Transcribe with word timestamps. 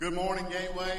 Good 0.00 0.14
morning, 0.14 0.46
Gateway. 0.48 0.98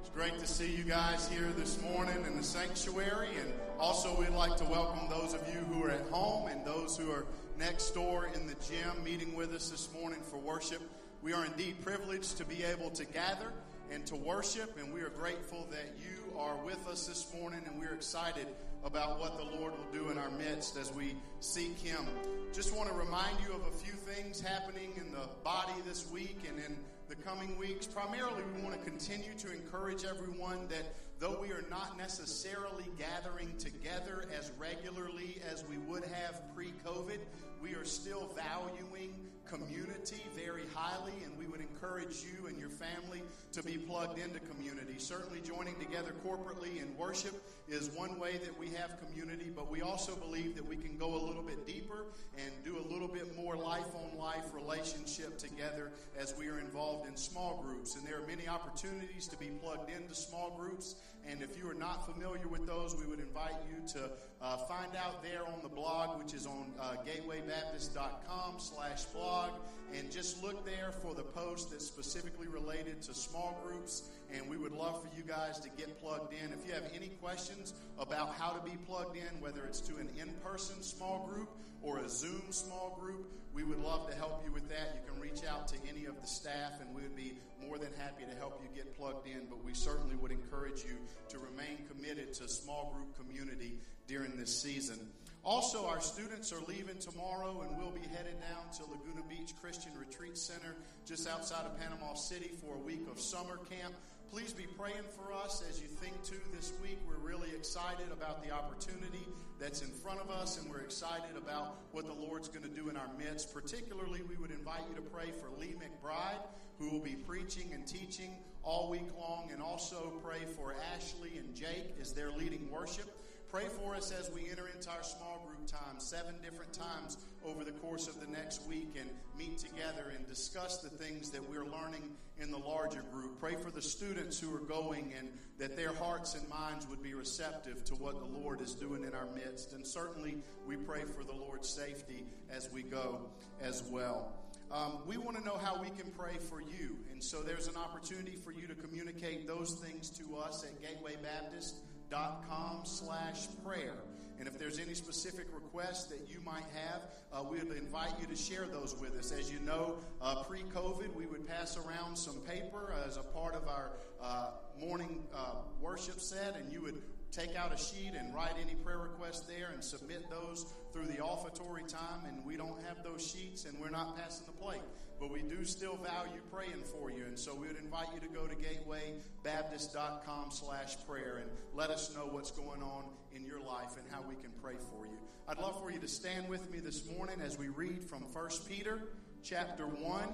It's 0.00 0.08
great 0.08 0.38
to 0.38 0.46
see 0.46 0.74
you 0.74 0.84
guys 0.84 1.28
here 1.28 1.52
this 1.54 1.78
morning 1.82 2.16
in 2.26 2.34
the 2.34 2.42
sanctuary. 2.42 3.28
And 3.38 3.52
also, 3.78 4.18
we'd 4.18 4.30
like 4.30 4.56
to 4.56 4.64
welcome 4.64 5.06
those 5.10 5.34
of 5.34 5.46
you 5.52 5.60
who 5.70 5.84
are 5.84 5.90
at 5.90 6.00
home 6.06 6.48
and 6.48 6.64
those 6.64 6.96
who 6.96 7.10
are 7.10 7.26
next 7.58 7.90
door 7.90 8.30
in 8.34 8.46
the 8.46 8.54
gym 8.54 9.04
meeting 9.04 9.36
with 9.36 9.52
us 9.52 9.68
this 9.68 9.90
morning 9.92 10.20
for 10.22 10.38
worship. 10.38 10.80
We 11.20 11.34
are 11.34 11.44
indeed 11.44 11.82
privileged 11.82 12.38
to 12.38 12.46
be 12.46 12.64
able 12.64 12.88
to 12.92 13.04
gather 13.04 13.52
and 13.90 14.06
to 14.06 14.16
worship, 14.16 14.78
and 14.80 14.94
we 14.94 15.02
are 15.02 15.10
grateful 15.10 15.68
that 15.70 15.92
you 15.98 16.34
are 16.38 16.56
with 16.64 16.88
us 16.88 17.06
this 17.06 17.30
morning, 17.38 17.60
and 17.66 17.78
we're 17.78 17.92
excited 17.92 18.46
about 18.82 19.20
what 19.20 19.36
the 19.36 19.44
Lord 19.58 19.74
will 19.74 19.92
do 19.92 20.10
in 20.10 20.16
our 20.16 20.30
midst 20.30 20.78
as 20.78 20.90
we 20.94 21.16
seek 21.40 21.78
Him. 21.78 22.06
Just 22.54 22.74
want 22.74 22.88
to 22.88 22.94
remind 22.94 23.36
you 23.46 23.52
of 23.54 23.66
a 23.66 23.76
few 23.76 23.92
things 23.92 24.40
happening 24.40 24.94
in 24.96 25.12
the 25.12 25.28
body 25.44 25.74
this 25.86 26.10
week 26.10 26.38
and 26.48 26.58
in 26.58 26.78
the 27.16 27.22
coming 27.22 27.58
weeks. 27.58 27.86
Primarily, 27.86 28.42
we 28.56 28.62
want 28.62 28.78
to 28.78 28.90
continue 28.90 29.34
to 29.34 29.52
encourage 29.52 30.04
everyone 30.04 30.66
that 30.70 30.94
though 31.18 31.36
we 31.42 31.48
are 31.48 31.64
not 31.68 31.98
necessarily 31.98 32.84
gathering 32.96 33.52
together 33.58 34.24
as 34.34 34.50
regularly 34.58 35.36
as 35.52 35.62
we 35.68 35.76
would 35.76 36.04
have 36.04 36.40
pre 36.54 36.72
COVID, 36.86 37.18
we 37.60 37.74
are 37.74 37.84
still 37.84 38.34
valuing 38.34 39.12
community 39.50 40.22
very 40.34 40.62
highly, 40.74 41.12
and 41.24 41.36
we 41.38 41.46
would 41.46 41.60
encourage 41.60 42.24
you 42.24 42.46
and 42.46 42.58
your 42.58 42.70
family 42.70 43.22
to 43.52 43.62
be 43.62 43.76
plugged 43.78 44.18
into 44.18 44.40
community. 44.40 44.94
Certainly, 44.98 45.40
joining 45.40 45.74
together 45.76 46.14
corporately 46.26 46.80
in 46.80 46.96
worship 46.96 47.34
is 47.68 47.90
one 47.90 48.18
way 48.18 48.38
that 48.38 48.58
we 48.58 48.68
have 48.68 48.98
community, 49.00 49.50
but 49.54 49.70
we 49.70 49.82
also 49.82 50.14
believe 50.16 50.56
that 50.56 50.66
we 50.66 50.76
can 50.76 50.96
go 50.96 51.14
a 51.14 51.22
little 51.24 51.42
bit 51.42 51.66
deeper 51.66 52.06
and 52.36 52.52
do 52.64 52.78
a 52.78 52.86
little 52.92 53.08
bit 53.08 53.36
more 53.36 53.56
life 53.56 53.86
on 53.94 54.18
life 54.18 54.52
relationship 54.54 55.38
together 55.38 55.92
as 56.18 56.34
we 56.38 56.48
are 56.48 56.58
involved 56.58 57.08
in 57.08 57.16
small 57.16 57.62
groups. 57.66 57.96
And 57.96 58.06
there 58.06 58.18
are 58.18 58.26
many 58.26 58.48
opportunities 58.48 59.26
to 59.28 59.36
be 59.36 59.46
plugged 59.46 59.90
into 59.90 60.14
small 60.14 60.56
groups. 60.58 60.96
And 61.28 61.42
if 61.42 61.56
you 61.56 61.68
are 61.70 61.74
not 61.74 62.04
familiar 62.04 62.48
with 62.48 62.66
those, 62.66 62.96
we 62.96 63.06
would 63.06 63.20
invite 63.20 63.54
you 63.70 63.86
to 63.94 64.10
uh, 64.40 64.56
find 64.56 64.96
out 64.96 65.22
there 65.22 65.46
on 65.46 65.60
the 65.62 65.68
blog, 65.68 66.18
which 66.18 66.34
is 66.34 66.46
on 66.46 66.72
uh, 66.80 66.94
gatewaybaptist.com 67.06 68.54
slash 68.58 69.04
blog. 69.06 69.50
And 69.96 70.10
just 70.10 70.42
look 70.42 70.64
there 70.64 70.90
for 70.90 71.14
the 71.14 71.22
post 71.22 71.70
that's 71.70 71.86
specifically 71.86 72.48
related 72.48 73.02
to 73.02 73.14
small 73.14 73.60
groups. 73.64 74.04
And 74.34 74.48
we 74.48 74.56
would 74.56 74.72
love 74.72 75.02
for 75.02 75.08
you 75.16 75.22
guys 75.22 75.60
to 75.60 75.68
get 75.70 76.00
plugged 76.00 76.32
in. 76.32 76.52
If 76.52 76.66
you 76.66 76.72
have 76.72 76.90
any 76.94 77.08
questions 77.20 77.74
about 77.98 78.34
how 78.34 78.50
to 78.50 78.64
be 78.64 78.76
plugged 78.86 79.16
in, 79.16 79.40
whether 79.40 79.64
it's 79.64 79.80
to 79.82 79.96
an 79.96 80.08
in 80.18 80.32
person 80.42 80.82
small 80.82 81.28
group 81.30 81.50
or 81.82 81.98
a 81.98 82.08
Zoom 82.08 82.42
small 82.50 82.98
group, 83.00 83.30
we 83.54 83.64
would 83.64 83.78
love 83.78 84.08
to 84.08 84.16
help 84.16 84.42
you 84.44 84.52
with 84.52 84.68
that. 84.68 84.96
You 84.96 85.12
can 85.12 85.20
reach 85.20 85.44
out 85.44 85.68
to 85.68 85.76
any 85.88 86.06
of 86.06 86.20
the 86.20 86.26
staff, 86.26 86.80
and 86.80 86.94
we 86.94 87.02
would 87.02 87.16
be 87.16 87.34
more 87.64 87.78
than 87.78 87.90
happy 87.98 88.24
to 88.24 88.36
help 88.38 88.62
you 88.62 88.68
get 88.74 88.96
plugged 88.96 89.26
in. 89.26 89.46
But 89.48 89.64
we 89.64 89.74
certainly 89.74 90.16
would 90.16 90.32
encourage 90.32 90.84
you 90.84 90.96
to 91.28 91.38
remain 91.38 91.84
committed 91.88 92.32
to 92.34 92.48
small 92.48 92.94
group 92.94 93.16
community 93.18 93.74
during 94.06 94.36
this 94.36 94.60
season. 94.60 94.98
Also, 95.44 95.86
our 95.86 96.00
students 96.00 96.52
are 96.52 96.60
leaving 96.68 96.98
tomorrow 96.98 97.66
and 97.66 97.76
we'll 97.76 97.90
be 97.90 98.06
headed 98.16 98.38
down 98.40 98.70
to 98.76 98.82
Laguna 98.84 99.26
Beach 99.28 99.52
Christian 99.60 99.90
Retreat 99.98 100.38
Center 100.38 100.76
just 101.04 101.28
outside 101.28 101.66
of 101.66 101.76
Panama 101.80 102.14
City 102.14 102.52
for 102.60 102.76
a 102.76 102.78
week 102.78 103.08
of 103.10 103.18
summer 103.18 103.58
camp. 103.68 103.92
Please 104.32 104.54
be 104.54 104.64
praying 104.78 105.04
for 105.14 105.30
us 105.30 105.62
as 105.68 105.78
you 105.82 105.86
think 105.86 106.14
to 106.22 106.32
this 106.56 106.72
week. 106.82 106.98
We're 107.06 107.20
really 107.22 107.50
excited 107.50 108.06
about 108.10 108.42
the 108.42 108.50
opportunity 108.50 109.28
that's 109.60 109.82
in 109.82 109.88
front 109.88 110.20
of 110.20 110.30
us 110.30 110.58
and 110.58 110.70
we're 110.70 110.80
excited 110.80 111.36
about 111.36 111.76
what 111.90 112.06
the 112.06 112.14
Lord's 112.14 112.48
going 112.48 112.62
to 112.62 112.70
do 112.70 112.88
in 112.88 112.96
our 112.96 113.10
midst. 113.18 113.52
Particularly, 113.52 114.22
we 114.22 114.36
would 114.36 114.50
invite 114.50 114.80
you 114.88 114.96
to 114.96 115.02
pray 115.02 115.32
for 115.32 115.50
Lee 115.60 115.74
McBride, 115.74 116.40
who 116.78 116.88
will 116.88 117.04
be 117.04 117.14
preaching 117.14 117.74
and 117.74 117.86
teaching 117.86 118.30
all 118.62 118.88
week 118.88 119.06
long, 119.18 119.50
and 119.52 119.60
also 119.60 120.14
pray 120.24 120.46
for 120.56 120.74
Ashley 120.96 121.36
and 121.36 121.54
Jake 121.54 121.94
as 122.00 122.14
they're 122.14 122.32
leading 122.32 122.70
worship. 122.70 123.14
Pray 123.50 123.66
for 123.68 123.94
us 123.94 124.12
as 124.18 124.30
we 124.30 124.48
enter 124.50 124.66
into 124.74 124.88
our 124.88 125.02
small 125.02 125.46
group 125.46 125.66
time, 125.66 125.98
seven 125.98 126.34
different 126.42 126.72
times 126.72 127.18
over 127.44 127.64
the 127.64 127.72
course 127.72 128.08
of 128.08 128.18
the 128.18 128.26
next 128.32 128.66
week, 128.66 128.96
and 128.98 129.10
meet 129.36 129.58
together 129.58 130.10
and 130.16 130.26
discuss 130.26 130.78
the 130.78 130.88
things 130.88 131.28
that 131.28 131.46
we're 131.50 131.66
learning 131.66 132.16
in 132.38 132.50
the 132.50 132.58
larger 132.58 133.02
group. 133.12 133.38
Pray 133.38 133.54
for 133.56 133.70
the 133.70 133.82
students 133.82 134.38
who 134.38 134.54
are 134.54 134.60
going 134.60 135.12
and 135.18 135.28
that 135.58 135.76
their 135.76 135.92
hearts 135.94 136.34
and 136.34 136.48
minds 136.48 136.88
would 136.88 137.02
be 137.02 137.14
receptive 137.14 137.84
to 137.84 137.94
what 137.94 138.18
the 138.18 138.38
Lord 138.38 138.60
is 138.60 138.74
doing 138.74 139.04
in 139.04 139.14
our 139.14 139.26
midst. 139.34 139.72
And 139.72 139.86
certainly, 139.86 140.38
we 140.66 140.76
pray 140.76 141.02
for 141.04 141.24
the 141.24 141.34
Lord's 141.34 141.68
safety 141.68 142.26
as 142.50 142.68
we 142.72 142.82
go 142.82 143.20
as 143.60 143.82
well. 143.90 144.32
Um, 144.70 145.00
we 145.06 145.18
want 145.18 145.36
to 145.36 145.44
know 145.44 145.58
how 145.58 145.80
we 145.80 145.90
can 145.90 146.10
pray 146.12 146.38
for 146.48 146.60
you. 146.60 146.96
And 147.10 147.22
so 147.22 147.42
there's 147.42 147.68
an 147.68 147.76
opportunity 147.76 148.36
for 148.36 148.52
you 148.52 148.66
to 148.66 148.74
communicate 148.74 149.46
those 149.46 149.74
things 149.74 150.08
to 150.18 150.36
us 150.36 150.64
at 150.64 150.80
Gateway 150.80 151.16
Baptist 151.22 151.76
com 152.10 152.82
slash 152.84 153.46
prayer. 153.64 153.94
And 154.42 154.52
if 154.52 154.58
there's 154.58 154.80
any 154.80 154.94
specific 154.94 155.46
requests 155.54 156.06
that 156.06 156.28
you 156.28 156.40
might 156.44 156.64
have, 156.74 157.02
uh, 157.32 157.44
we 157.48 157.58
would 157.58 157.76
invite 157.76 158.10
you 158.20 158.26
to 158.26 158.34
share 158.34 158.66
those 158.66 158.96
with 159.00 159.16
us. 159.16 159.30
As 159.30 159.52
you 159.52 159.60
know, 159.60 159.98
uh, 160.20 160.42
pre 160.42 160.62
COVID, 160.74 161.14
we 161.14 161.26
would 161.26 161.46
pass 161.46 161.76
around 161.76 162.16
some 162.16 162.34
paper 162.40 162.92
as 163.06 163.18
a 163.18 163.22
part 163.22 163.54
of 163.54 163.68
our 163.68 163.92
uh, 164.20 164.50
morning 164.80 165.22
uh, 165.32 165.58
worship 165.80 166.18
set, 166.18 166.56
and 166.56 166.72
you 166.72 166.82
would 166.82 167.00
take 167.30 167.54
out 167.54 167.72
a 167.72 167.78
sheet 167.78 168.14
and 168.18 168.34
write 168.34 168.54
any 168.60 168.74
prayer 168.74 168.98
requests 168.98 169.42
there 169.42 169.68
and 169.72 169.84
submit 169.84 170.28
those 170.28 170.66
through 170.92 171.06
the 171.06 171.18
offertory 171.18 171.86
time. 171.86 172.26
And 172.26 172.44
we 172.44 172.56
don't 172.56 172.82
have 172.88 173.04
those 173.04 173.24
sheets, 173.24 173.64
and 173.64 173.78
we're 173.78 173.90
not 173.90 174.16
passing 174.16 174.46
the 174.46 174.60
plate 174.60 174.82
but 175.20 175.30
we 175.30 175.42
do 175.42 175.64
still 175.64 175.96
value 175.98 176.40
praying 176.52 176.82
for 176.82 177.08
you. 177.08 177.24
And 177.24 177.38
so 177.38 177.54
we 177.54 177.68
would 177.68 177.76
invite 177.76 178.08
you 178.12 178.18
to 178.18 178.34
go 178.34 178.48
to 178.48 178.56
gatewaybaptist.com 178.56 180.50
slash 180.50 180.96
prayer 181.06 181.36
and 181.36 181.48
let 181.74 181.90
us 181.90 182.12
know 182.16 182.26
what's 182.26 182.50
going 182.50 182.82
on 182.82 183.04
in 183.34 183.44
your 183.44 183.60
life 183.60 183.96
and 183.96 184.06
how 184.10 184.22
we 184.28 184.34
can 184.36 184.50
pray 184.62 184.74
for 184.90 185.06
you. 185.06 185.18
I'd 185.48 185.58
love 185.58 185.80
for 185.80 185.90
you 185.90 185.98
to 185.98 186.08
stand 186.08 186.48
with 186.48 186.70
me 186.70 186.78
this 186.78 187.08
morning 187.10 187.40
as 187.44 187.58
we 187.58 187.68
read 187.68 188.04
from 188.04 188.22
1 188.22 188.48
Peter 188.68 189.00
chapter 189.42 189.86
1. 189.86 190.28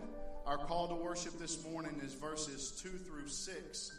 Our 0.47 0.59
call 0.59 0.89
to 0.89 0.95
worship 0.95 1.39
this 1.39 1.65
morning 1.65 2.01
is 2.05 2.15
verses 2.15 2.81
2 2.83 2.89
through 2.89 3.29
6. 3.29 3.99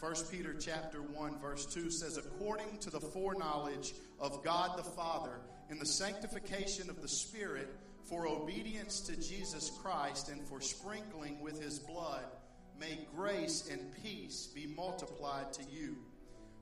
1 0.00 0.14
Peter 0.30 0.54
chapter 0.58 1.00
1 1.00 1.40
verse 1.40 1.66
2 1.66 1.90
says 1.90 2.18
according 2.18 2.78
to 2.78 2.90
the 2.90 3.00
foreknowledge 3.00 3.94
of 4.20 4.44
God 4.44 4.78
the 4.78 4.82
Father 4.82 5.40
in 5.70 5.78
the 5.78 5.86
sanctification 5.86 6.90
of 6.90 7.00
the 7.00 7.08
Spirit 7.08 7.74
for 8.04 8.26
obedience 8.26 9.00
to 9.00 9.16
Jesus 9.16 9.70
Christ 9.82 10.28
and 10.28 10.40
for 10.42 10.60
sprinkling 10.60 11.40
with 11.40 11.60
his 11.60 11.78
blood, 11.78 12.24
may 12.78 12.98
grace 13.16 13.68
and 13.70 13.80
peace 14.02 14.46
be 14.54 14.66
multiplied 14.66 15.52
to 15.54 15.62
you. 15.64 15.96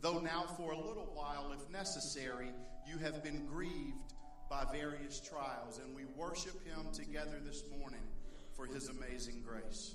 though 0.00 0.18
now 0.18 0.44
for 0.56 0.72
a 0.72 0.76
little 0.76 1.10
while, 1.14 1.52
if 1.52 1.70
necessary, 1.70 2.48
you 2.86 2.98
have 2.98 3.22
been 3.22 3.46
grieved 3.46 4.14
by 4.48 4.64
various 4.72 5.20
trials. 5.20 5.80
And 5.84 5.94
we 5.94 6.04
worship 6.16 6.66
Him 6.66 6.86
together 6.92 7.40
this 7.44 7.62
morning 7.78 8.02
for 8.54 8.66
His 8.66 8.88
amazing 8.88 9.42
grace. 9.46 9.94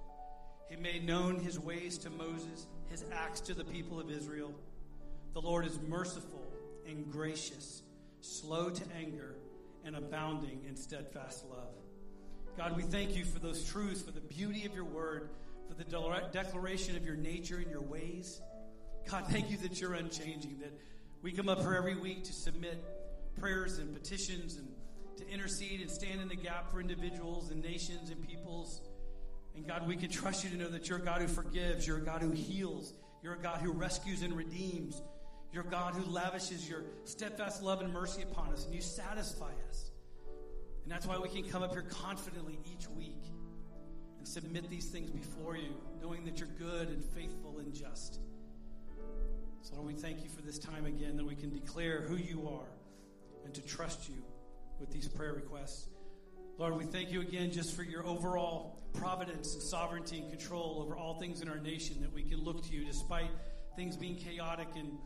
He 0.71 0.77
made 0.77 1.05
known 1.05 1.35
his 1.35 1.59
ways 1.59 1.97
to 1.99 2.09
Moses, 2.09 2.65
his 2.89 3.03
acts 3.11 3.41
to 3.41 3.53
the 3.53 3.65
people 3.65 3.99
of 3.99 4.09
Israel. 4.09 4.53
The 5.33 5.41
Lord 5.41 5.65
is 5.65 5.77
merciful 5.81 6.49
and 6.87 7.11
gracious, 7.11 7.83
slow 8.21 8.69
to 8.69 8.83
anger, 8.97 9.35
and 9.83 9.97
abounding 9.97 10.61
in 10.69 10.77
steadfast 10.77 11.43
love. 11.49 11.73
God, 12.57 12.77
we 12.77 12.83
thank 12.83 13.17
you 13.17 13.25
for 13.25 13.39
those 13.39 13.65
truths, 13.65 14.01
for 14.01 14.11
the 14.11 14.21
beauty 14.21 14.65
of 14.65 14.73
your 14.73 14.85
word, 14.85 15.31
for 15.67 15.73
the 15.73 15.83
de- 15.83 16.29
declaration 16.31 16.95
of 16.95 17.05
your 17.05 17.17
nature 17.17 17.57
and 17.57 17.69
your 17.69 17.81
ways. 17.81 18.39
God, 19.09 19.25
thank 19.27 19.51
you 19.51 19.57
that 19.57 19.81
you're 19.81 19.95
unchanging, 19.95 20.59
that 20.59 20.71
we 21.21 21.33
come 21.33 21.49
up 21.49 21.59
here 21.59 21.73
every 21.73 21.97
week 21.97 22.23
to 22.23 22.33
submit 22.33 22.81
prayers 23.37 23.77
and 23.77 23.93
petitions 23.93 24.55
and 24.55 24.69
to 25.17 25.27
intercede 25.29 25.81
and 25.81 25.91
stand 25.91 26.21
in 26.21 26.29
the 26.29 26.35
gap 26.35 26.71
for 26.71 26.79
individuals 26.79 27.51
and 27.51 27.61
nations 27.61 28.09
and 28.09 28.25
peoples. 28.25 28.81
And 29.55 29.67
God, 29.67 29.87
we 29.87 29.95
can 29.95 30.09
trust 30.09 30.43
you 30.43 30.49
to 30.49 30.57
know 30.57 30.69
that 30.69 30.87
you're 30.87 30.99
a 30.99 31.01
God 31.01 31.21
who 31.21 31.27
forgives, 31.27 31.85
you're 31.85 31.97
a 31.97 32.05
God 32.05 32.21
who 32.21 32.31
heals, 32.31 32.93
you're 33.21 33.33
a 33.33 33.41
God 33.41 33.59
who 33.61 33.71
rescues 33.71 34.21
and 34.21 34.35
redeems, 34.35 35.01
you're 35.51 35.63
a 35.63 35.69
God 35.69 35.93
who 35.93 36.09
lavishes 36.09 36.69
your 36.69 36.83
steadfast 37.03 37.61
love 37.61 37.81
and 37.81 37.91
mercy 37.91 38.21
upon 38.21 38.53
us, 38.53 38.65
and 38.65 38.73
you 38.73 38.81
satisfy 38.81 39.51
us. 39.69 39.91
And 40.83 40.91
that's 40.91 41.05
why 41.05 41.17
we 41.17 41.29
can 41.29 41.43
come 41.43 41.63
up 41.63 41.73
here 41.73 41.83
confidently 41.83 42.59
each 42.65 42.87
week 42.89 43.23
and 44.17 44.27
submit 44.27 44.69
these 44.69 44.85
things 44.85 45.11
before 45.11 45.57
you, 45.57 45.75
knowing 46.01 46.23
that 46.25 46.39
you're 46.39 46.49
good 46.57 46.89
and 46.89 47.03
faithful 47.03 47.59
and 47.59 47.73
just. 47.73 48.19
So, 49.61 49.75
Lord, 49.75 49.87
we 49.87 49.93
thank 49.93 50.23
you 50.23 50.29
for 50.29 50.41
this 50.41 50.57
time 50.57 50.85
again 50.85 51.17
that 51.17 51.25
we 51.25 51.35
can 51.35 51.51
declare 51.51 52.01
who 52.01 52.15
you 52.15 52.47
are 52.47 52.69
and 53.45 53.53
to 53.53 53.61
trust 53.61 54.09
you 54.09 54.15
with 54.79 54.91
these 54.91 55.07
prayer 55.07 55.33
requests. 55.33 55.87
Lord, 56.61 56.77
we 56.77 56.85
thank 56.85 57.11
you 57.11 57.21
again 57.21 57.51
just 57.51 57.75
for 57.75 57.81
your 57.81 58.05
overall 58.05 58.77
providence 58.93 59.55
and 59.55 59.63
sovereignty 59.63 60.19
and 60.19 60.29
control 60.29 60.83
over 60.85 60.95
all 60.95 61.15
things 61.15 61.41
in 61.41 61.49
our 61.49 61.57
nation, 61.57 61.99
that 62.01 62.13
we 62.13 62.21
can 62.21 62.37
look 62.43 62.63
to 62.67 62.71
you 62.71 62.85
despite 62.85 63.31
things 63.75 63.97
being 63.97 64.15
chaotic 64.15 64.67
and 64.75 64.99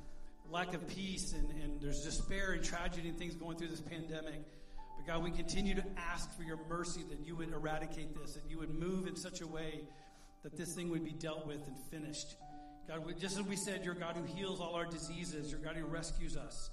lack 0.52 0.74
of 0.74 0.86
peace 0.90 1.32
and, 1.32 1.50
and 1.64 1.80
there's 1.80 2.04
despair 2.04 2.52
and 2.52 2.62
tragedy 2.62 3.08
and 3.08 3.18
things 3.18 3.36
going 3.36 3.58
through 3.58 3.70
this 3.70 3.80
pandemic. 3.80 4.42
But 4.98 5.08
God, 5.08 5.24
we 5.24 5.32
continue 5.32 5.74
to 5.76 5.84
ask 5.98 6.36
for 6.36 6.44
your 6.44 6.60
mercy 6.68 7.04
that 7.10 7.26
you 7.26 7.38
would 7.38 7.54
eradicate 7.54 8.14
this, 8.22 8.34
that 8.34 8.44
you 8.50 8.60
would 8.60 8.78
move 8.78 9.08
in 9.08 9.16
such 9.16 9.40
a 9.40 9.48
way 9.48 9.80
that 10.44 10.58
this 10.58 10.74
thing 10.74 10.90
would 10.90 11.06
be 11.06 11.14
dealt 11.14 11.48
with 11.48 11.66
and 11.68 11.78
finished. 11.90 12.36
God, 12.86 13.06
we, 13.06 13.14
just 13.14 13.40
as 13.40 13.44
we 13.44 13.56
said, 13.56 13.86
you're 13.86 13.94
God 13.94 14.18
who 14.18 14.26
heals 14.26 14.60
all 14.60 14.76
our 14.76 14.88
diseases, 14.88 15.52
you're 15.52 15.62
God 15.62 15.78
who 15.78 15.86
rescues 15.86 16.36
us. 16.36 16.70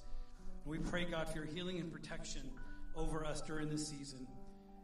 And 0.64 0.72
we 0.72 0.78
pray, 0.78 1.04
God, 1.04 1.28
for 1.28 1.36
your 1.36 1.46
healing 1.46 1.78
and 1.78 1.92
protection 1.92 2.50
over 2.96 3.24
us 3.24 3.42
during 3.42 3.70
this 3.70 3.86
season. 3.86 4.26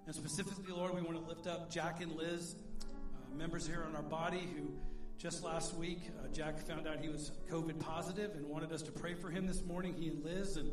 And 0.09 0.14
specifically, 0.14 0.72
Lord, 0.72 0.94
we 0.94 1.02
want 1.02 1.22
to 1.22 1.28
lift 1.28 1.46
up 1.46 1.70
Jack 1.70 2.00
and 2.00 2.11
Liz, 2.12 2.54
uh, 2.80 3.36
members 3.36 3.66
here 3.66 3.84
on 3.86 3.94
our 3.94 4.00
body 4.00 4.48
who 4.56 4.72
just 5.18 5.44
last 5.44 5.74
week, 5.74 6.00
uh, 6.18 6.28
Jack 6.28 6.66
found 6.66 6.88
out 6.88 6.96
he 6.98 7.11
was 7.11 7.32
COVID 7.50 7.78
positive 7.78 8.30
and 8.34 8.48
wanted 8.48 8.72
us 8.72 8.80
to 8.84 8.90
pray 8.90 9.12
for 9.12 9.28
him 9.28 9.46
this 9.46 9.62
morning, 9.64 9.92
he 9.92 10.09
and 10.09 10.24
Liz. 10.24 10.56
And 10.56 10.72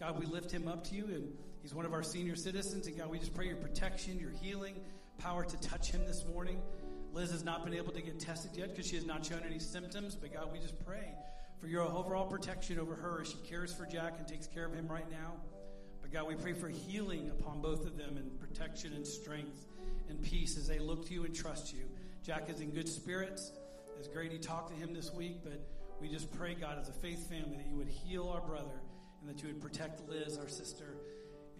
God, 0.00 0.18
we 0.18 0.26
lift 0.26 0.50
him 0.50 0.66
up 0.66 0.82
to 0.88 0.96
you. 0.96 1.04
And 1.04 1.32
he's 1.62 1.72
one 1.72 1.86
of 1.86 1.92
our 1.92 2.02
senior 2.02 2.34
citizens. 2.34 2.88
And 2.88 2.98
God, 2.98 3.08
we 3.08 3.20
just 3.20 3.32
pray 3.32 3.46
your 3.46 3.54
protection, 3.54 4.18
your 4.18 4.32
healing, 4.42 4.74
power 5.16 5.44
to 5.44 5.56
touch 5.60 5.92
him 5.92 6.04
this 6.04 6.26
morning. 6.26 6.60
Liz 7.12 7.30
has 7.30 7.44
not 7.44 7.64
been 7.64 7.74
able 7.74 7.92
to 7.92 8.02
get 8.02 8.18
tested 8.18 8.50
yet 8.56 8.70
because 8.70 8.88
she 8.88 8.96
has 8.96 9.06
not 9.06 9.24
shown 9.24 9.42
any 9.46 9.60
symptoms. 9.60 10.16
But 10.16 10.34
God, 10.34 10.48
we 10.52 10.58
just 10.58 10.84
pray 10.84 11.14
for 11.60 11.68
your 11.68 11.82
overall 11.82 12.26
protection 12.26 12.80
over 12.80 12.96
her 12.96 13.20
as 13.20 13.28
she 13.28 13.38
cares 13.48 13.72
for 13.72 13.86
Jack 13.86 14.14
and 14.18 14.26
takes 14.26 14.48
care 14.48 14.66
of 14.66 14.74
him 14.74 14.88
right 14.88 15.08
now. 15.08 15.34
God, 16.12 16.28
we 16.28 16.34
pray 16.34 16.52
for 16.52 16.68
healing 16.68 17.30
upon 17.30 17.62
both 17.62 17.86
of 17.86 17.96
them 17.96 18.18
and 18.18 18.38
protection 18.38 18.92
and 18.92 19.06
strength 19.06 19.64
and 20.10 20.22
peace 20.22 20.58
as 20.58 20.68
they 20.68 20.78
look 20.78 21.06
to 21.06 21.14
you 21.14 21.24
and 21.24 21.34
trust 21.34 21.72
you. 21.72 21.84
Jack 22.22 22.50
is 22.50 22.60
in 22.60 22.68
good 22.68 22.86
spirits. 22.86 23.50
It's 23.98 24.08
great 24.08 24.30
he 24.30 24.36
talked 24.36 24.68
to 24.68 24.74
him 24.74 24.92
this 24.92 25.10
week, 25.14 25.38
but 25.42 25.66
we 26.02 26.08
just 26.08 26.30
pray, 26.36 26.54
God, 26.54 26.78
as 26.78 26.90
a 26.90 26.92
faith 26.92 27.30
family, 27.30 27.56
that 27.56 27.66
you 27.66 27.76
would 27.76 27.88
heal 27.88 28.28
our 28.28 28.42
brother 28.42 28.82
and 29.22 29.30
that 29.30 29.42
you 29.42 29.48
would 29.48 29.62
protect 29.62 30.06
Liz, 30.06 30.36
our 30.36 30.48
sister, 30.48 30.96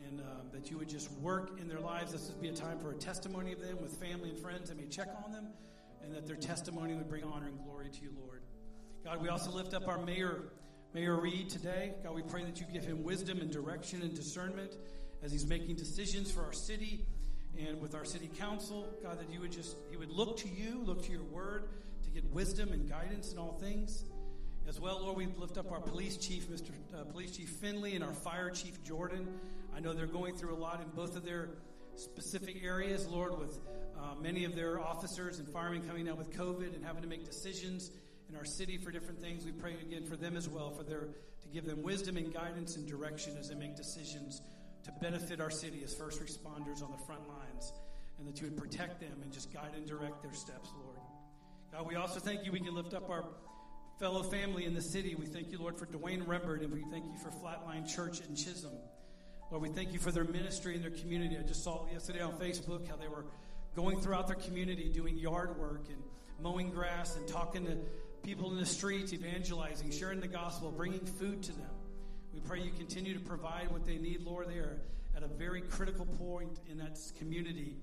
and 0.07 0.21
um, 0.21 0.51
that 0.53 0.71
you 0.71 0.77
would 0.77 0.89
just 0.89 1.11
work 1.13 1.59
in 1.59 1.67
their 1.67 1.81
lives. 1.81 2.13
This 2.13 2.29
would 2.29 2.43
be 2.43 2.49
a 2.49 2.53
time 2.53 2.79
for 2.79 2.91
a 2.91 2.97
testimony 2.97 3.53
of 3.53 3.61
them 3.63 3.81
with 3.81 3.97
family 3.97 4.29
and 4.29 4.39
friends 4.39 4.69
that 4.69 4.77
may 4.77 4.87
check 4.87 5.09
on 5.25 5.33
them, 5.33 5.47
and 6.05 6.15
that 6.15 6.27
their 6.27 6.37
testimony 6.37 6.95
would 6.95 7.09
bring 7.09 7.25
honor 7.25 7.47
and 7.47 7.59
glory 7.65 7.89
to 7.89 8.03
you, 8.03 8.11
Lord. 8.23 8.43
God, 9.03 9.23
we 9.23 9.31
also 9.31 9.51
lift 9.51 9.73
up 9.73 9.89
our 9.89 9.99
mayor, 10.05 10.53
Mayor 10.95 11.17
Reed, 11.17 11.49
today. 11.49 11.95
God, 12.05 12.15
we 12.15 12.21
pray 12.21 12.45
that 12.45 12.61
you 12.61 12.67
give 12.71 12.85
him 12.85 13.03
wisdom 13.03 13.41
and 13.41 13.51
direction 13.51 14.03
and 14.03 14.15
discernment 14.15 14.77
as 15.23 15.33
he's 15.33 15.47
making 15.47 15.77
decisions 15.77 16.31
for 16.31 16.43
our 16.43 16.53
city 16.53 17.07
and 17.59 17.81
with 17.81 17.95
our 17.95 18.05
city 18.05 18.29
council. 18.39 18.87
God, 19.03 19.19
that 19.19 19.33
you 19.33 19.41
would 19.41 19.53
just, 19.53 19.75
he 19.91 19.97
would 19.97 20.11
look 20.11 20.37
to 20.39 20.49
you, 20.49 20.83
look 20.85 21.03
to 21.07 21.11
your 21.11 21.23
word 21.23 21.65
to 22.03 22.11
get 22.11 22.31
wisdom 22.31 22.73
and 22.73 22.91
guidance 22.91 23.33
in 23.33 23.39
all 23.39 23.53
things. 23.59 24.05
As 24.69 24.81
well, 24.81 25.01
Lord, 25.01 25.17
we 25.17 25.29
lift 25.39 25.57
up 25.57 25.73
our 25.73 25.81
police 25.81 26.19
chief, 26.19 26.51
Mr. 26.51 26.73
Uh, 26.95 27.05
police 27.05 27.39
Chief 27.39 27.49
Finley, 27.49 27.95
and 27.95 28.05
our 28.05 28.13
fire 28.13 28.51
chief, 28.51 28.85
Jordan. 28.85 29.27
I 29.75 29.81
know 29.81 29.95
they're 29.95 30.07
going 30.07 30.37
through 30.37 30.55
a 30.55 30.61
lot 30.61 30.83
in 30.83 30.89
both 30.95 31.17
of 31.17 31.25
their 31.25 31.49
specific 31.97 32.63
areas, 32.63 33.07
Lord, 33.07 33.39
with 33.39 33.59
uh, 33.99 34.15
many 34.21 34.45
of 34.45 34.55
their 34.55 34.79
officers 34.79 35.39
and 35.39 35.49
firemen 35.49 35.89
coming 35.89 36.05
down 36.05 36.19
with 36.19 36.31
COVID 36.33 36.75
and 36.75 36.85
having 36.85 37.01
to 37.01 37.09
make 37.09 37.25
decisions 37.25 37.91
in 38.33 38.39
our 38.39 38.45
city 38.45 38.79
for 38.79 38.91
different 38.91 39.21
things. 39.21 39.45
We 39.45 39.53
pray 39.53 39.75
again 39.81 40.07
for 40.07 40.17
them 40.17 40.37
as 40.37 40.49
well, 40.49 40.71
for 40.71 40.83
their 40.83 41.09
to 41.43 41.49
give 41.53 41.67
them 41.67 41.83
wisdom 41.83 42.17
and 42.17 42.33
guidance 42.33 42.77
and 42.77 42.87
direction 42.89 43.37
as 43.39 43.49
they 43.49 43.55
make 43.55 43.77
decisions 43.77 44.41
to 44.85 44.93
benefit 45.01 45.41
our 45.41 45.51
city 45.51 45.83
as 45.85 45.95
first 45.95 46.21
responders 46.21 46.83
on 46.83 46.91
the 46.91 46.99
front 47.07 47.29
lines, 47.29 47.73
and 48.19 48.27
that 48.27 48.41
you 48.41 48.49
would 48.49 48.57
protect 48.57 49.01
them 49.01 49.13
and 49.23 49.33
just 49.33 49.53
guide 49.53 49.73
and 49.77 49.87
direct 49.87 50.23
their 50.23 50.33
steps, 50.33 50.71
Lord. 50.83 50.99
God, 51.73 51.87
we 51.87 51.97
also 51.97 52.21
thank 52.21 52.45
you. 52.45 52.53
We 52.53 52.61
can 52.61 52.75
lift 52.75 52.95
up 52.95 53.11
our 53.11 53.25
fellow 53.99 54.23
family 54.23 54.65
in 54.65 54.75
the 54.75 54.83
city. 54.83 55.15
We 55.15 55.27
thank 55.27 55.53
you, 55.53 55.59
Lord, 55.59 55.79
for 55.79 55.87
Dwayne 55.87 56.25
Rembert, 56.25 56.63
and 56.63 56.73
we 56.73 56.85
thank 56.91 57.05
you 57.05 57.19
for 57.19 57.31
Flatline 57.31 57.93
Church 57.93 58.21
in 58.27 58.35
Chisholm. 58.35 58.75
Lord, 59.51 59.63
we 59.63 59.69
thank 59.69 59.93
you 59.93 59.99
for 59.99 60.11
their 60.11 60.25
ministry 60.25 60.75
and 60.75 60.83
their 60.83 60.91
community. 60.91 61.37
I 61.39 61.43
just 61.43 61.63
saw 61.63 61.87
yesterday 61.93 62.21
on 62.21 62.33
Facebook 62.33 62.89
how 62.89 62.97
they 62.97 63.09
were 63.09 63.27
going 63.77 64.01
throughout 64.01 64.27
their 64.27 64.37
community 64.37 64.89
doing 64.89 65.19
yard 65.19 65.59
work 65.59 65.85
and 65.89 66.03
mowing 66.41 66.71
grass 66.71 67.17
and 67.17 67.29
talking 67.29 67.65
to 67.67 67.77
people 68.23 68.51
in 68.51 68.57
the 68.57 68.67
streets, 68.67 69.13
evangelizing, 69.13 69.91
sharing 69.91 70.21
the 70.21 70.29
gospel, 70.29 70.71
bringing 70.71 71.05
food 71.05 71.43
to 71.43 71.53
them. 71.53 71.71
We 72.33 72.41
pray 72.41 72.61
you 72.61 72.71
continue 72.71 73.15
to 73.15 73.21
provide 73.21 73.71
what 73.71 73.85
they 73.85 73.99
need, 73.99 74.23
Lord. 74.23 74.49
They 74.49 74.59
are 74.59 74.81
at 75.17 75.23
a 75.23 75.29
very 75.29 75.61
critical 75.63 76.07
point 76.07 76.59
in 76.71 76.79
that 76.79 76.99
community. 77.19 77.77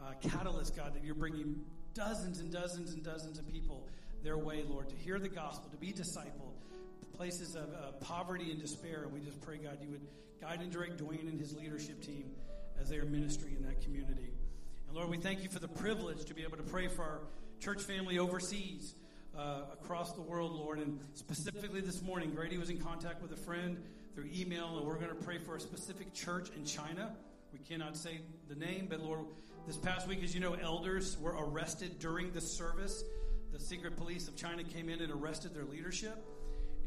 Uh, 0.00 0.14
catalyst, 0.20 0.74
God, 0.74 0.94
that 0.94 1.04
you're 1.04 1.14
bringing 1.14 1.60
dozens 1.94 2.40
and 2.40 2.50
dozens 2.50 2.92
and 2.92 3.04
dozens 3.04 3.38
of 3.38 3.46
people 3.46 3.86
their 4.24 4.38
way, 4.38 4.64
Lord, 4.68 4.88
to 4.88 4.96
hear 4.96 5.18
the 5.18 5.28
gospel, 5.28 5.70
to 5.70 5.76
be 5.76 5.92
discipled, 5.92 6.54
places 7.16 7.54
of 7.54 7.72
uh, 7.72 7.92
poverty 8.00 8.50
and 8.50 8.60
despair. 8.60 9.04
And 9.04 9.12
we 9.12 9.20
just 9.20 9.40
pray, 9.40 9.58
God, 9.58 9.78
you 9.80 9.90
would 9.90 10.06
guide 10.40 10.60
and 10.60 10.72
direct 10.72 10.98
Dwayne 10.98 11.28
and 11.28 11.38
his 11.38 11.54
leadership 11.54 12.02
team 12.02 12.32
as 12.80 12.88
they 12.88 12.96
are 12.96 13.04
ministering 13.04 13.56
in 13.56 13.62
that 13.66 13.80
community. 13.82 14.32
And 14.88 14.96
Lord, 14.96 15.08
we 15.08 15.18
thank 15.18 15.42
you 15.42 15.48
for 15.48 15.60
the 15.60 15.68
privilege 15.68 16.24
to 16.24 16.34
be 16.34 16.42
able 16.42 16.56
to 16.56 16.62
pray 16.64 16.88
for 16.88 17.02
our 17.02 17.20
church 17.60 17.82
family 17.82 18.18
overseas. 18.18 18.94
Uh, 19.36 19.62
across 19.72 20.12
the 20.12 20.20
world, 20.20 20.52
Lord. 20.52 20.78
And 20.78 21.00
specifically 21.14 21.80
this 21.80 22.02
morning, 22.02 22.32
Grady 22.34 22.58
was 22.58 22.68
in 22.68 22.76
contact 22.76 23.22
with 23.22 23.32
a 23.32 23.36
friend 23.36 23.82
through 24.14 24.28
email, 24.34 24.76
and 24.76 24.86
we're 24.86 24.96
going 24.96 25.08
to 25.08 25.14
pray 25.14 25.38
for 25.38 25.56
a 25.56 25.60
specific 25.60 26.12
church 26.12 26.50
in 26.54 26.66
China. 26.66 27.16
We 27.50 27.58
cannot 27.60 27.96
say 27.96 28.20
the 28.50 28.54
name, 28.54 28.88
but 28.90 29.00
Lord, 29.00 29.20
this 29.66 29.78
past 29.78 30.06
week, 30.06 30.22
as 30.22 30.34
you 30.34 30.40
know, 30.42 30.52
elders 30.52 31.16
were 31.18 31.34
arrested 31.34 31.98
during 31.98 32.30
the 32.32 32.42
service. 32.42 33.04
The 33.54 33.58
secret 33.58 33.96
police 33.96 34.28
of 34.28 34.36
China 34.36 34.64
came 34.64 34.90
in 34.90 35.00
and 35.00 35.10
arrested 35.10 35.54
their 35.54 35.64
leadership. 35.64 36.22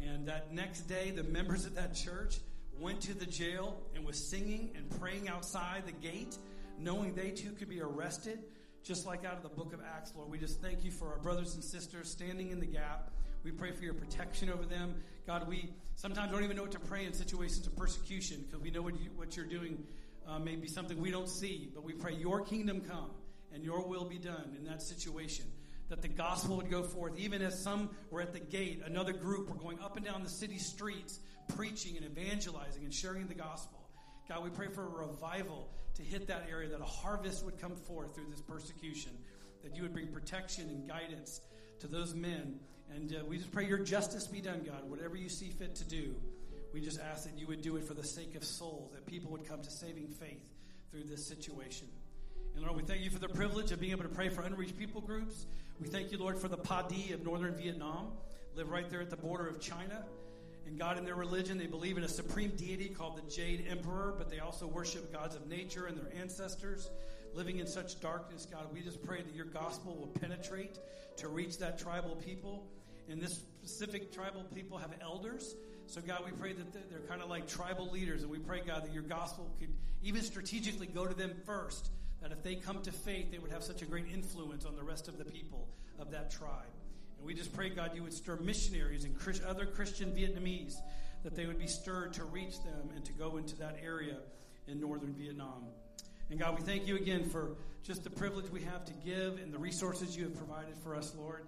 And 0.03 0.27
that 0.27 0.53
next 0.53 0.81
day, 0.81 1.09
the 1.09 1.23
members 1.23 1.65
of 1.65 1.73
that 1.73 1.95
church 1.95 2.37
went 2.79 3.01
to 3.01 3.15
the 3.15 3.25
jail 3.25 3.81
and 3.95 4.05
was 4.05 4.19
singing 4.23 4.69
and 4.75 4.87
praying 4.99 5.29
outside 5.29 5.87
the 5.87 5.93
gate, 5.93 6.37
knowing 6.77 7.15
they 7.15 7.31
too 7.31 7.53
could 7.53 7.69
be 7.69 7.81
arrested 7.81 8.37
just 8.85 9.07
like 9.07 9.25
out 9.25 9.35
of 9.35 9.41
the 9.41 9.49
book 9.49 9.73
of 9.73 9.79
Acts, 9.81 10.13
Lord. 10.15 10.29
We 10.29 10.37
just 10.37 10.61
thank 10.61 10.85
you 10.85 10.91
for 10.91 11.07
our 11.07 11.17
brothers 11.17 11.55
and 11.55 11.63
sisters 11.63 12.07
standing 12.07 12.51
in 12.51 12.59
the 12.59 12.67
gap. 12.67 13.09
We 13.43 13.49
pray 13.49 13.71
for 13.71 13.83
your 13.83 13.95
protection 13.95 14.47
over 14.47 14.63
them. 14.63 14.93
God, 15.25 15.47
we 15.47 15.73
sometimes 15.95 16.31
don't 16.31 16.43
even 16.43 16.55
know 16.55 16.61
what 16.61 16.71
to 16.73 16.79
pray 16.79 17.05
in 17.05 17.11
situations 17.11 17.65
of 17.65 17.75
persecution 17.75 18.45
because 18.45 18.61
we 18.61 18.69
know 18.69 18.83
what, 18.83 18.93
you, 19.01 19.09
what 19.15 19.35
you're 19.35 19.47
doing 19.47 19.83
uh, 20.27 20.37
may 20.37 20.55
be 20.55 20.67
something 20.67 21.01
we 21.01 21.09
don't 21.09 21.27
see, 21.27 21.67
but 21.73 21.83
we 21.83 21.93
pray 21.93 22.13
your 22.13 22.41
kingdom 22.41 22.79
come 22.79 23.09
and 23.55 23.63
your 23.63 23.87
will 23.87 24.05
be 24.05 24.19
done 24.19 24.55
in 24.55 24.65
that 24.65 24.83
situation. 24.83 25.45
That 25.89 26.03
the 26.03 26.07
gospel 26.07 26.57
would 26.57 26.69
go 26.69 26.83
forth, 26.83 27.17
even 27.17 27.41
as 27.41 27.59
some 27.59 27.89
were 28.11 28.21
at 28.21 28.33
the 28.33 28.39
gate, 28.39 28.83
another 28.85 29.13
group 29.13 29.49
were 29.49 29.55
going 29.55 29.79
up 29.79 29.97
and 29.97 30.05
down 30.05 30.23
the 30.23 30.29
city 30.29 30.59
streets, 30.59 31.19
preaching 31.55 31.97
and 31.97 32.05
evangelizing 32.05 32.83
and 32.83 32.93
sharing 32.93 33.25
the 33.25 33.35
gospel. 33.35 33.74
God, 34.27 34.43
we 34.43 34.49
pray 34.49 34.67
for 34.67 34.83
a 34.83 35.07
revival 35.07 35.69
to 35.95 36.01
hit 36.01 36.27
that 36.27 36.47
area, 36.49 36.69
that 36.69 36.81
a 36.81 36.85
harvest 36.85 37.45
would 37.45 37.59
come 37.59 37.75
forth 37.75 38.15
through 38.15 38.25
this 38.29 38.41
persecution, 38.41 39.11
that 39.63 39.75
you 39.75 39.83
would 39.83 39.93
bring 39.93 40.07
protection 40.07 40.67
and 40.69 40.87
guidance 40.87 41.41
to 41.79 41.87
those 41.87 42.15
men. 42.15 42.59
And 42.93 43.13
uh, 43.13 43.25
we 43.25 43.37
just 43.37 43.51
pray 43.51 43.67
your 43.67 43.77
justice 43.77 44.27
be 44.27 44.41
done, 44.41 44.63
God. 44.65 44.89
Whatever 44.89 45.15
you 45.15 45.29
see 45.29 45.49
fit 45.49 45.75
to 45.75 45.83
do, 45.83 46.15
we 46.73 46.81
just 46.81 46.99
ask 46.99 47.23
that 47.23 47.39
you 47.39 47.47
would 47.47 47.61
do 47.61 47.77
it 47.77 47.85
for 47.85 47.93
the 47.93 48.03
sake 48.03 48.35
of 48.35 48.43
souls, 48.43 48.91
that 48.93 49.05
people 49.05 49.31
would 49.31 49.47
come 49.47 49.61
to 49.61 49.71
saving 49.71 50.07
faith 50.07 50.43
through 50.91 51.03
this 51.03 51.25
situation. 51.25 51.87
And 52.55 52.63
Lord, 52.63 52.75
we 52.75 52.83
thank 52.83 53.03
you 53.03 53.09
for 53.09 53.19
the 53.19 53.29
privilege 53.29 53.71
of 53.71 53.79
being 53.79 53.91
able 53.91 54.03
to 54.03 54.09
pray 54.09 54.29
for 54.29 54.41
unreached 54.41 54.77
people 54.77 55.01
groups. 55.01 55.45
We 55.79 55.87
thank 55.87 56.11
you, 56.11 56.17
Lord, 56.17 56.39
for 56.39 56.47
the 56.47 56.57
Padi 56.57 57.11
of 57.13 57.23
northern 57.23 57.53
Vietnam, 57.55 58.11
live 58.55 58.69
right 58.69 58.89
there 58.89 59.01
at 59.01 59.09
the 59.09 59.17
border 59.17 59.47
of 59.47 59.59
China. 59.59 60.03
And 60.65 60.79
God, 60.79 60.97
in 60.97 61.05
their 61.05 61.15
religion, 61.15 61.57
they 61.57 61.67
believe 61.67 61.97
in 61.97 62.03
a 62.03 62.09
supreme 62.09 62.51
deity 62.51 62.89
called 62.89 63.17
the 63.17 63.29
Jade 63.29 63.65
Emperor, 63.69 64.15
but 64.17 64.29
they 64.29 64.39
also 64.39 64.65
worship 64.65 65.13
gods 65.13 65.35
of 65.35 65.47
nature 65.47 65.85
and 65.85 65.97
their 65.97 66.11
ancestors. 66.19 66.89
Living 67.33 67.59
in 67.59 67.67
such 67.67 67.99
darkness, 67.99 68.47
God, 68.49 68.67
we 68.73 68.81
just 68.81 69.03
pray 69.03 69.21
that 69.21 69.35
your 69.35 69.45
gospel 69.45 69.95
will 69.95 70.07
penetrate 70.07 70.79
to 71.17 71.27
reach 71.27 71.57
that 71.59 71.77
tribal 71.77 72.15
people. 72.15 72.65
And 73.09 73.21
this 73.21 73.41
specific 73.63 74.11
tribal 74.11 74.43
people 74.55 74.77
have 74.77 74.91
elders. 75.01 75.55
So, 75.87 76.01
God, 76.01 76.23
we 76.25 76.31
pray 76.31 76.53
that 76.53 76.73
they're 76.89 76.99
kind 77.07 77.21
of 77.21 77.29
like 77.29 77.47
tribal 77.47 77.91
leaders. 77.91 78.23
And 78.23 78.31
we 78.31 78.39
pray, 78.39 78.61
God, 78.65 78.85
that 78.85 78.93
your 78.93 79.03
gospel 79.03 79.49
could 79.59 79.69
even 80.03 80.21
strategically 80.23 80.87
go 80.87 81.05
to 81.05 81.13
them 81.13 81.33
first. 81.45 81.91
That 82.21 82.31
if 82.31 82.41
they 82.41 82.55
come 82.55 82.81
to 82.81 82.91
faith, 82.91 83.31
they 83.31 83.37
would 83.37 83.51
have 83.51 83.63
such 83.63 83.83
a 83.83 83.85
great 83.85 84.05
influence 84.11 84.65
on 84.65 84.75
the 84.75 84.83
rest 84.83 85.07
of 85.07 85.19
the 85.19 85.25
people 85.25 85.67
of 85.99 86.09
that 86.11 86.31
tribe. 86.31 86.71
We 87.25 87.33
just 87.33 87.53
pray, 87.53 87.69
God, 87.69 87.95
you 87.95 88.03
would 88.03 88.13
stir 88.13 88.35
missionaries 88.35 89.03
and 89.03 89.15
other 89.47 89.65
Christian 89.65 90.11
Vietnamese, 90.11 90.75
that 91.23 91.35
they 91.35 91.47
would 91.47 91.57
be 91.57 91.65
stirred 91.65 92.13
to 92.13 92.23
reach 92.23 92.61
them 92.63 92.91
and 92.95 93.03
to 93.03 93.11
go 93.13 93.37
into 93.37 93.55
that 93.57 93.79
area 93.83 94.17
in 94.67 94.79
northern 94.79 95.13
Vietnam. 95.13 95.63
And 96.29 96.39
God, 96.39 96.55
we 96.55 96.61
thank 96.63 96.87
you 96.87 96.95
again 96.95 97.27
for 97.27 97.55
just 97.83 98.03
the 98.03 98.11
privilege 98.11 98.51
we 98.51 98.61
have 98.61 98.85
to 98.85 98.93
give 99.03 99.39
and 99.39 99.51
the 99.51 99.57
resources 99.57 100.15
you 100.15 100.25
have 100.25 100.35
provided 100.35 100.77
for 100.83 100.95
us, 100.95 101.15
Lord. 101.17 101.45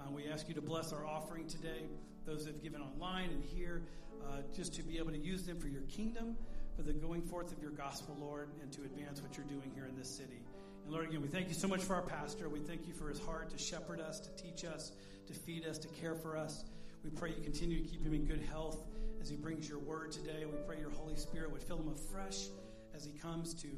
Uh, 0.00 0.10
we 0.10 0.28
ask 0.28 0.48
you 0.48 0.54
to 0.54 0.62
bless 0.62 0.94
our 0.94 1.04
offering 1.04 1.46
today, 1.46 1.82
those 2.24 2.46
that 2.46 2.54
have 2.54 2.62
given 2.62 2.80
online 2.80 3.28
and 3.28 3.44
here, 3.44 3.82
uh, 4.26 4.38
just 4.56 4.72
to 4.76 4.82
be 4.82 4.96
able 4.96 5.10
to 5.10 5.18
use 5.18 5.44
them 5.44 5.60
for 5.60 5.68
your 5.68 5.82
kingdom, 5.82 6.36
for 6.74 6.82
the 6.82 6.94
going 6.94 7.20
forth 7.20 7.52
of 7.52 7.60
your 7.60 7.72
gospel, 7.72 8.16
Lord, 8.18 8.48
and 8.62 8.72
to 8.72 8.82
advance 8.82 9.20
what 9.20 9.36
you're 9.36 9.46
doing 9.46 9.70
here 9.74 9.84
in 9.84 9.96
this 9.96 10.08
city. 10.08 10.40
And 10.88 10.94
Lord, 10.94 11.06
again, 11.06 11.20
we 11.20 11.28
thank 11.28 11.48
you 11.48 11.54
so 11.54 11.68
much 11.68 11.82
for 11.82 11.96
our 11.96 12.00
pastor. 12.00 12.48
We 12.48 12.60
thank 12.60 12.88
you 12.88 12.94
for 12.94 13.10
his 13.10 13.20
heart 13.20 13.50
to 13.50 13.58
shepherd 13.58 14.00
us, 14.00 14.20
to 14.20 14.30
teach 14.42 14.64
us, 14.64 14.92
to 15.26 15.34
feed 15.34 15.66
us, 15.66 15.76
to 15.76 15.88
care 15.88 16.14
for 16.14 16.34
us. 16.34 16.64
We 17.04 17.10
pray 17.10 17.28
you 17.28 17.42
continue 17.42 17.82
to 17.82 17.86
keep 17.86 18.02
him 18.02 18.14
in 18.14 18.24
good 18.24 18.40
health 18.40 18.86
as 19.20 19.28
he 19.28 19.36
brings 19.36 19.68
your 19.68 19.80
word 19.80 20.12
today. 20.12 20.46
We 20.46 20.56
pray 20.66 20.80
your 20.80 20.88
Holy 20.88 21.14
Spirit 21.14 21.52
would 21.52 21.62
fill 21.62 21.76
him 21.76 21.88
afresh 21.88 22.46
as 22.94 23.04
he 23.04 23.12
comes 23.18 23.52
to 23.56 23.68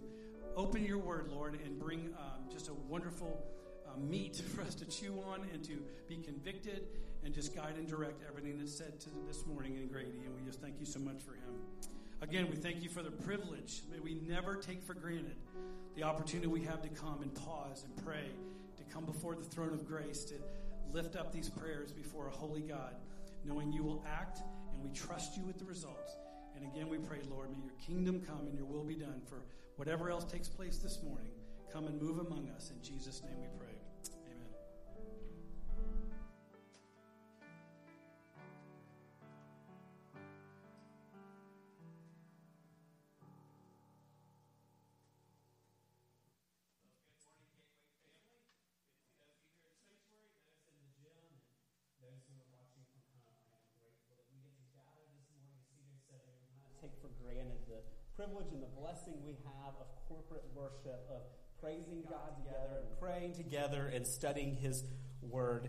open 0.54 0.84
your 0.84 0.98
word, 0.98 1.26
Lord, 1.32 1.58
and 1.64 1.80
bring 1.80 2.14
um, 2.16 2.48
just 2.48 2.68
a 2.68 2.74
wonderful 2.88 3.44
uh, 3.88 3.98
meat 3.98 4.36
for 4.54 4.60
us 4.60 4.76
to 4.76 4.84
chew 4.84 5.20
on 5.32 5.40
and 5.52 5.64
to 5.64 5.82
be 6.06 6.18
convicted 6.18 6.86
and 7.24 7.34
just 7.34 7.56
guide 7.56 7.74
and 7.76 7.88
direct 7.88 8.22
everything 8.28 8.56
that's 8.56 8.78
said 8.78 9.00
to 9.00 9.08
this 9.26 9.44
morning 9.46 9.74
in 9.74 9.88
Grady. 9.88 10.20
And 10.24 10.36
we 10.36 10.46
just 10.46 10.60
thank 10.60 10.78
you 10.78 10.86
so 10.86 11.00
much 11.00 11.20
for 11.22 11.32
him. 11.32 11.58
Again, 12.22 12.48
we 12.48 12.54
thank 12.54 12.84
you 12.84 12.88
for 12.88 13.02
the 13.02 13.10
privilege. 13.10 13.80
that 13.90 14.00
we 14.00 14.20
never 14.28 14.54
take 14.54 14.84
for 14.84 14.94
granted 14.94 15.34
the 16.00 16.06
opportunity 16.06 16.46
we 16.46 16.62
have 16.62 16.80
to 16.80 16.88
come 16.88 17.20
and 17.20 17.34
pause 17.34 17.84
and 17.84 18.04
pray, 18.06 18.24
to 18.74 18.82
come 18.84 19.04
before 19.04 19.34
the 19.34 19.44
throne 19.44 19.74
of 19.74 19.86
grace, 19.86 20.24
to 20.24 20.34
lift 20.94 21.14
up 21.14 21.30
these 21.30 21.50
prayers 21.50 21.92
before 21.92 22.26
a 22.28 22.30
holy 22.30 22.62
God, 22.62 22.94
knowing 23.44 23.70
you 23.70 23.82
will 23.82 24.02
act 24.08 24.40
and 24.72 24.82
we 24.82 24.88
trust 24.92 25.36
you 25.36 25.44
with 25.44 25.58
the 25.58 25.64
results. 25.66 26.16
And 26.56 26.64
again, 26.64 26.88
we 26.88 26.96
pray, 26.96 27.18
Lord, 27.30 27.50
may 27.50 27.62
your 27.62 27.74
kingdom 27.86 28.22
come 28.26 28.46
and 28.46 28.56
your 28.56 28.64
will 28.64 28.82
be 28.82 28.94
done 28.94 29.20
for 29.28 29.42
whatever 29.76 30.08
else 30.08 30.24
takes 30.24 30.48
place 30.48 30.78
this 30.78 31.00
morning. 31.02 31.32
Come 31.70 31.86
and 31.86 32.00
move 32.00 32.18
among 32.18 32.48
us. 32.56 32.70
In 32.70 32.82
Jesus' 32.82 33.22
name 33.22 33.38
we 33.38 33.48
pray. 33.58 33.59
Privilege 58.30 58.52
and 58.52 58.62
the 58.62 58.80
blessing 58.80 59.14
we 59.26 59.32
have 59.44 59.74
of 59.80 59.86
corporate 60.08 60.44
worship, 60.54 61.04
of 61.10 61.22
praising 61.60 62.02
God 62.08 62.36
together 62.44 62.82
and 62.86 63.00
praying 63.00 63.34
together 63.34 63.90
and 63.92 64.06
studying 64.06 64.54
His 64.54 64.84
Word 65.22 65.68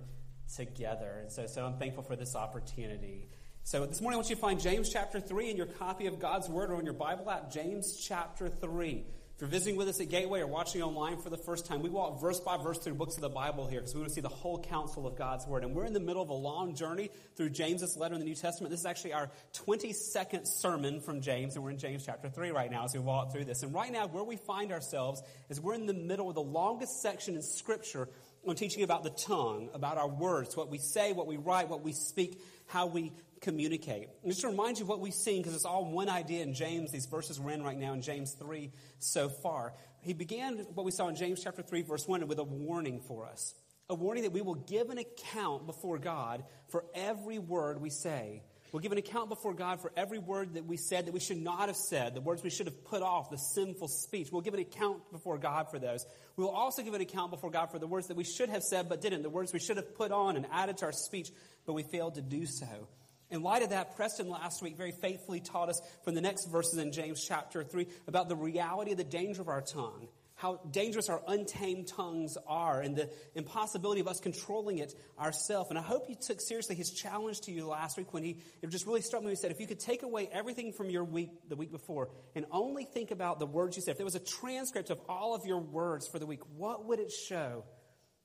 together. 0.56 1.20
And 1.22 1.32
so, 1.32 1.48
so 1.48 1.66
I'm 1.66 1.78
thankful 1.78 2.04
for 2.04 2.16
this 2.16 2.36
opportunity. 2.36 3.30
So 3.64 3.86
this 3.86 4.02
morning, 4.02 4.16
I 4.16 4.18
want 4.18 4.30
you 4.30 4.36
to 4.36 4.42
find 4.42 4.60
James 4.60 4.90
chapter 4.90 5.20
3 5.20 5.52
in 5.52 5.58
your 5.58 5.66
copy 5.66 6.08
of 6.08 6.20
God's 6.20 6.50
Word 6.50 6.72
or 6.72 6.80
in 6.80 6.86
your 6.86 6.94
Bible 6.94 7.30
app, 7.30 7.52
James 7.52 7.98
chapter 7.98 8.48
3. 8.50 9.06
If 9.42 9.46
you're 9.46 9.54
visiting 9.54 9.76
with 9.76 9.88
us 9.88 10.00
at 10.00 10.10
Gateway 10.10 10.42
or 10.42 10.46
watching 10.46 10.84
online 10.84 11.18
for 11.18 11.32
the 11.32 11.38
first 11.38 11.66
time, 11.66 11.82
we 11.82 11.90
walk 11.90 12.22
verse 12.22 12.40
by 12.40 12.58
verse 12.58 12.78
through 12.78 12.94
books 12.94 13.16
of 13.16 13.22
the 13.22 13.30
Bible 13.30 13.66
here 13.66 13.80
because 13.80 13.96
we 13.96 14.02
want 14.02 14.10
to 14.10 14.14
see 14.14 14.22
the 14.22 14.30
whole 14.30 14.62
counsel 14.62 15.08
of 15.08 15.18
God's 15.18 15.48
Word. 15.48 15.64
And 15.64 15.74
we're 15.74 15.86
in 15.86 15.94
the 15.94 16.00
middle 16.00 16.22
of 16.22 16.30
a 16.30 16.34
long 16.34 16.76
journey 16.76 17.10
through 17.36 17.50
James's 17.50 17.98
letter 17.98 18.14
in 18.14 18.20
the 18.20 18.28
New 18.28 18.36
Testament. 18.36 18.70
This 18.70 18.82
is 18.82 18.86
actually 18.86 19.14
our 19.14 19.32
22nd 19.66 20.46
sermon 20.46 21.02
from 21.02 21.22
James, 21.22 21.56
and 21.56 21.64
we're 21.64 21.72
in 21.72 21.80
James 21.80 22.06
chapter 22.06 22.30
3 22.30 22.52
right 22.52 22.70
now 22.70 22.84
as 22.84 22.94
we 22.94 23.00
walk 23.00 23.32
through 23.32 23.46
this. 23.46 23.64
And 23.64 23.74
right 23.74 23.92
now, 23.92 24.06
where 24.06 24.24
we 24.24 24.36
find 24.36 24.72
ourselves 24.72 25.24
is 25.50 25.60
we're 25.60 25.74
in 25.74 25.88
the 25.88 25.94
middle 25.96 26.30
of 26.30 26.36
the 26.36 26.44
longest 26.44 27.02
section 27.02 27.34
in 27.36 27.42
Scripture 27.42 28.10
on 28.46 28.56
teaching 28.56 28.84
about 28.84 29.02
the 29.02 29.10
tongue, 29.10 29.72
about 29.74 29.98
our 29.98 30.08
words, 30.08 30.56
what 30.56 30.70
we 30.70 30.78
say, 30.78 31.14
what 31.14 31.26
we 31.26 31.38
write, 31.38 31.68
what 31.68 31.82
we 31.82 31.94
speak, 31.94 32.40
how 32.68 32.86
we 32.86 33.12
communicate. 33.42 34.08
And 34.22 34.32
just 34.32 34.42
to 34.42 34.48
remind 34.48 34.80
you 34.80 34.86
what 34.86 35.00
we've 35.00 35.14
seen, 35.14 35.42
because 35.42 35.56
it's 35.56 35.66
all 35.66 35.86
one 35.86 36.10
idea 36.10 36.44
in 36.44 36.54
James, 36.54 36.92
these 36.92 37.08
verses 37.08 37.40
we're 37.40 37.52
in 37.52 37.64
right 37.64 37.78
now 37.78 37.94
in 37.94 38.02
James 38.02 38.34
3 38.34 38.72
so 39.00 39.30
far. 39.30 39.74
He 40.02 40.14
began 40.14 40.60
what 40.74 40.86
we 40.86 40.92
saw 40.92 41.08
in 41.08 41.16
James 41.16 41.44
chapter 41.44 41.62
3, 41.62 41.82
verse 41.82 42.08
1, 42.08 42.28
with 42.28 42.40
a 42.40 42.44
warning 42.44 43.02
for 43.08 43.26
us. 43.26 43.54
A 43.90 43.96
warning 43.96 44.24
that 44.24 44.32
we 44.32 44.42
will 44.42 44.56
give 44.56 44.90
an 44.90 45.00
account 45.00 45.66
before 45.66 45.98
God 45.98 46.44
for 46.70 46.86
every 46.96 47.40
word 47.40 47.82
we 47.82 47.90
say. 47.90 48.44
We'll 48.72 48.80
give 48.80 48.94
an 48.94 48.98
account 48.98 49.28
before 49.28 49.54
God 49.54 49.82
for 49.82 49.92
every 49.98 50.20
word 50.20 50.54
that 50.54 50.66
we 50.66 50.78
said 50.78 51.06
that 51.06 51.14
we 51.14 51.20
should 51.20 51.42
not 51.42 51.68
have 51.68 51.76
said, 51.76 52.14
the 52.14 52.22
words 52.22 52.42
we 52.42 52.50
should 52.50 52.68
have 52.68 52.86
put 52.86 53.02
off, 53.02 53.30
the 53.30 53.38
sinful 53.38 53.90
speech. 53.90 54.30
We'll 54.32 54.42
give 54.42 54.54
an 54.54 54.62
account 54.62 55.12
before 55.12 55.38
God 55.38 55.70
for 55.70 55.78
those. 55.78 56.06
We 56.38 56.46
will 56.46 56.52
also 56.52 56.82
give 56.82 56.94
an 56.94 57.02
account 57.02 57.32
before 57.32 57.52
God 57.52 57.70
for 57.70 57.80
the 57.80 57.88
words 57.88 58.08
that 58.08 58.16
we 58.16 58.24
should 58.24 58.48
have 58.48 58.64
said 58.64 58.88
but 58.88 59.02
didn't, 59.02 59.24
the 59.24 59.30
words 59.30 59.52
we 59.52 59.60
should 59.60 59.76
have 59.76 59.94
put 59.96 60.14
on 60.14 60.38
and 60.38 60.46
added 60.54 60.78
to 60.78 60.86
our 60.86 60.94
speech, 60.94 61.32
but 61.66 61.74
we 61.74 61.84
failed 61.84 62.16
to 62.16 62.22
do 62.22 62.46
so. 62.46 62.88
In 63.32 63.44
light 63.44 63.64
of 63.64 63.70
that, 63.70 63.96
Preston 63.96 64.30
last 64.30 64.62
week 64.62 64.76
very 64.76 64.92
faithfully 64.92 65.40
taught 65.40 65.70
us 65.70 65.82
from 66.04 66.16
the 66.16 66.22
next 66.22 66.48
verses 66.48 66.78
in 66.78 66.92
James 66.92 67.24
chapter 67.26 67.64
3 67.64 67.88
about 68.08 68.28
the 68.28 68.36
reality 68.36 68.92
of 68.92 68.98
the 68.98 69.06
danger 69.06 69.42
of 69.42 69.48
our 69.48 69.62
tongue, 69.62 70.10
how 70.36 70.60
dangerous 70.70 71.08
our 71.08 71.22
untamed 71.30 71.88
tongues 71.88 72.38
are, 72.46 72.82
and 72.82 72.94
the 72.98 73.10
impossibility 73.34 74.02
of 74.02 74.10
us 74.10 74.20
controlling 74.20 74.80
it 74.80 74.94
ourselves. 75.18 75.70
And 75.70 75.80
I 75.80 75.82
hope 75.82 76.10
you 76.10 76.16
took 76.16 76.42
seriously 76.42 76.76
his 76.76 76.92
challenge 76.92 77.40
to 77.42 77.54
you 77.54 77.68
last 77.68 77.98
week 77.98 78.14
when 78.14 78.22
he 78.22 78.42
it 78.62 78.70
just 78.70 78.86
really 78.86 79.02
struck 79.02 79.24
me. 79.24 79.30
He 79.30 79.38
said, 79.38 79.52
if 79.52 79.62
you 79.62 79.68
could 79.68 79.80
take 79.80 80.04
away 80.04 80.28
everything 80.30 80.74
from 80.74 80.90
your 80.90 81.06
week, 81.06 81.30
the 81.48 81.56
week 81.56 81.72
before, 81.72 82.10
and 82.36 82.46
only 82.52 82.84
think 82.84 83.12
about 83.12 83.40
the 83.40 83.48
words 83.48 83.78
you 83.78 83.82
said, 83.82 83.92
if 83.92 83.98
there 83.98 84.06
was 84.06 84.16
a 84.16 84.20
transcript 84.20 84.90
of 84.90 85.00
all 85.08 85.36
of 85.36 85.46
your 85.46 85.60
words 85.60 86.06
for 86.06 86.20
the 86.20 86.26
week, 86.26 86.42
what 86.58 86.84
would 86.86 87.00
it 87.00 87.14
show 87.14 87.64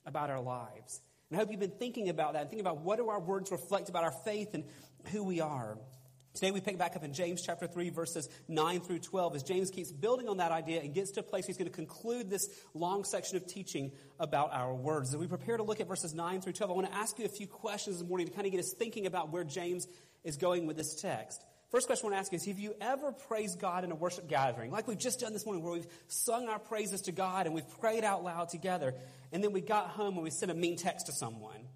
about 0.04 0.30
our 0.30 0.40
lives? 0.40 1.00
And 1.30 1.36
I 1.36 1.40
hope 1.40 1.50
you've 1.50 1.60
been 1.60 1.70
thinking 1.70 2.08
about 2.08 2.34
that 2.34 2.42
and 2.42 2.50
thinking 2.50 2.64
about 2.64 2.82
what 2.82 2.98
do 2.98 3.08
our 3.08 3.20
words 3.20 3.50
reflect 3.50 3.88
about 3.88 4.04
our 4.04 4.14
faith 4.24 4.54
and 4.54 4.64
who 5.08 5.22
we 5.24 5.40
are. 5.40 5.78
Today 6.34 6.50
we 6.50 6.60
pick 6.60 6.76
back 6.76 6.96
up 6.96 7.02
in 7.02 7.14
James 7.14 7.40
chapter 7.40 7.66
3, 7.66 7.88
verses 7.88 8.28
9 8.46 8.80
through 8.80 8.98
12, 8.98 9.36
as 9.36 9.42
James 9.42 9.70
keeps 9.70 9.90
building 9.90 10.28
on 10.28 10.36
that 10.36 10.52
idea 10.52 10.82
and 10.82 10.92
gets 10.92 11.12
to 11.12 11.20
a 11.20 11.22
place 11.22 11.46
he's 11.46 11.56
going 11.56 11.70
to 11.70 11.74
conclude 11.74 12.28
this 12.28 12.50
long 12.74 13.04
section 13.04 13.38
of 13.38 13.46
teaching 13.46 13.90
about 14.20 14.52
our 14.52 14.74
words. 14.74 15.14
As 15.14 15.16
we 15.16 15.28
prepare 15.28 15.56
to 15.56 15.62
look 15.62 15.80
at 15.80 15.88
verses 15.88 16.12
9 16.12 16.42
through 16.42 16.52
12, 16.52 16.70
I 16.70 16.74
want 16.74 16.88
to 16.88 16.94
ask 16.94 17.18
you 17.18 17.24
a 17.24 17.28
few 17.28 17.46
questions 17.46 17.98
this 17.98 18.06
morning 18.06 18.26
to 18.26 18.34
kind 18.34 18.46
of 18.46 18.52
get 18.52 18.60
us 18.60 18.74
thinking 18.74 19.06
about 19.06 19.32
where 19.32 19.44
James 19.44 19.88
is 20.24 20.36
going 20.36 20.66
with 20.66 20.76
this 20.76 21.00
text. 21.00 21.42
First 21.70 21.86
question 21.86 22.04
I 22.04 22.10
want 22.10 22.16
to 22.16 22.20
ask 22.20 22.34
is 22.34 22.44
Have 22.44 22.58
you 22.58 22.74
ever 22.82 23.12
praised 23.12 23.58
God 23.58 23.84
in 23.84 23.90
a 23.90 23.94
worship 23.94 24.28
gathering? 24.28 24.70
Like 24.70 24.86
we've 24.86 24.98
just 24.98 25.20
done 25.20 25.32
this 25.32 25.46
morning, 25.46 25.64
where 25.64 25.72
we've 25.72 25.86
sung 26.08 26.48
our 26.48 26.58
praises 26.58 27.00
to 27.02 27.12
God 27.12 27.46
and 27.46 27.54
we've 27.54 27.68
prayed 27.80 28.04
out 28.04 28.22
loud 28.22 28.50
together, 28.50 28.94
and 29.32 29.42
then 29.42 29.52
we 29.52 29.62
got 29.62 29.88
home 29.88 30.14
and 30.14 30.22
we 30.22 30.30
sent 30.30 30.52
a 30.52 30.54
mean 30.54 30.76
text 30.76 31.06
to 31.06 31.12
someone 31.12 31.66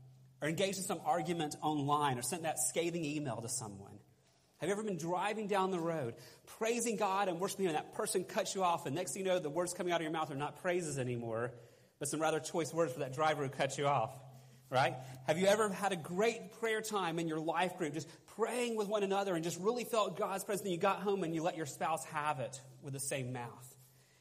or 0.40 0.48
engaged 0.48 0.78
in 0.78 0.84
some 0.84 1.00
argument 1.04 1.56
online 1.62 2.18
or 2.18 2.22
sent 2.22 2.42
that 2.42 2.58
scathing 2.58 3.04
email 3.04 3.40
to 3.40 3.48
someone? 3.48 3.98
Have 4.58 4.68
you 4.68 4.74
ever 4.74 4.82
been 4.82 4.98
driving 4.98 5.46
down 5.46 5.70
the 5.70 5.80
road, 5.80 6.14
praising 6.58 6.96
God 6.96 7.28
and 7.28 7.40
worshiping, 7.40 7.64
Him, 7.64 7.74
and 7.74 7.78
that 7.78 7.94
person 7.94 8.24
cuts 8.24 8.54
you 8.54 8.62
off, 8.62 8.84
and 8.84 8.94
next 8.94 9.12
thing 9.12 9.22
you 9.22 9.28
know, 9.28 9.38
the 9.38 9.48
words 9.48 9.72
coming 9.72 9.92
out 9.92 9.96
of 9.96 10.02
your 10.02 10.12
mouth 10.12 10.30
are 10.30 10.36
not 10.36 10.60
praises 10.60 10.98
anymore, 10.98 11.52
but 11.98 12.08
some 12.08 12.20
rather 12.20 12.40
choice 12.40 12.72
words 12.72 12.92
for 12.92 13.00
that 13.00 13.14
driver 13.14 13.42
who 13.42 13.48
cut 13.48 13.78
you 13.78 13.86
off? 13.86 14.10
Right? 14.68 14.94
Have 15.26 15.38
you 15.38 15.46
ever 15.46 15.70
had 15.70 15.92
a 15.92 15.96
great 15.96 16.60
prayer 16.60 16.82
time 16.82 17.18
in 17.18 17.26
your 17.26 17.40
life 17.40 17.76
group, 17.78 17.94
just 17.94 18.08
praying 18.36 18.76
with 18.76 18.86
one 18.86 19.02
another 19.02 19.34
and 19.34 19.42
just 19.42 19.58
really 19.58 19.84
felt 19.84 20.18
God's 20.18 20.44
presence, 20.44 20.64
and 20.64 20.72
you 20.72 20.78
got 20.78 21.00
home 21.00 21.24
and 21.24 21.34
you 21.34 21.42
let 21.42 21.56
your 21.56 21.66
spouse 21.66 22.04
have 22.06 22.38
it 22.38 22.60
with 22.82 22.92
the 22.92 23.00
same 23.00 23.32
mouth? 23.32 23.76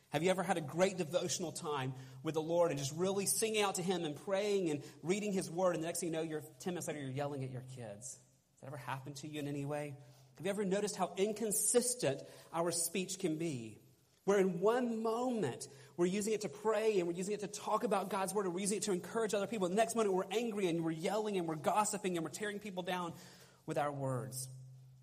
Have 0.10 0.24
you 0.24 0.32
ever 0.32 0.42
had 0.42 0.58
a 0.58 0.62
great 0.62 0.98
devotional 0.98 1.52
time 1.52 1.94
with 2.24 2.34
the 2.34 2.42
Lord 2.42 2.72
and 2.72 2.80
just 2.80 2.94
really 2.96 3.26
singing 3.26 3.62
out 3.62 3.76
to 3.76 3.82
Him 3.82 4.04
and 4.04 4.16
praying 4.26 4.70
and 4.70 4.82
reading 5.04 5.32
His 5.32 5.50
Word, 5.50 5.76
and 5.76 5.84
the 5.84 5.88
next 5.88 6.00
thing 6.00 6.10
you 6.10 6.16
know, 6.16 6.22
you're 6.22 6.44
10 6.60 6.74
minutes 6.74 6.88
later, 6.88 7.00
you're 7.00 7.10
yelling 7.10 7.44
at 7.44 7.52
your 7.52 7.64
kids? 7.76 8.18
Has 8.18 8.62
that 8.62 8.68
ever 8.68 8.78
happened 8.78 9.16
to 9.18 9.28
you 9.28 9.40
in 9.40 9.48
any 9.48 9.66
way? 9.66 9.96
Have 10.38 10.46
you 10.46 10.50
ever 10.52 10.66
noticed 10.66 10.96
how 10.96 11.12
inconsistent 11.18 12.22
our 12.54 12.72
speech 12.72 13.20
can 13.20 13.38
be? 13.38 13.80
Where 14.26 14.40
in 14.40 14.60
one 14.60 15.02
moment 15.02 15.68
we're 15.98 16.06
using 16.06 16.34
it 16.34 16.42
to 16.42 16.50
pray 16.50 17.00
and 17.00 17.08
we're 17.08 17.16
using 17.16 17.34
it 17.34 17.42
to 17.42 17.48
talk 17.48 17.84
about 17.84 18.10
God's 18.10 18.34
Word 18.34 18.46
and 18.46 18.54
we're 18.54 18.62
using 18.62 18.78
it 18.78 18.84
to 18.84 18.94
encourage 18.94 19.34
other 19.34 19.48
people. 19.48 19.68
The 19.68 19.76
next 19.76 19.96
moment 19.96 20.14
we're 20.16 20.24
angry 20.32 20.68
and 20.68 20.84
we're 20.84 20.92
yelling 20.92 21.38
and 21.38 21.48
we're 21.48 21.56
gossiping 21.56 22.16
and 22.16 22.24
we're 22.24 22.32
tearing 22.32 22.60
people 22.60 22.84
down 22.84 23.14
with 23.66 23.78
our 23.78 23.92
words. 23.92 24.48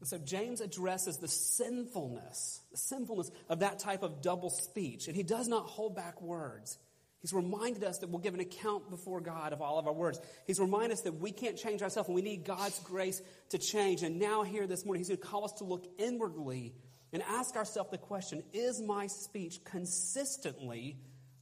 And 0.01 0.09
so 0.09 0.19
James 0.19 0.61
addresses 0.61 1.19
the 1.19 1.29
sinfulness, 1.29 2.61
the 2.71 2.79
sinfulness 2.79 3.31
of 3.49 3.61
that 3.61 3.79
type 3.79 4.03
of 4.03 4.23
double 4.23 4.51
speech. 4.51 5.07
And 5.07 5.17
he 5.17 5.23
does 5.23 5.49
not 5.49 5.67
hold 5.67 5.97
back 5.97 6.23
words. 6.23 6.79
He's 7.27 7.33
reminded 7.33 7.83
us 7.83 7.99
that 7.99 8.09
we'll 8.09 8.21
give 8.21 8.35
an 8.35 8.41
account 8.41 8.89
before 8.89 9.21
God 9.21 9.53
of 9.53 9.61
all 9.61 9.81
of 9.81 9.89
our 9.89 9.93
words. 9.93 10.21
He's 10.47 10.61
reminded 10.61 10.93
us 10.93 11.01
that 11.01 11.15
we 11.15 11.33
can't 11.33 11.57
change 11.57 11.83
ourselves 11.83 12.09
and 12.09 12.15
we 12.15 12.23
need 12.23 12.45
God's 12.45 12.79
grace 12.85 13.21
to 13.49 13.59
change. 13.59 14.05
And 14.05 14.21
now, 14.21 14.45
here 14.45 14.69
this 14.69 14.85
morning, 14.85 15.01
he's 15.01 15.09
going 15.09 15.19
to 15.19 15.27
call 15.27 15.45
us 15.45 15.51
to 15.55 15.65
look 15.65 15.89
inwardly 15.99 16.73
and 17.13 17.25
ask 17.25 17.57
ourselves 17.57 17.91
the 17.91 17.99
question 17.99 18.45
Is 18.53 18.81
my 18.81 19.09
speech 19.09 19.59
consistently 19.65 20.99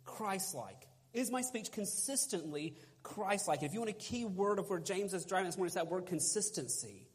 Christ 0.07 0.55
like? 0.55 0.89
Is 1.13 1.31
my 1.31 1.43
speech 1.43 1.71
consistently 1.71 2.79
Christ 3.03 3.47
like? 3.47 3.63
If 3.63 3.75
you 3.75 3.81
want 3.81 3.91
a 3.91 3.93
key 3.93 4.25
word 4.25 4.59
of 4.59 4.71
where 4.71 4.81
James 4.81 5.13
is 5.13 5.27
driving 5.27 5.49
this 5.49 5.59
morning, 5.59 5.67
it's 5.67 5.75
that 5.75 5.91
word 5.91 6.07
consistency. 6.07 7.11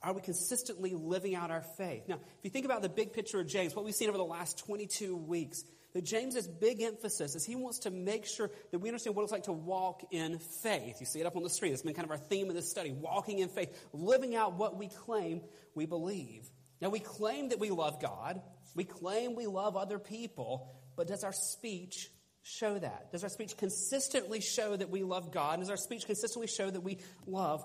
Are 0.00 0.14
we 0.14 0.22
consistently 0.22 0.94
living 0.94 1.34
out 1.34 1.50
our 1.50 1.60
faith? 1.76 2.04
Now, 2.08 2.14
if 2.14 2.44
you 2.44 2.48
think 2.48 2.64
about 2.64 2.80
the 2.80 2.88
big 2.88 3.12
picture 3.12 3.38
of 3.38 3.46
James, 3.46 3.76
what 3.76 3.84
we've 3.84 3.94
seen 3.94 4.08
over 4.08 4.16
the 4.16 4.24
last 4.24 4.56
22 4.60 5.14
weeks, 5.14 5.64
that 5.94 6.04
James's 6.04 6.46
big 6.46 6.82
emphasis 6.82 7.34
is 7.34 7.44
he 7.44 7.54
wants 7.54 7.80
to 7.80 7.90
make 7.90 8.26
sure 8.26 8.50
that 8.72 8.80
we 8.80 8.88
understand 8.88 9.16
what 9.16 9.22
it's 9.22 9.32
like 9.32 9.44
to 9.44 9.52
walk 9.52 10.02
in 10.10 10.38
faith. 10.38 10.98
You 11.00 11.06
see 11.06 11.20
it 11.20 11.26
up 11.26 11.36
on 11.36 11.42
the 11.42 11.50
screen. 11.50 11.72
It's 11.72 11.82
been 11.82 11.94
kind 11.94 12.04
of 12.04 12.10
our 12.10 12.18
theme 12.18 12.48
of 12.48 12.54
this 12.54 12.68
study 12.68 12.92
walking 12.92 13.38
in 13.38 13.48
faith, 13.48 13.70
living 13.92 14.34
out 14.34 14.54
what 14.54 14.76
we 14.76 14.88
claim 14.88 15.40
we 15.74 15.86
believe. 15.86 16.50
Now, 16.80 16.90
we 16.90 16.98
claim 16.98 17.50
that 17.50 17.60
we 17.60 17.70
love 17.70 18.02
God, 18.02 18.42
we 18.74 18.84
claim 18.84 19.36
we 19.36 19.46
love 19.46 19.76
other 19.76 19.98
people, 19.98 20.74
but 20.96 21.06
does 21.06 21.24
our 21.24 21.32
speech 21.32 22.10
show 22.42 22.78
that? 22.78 23.12
Does 23.12 23.22
our 23.22 23.30
speech 23.30 23.56
consistently 23.56 24.40
show 24.40 24.76
that 24.76 24.90
we 24.90 25.02
love 25.02 25.32
God? 25.32 25.60
Does 25.60 25.70
our 25.70 25.76
speech 25.76 26.06
consistently 26.06 26.48
show 26.48 26.68
that 26.68 26.82
we 26.82 26.98
love 27.26 27.64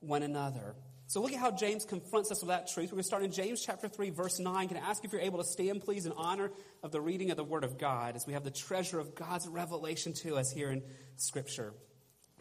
one 0.00 0.22
another? 0.22 0.74
So 1.08 1.22
look 1.22 1.32
at 1.32 1.38
how 1.38 1.50
James 1.50 1.86
confronts 1.86 2.30
us 2.30 2.42
with 2.42 2.50
that 2.50 2.68
truth. 2.68 2.88
We're 2.88 2.96
going 2.96 3.02
to 3.02 3.06
start 3.06 3.22
in 3.22 3.32
James 3.32 3.64
chapter 3.64 3.88
3, 3.88 4.10
verse 4.10 4.38
9. 4.38 4.68
Can 4.68 4.76
I 4.76 4.80
ask 4.80 5.02
if 5.06 5.12
you're 5.12 5.22
able 5.22 5.38
to 5.38 5.48
stand, 5.48 5.80
please, 5.80 6.04
in 6.04 6.12
honor 6.12 6.50
of 6.82 6.92
the 6.92 7.00
reading 7.00 7.30
of 7.30 7.38
the 7.38 7.44
Word 7.44 7.64
of 7.64 7.78
God 7.78 8.14
as 8.14 8.26
we 8.26 8.34
have 8.34 8.44
the 8.44 8.50
treasure 8.50 9.00
of 9.00 9.14
God's 9.14 9.48
revelation 9.48 10.12
to 10.24 10.36
us 10.36 10.52
here 10.52 10.70
in 10.70 10.82
Scripture. 11.16 11.72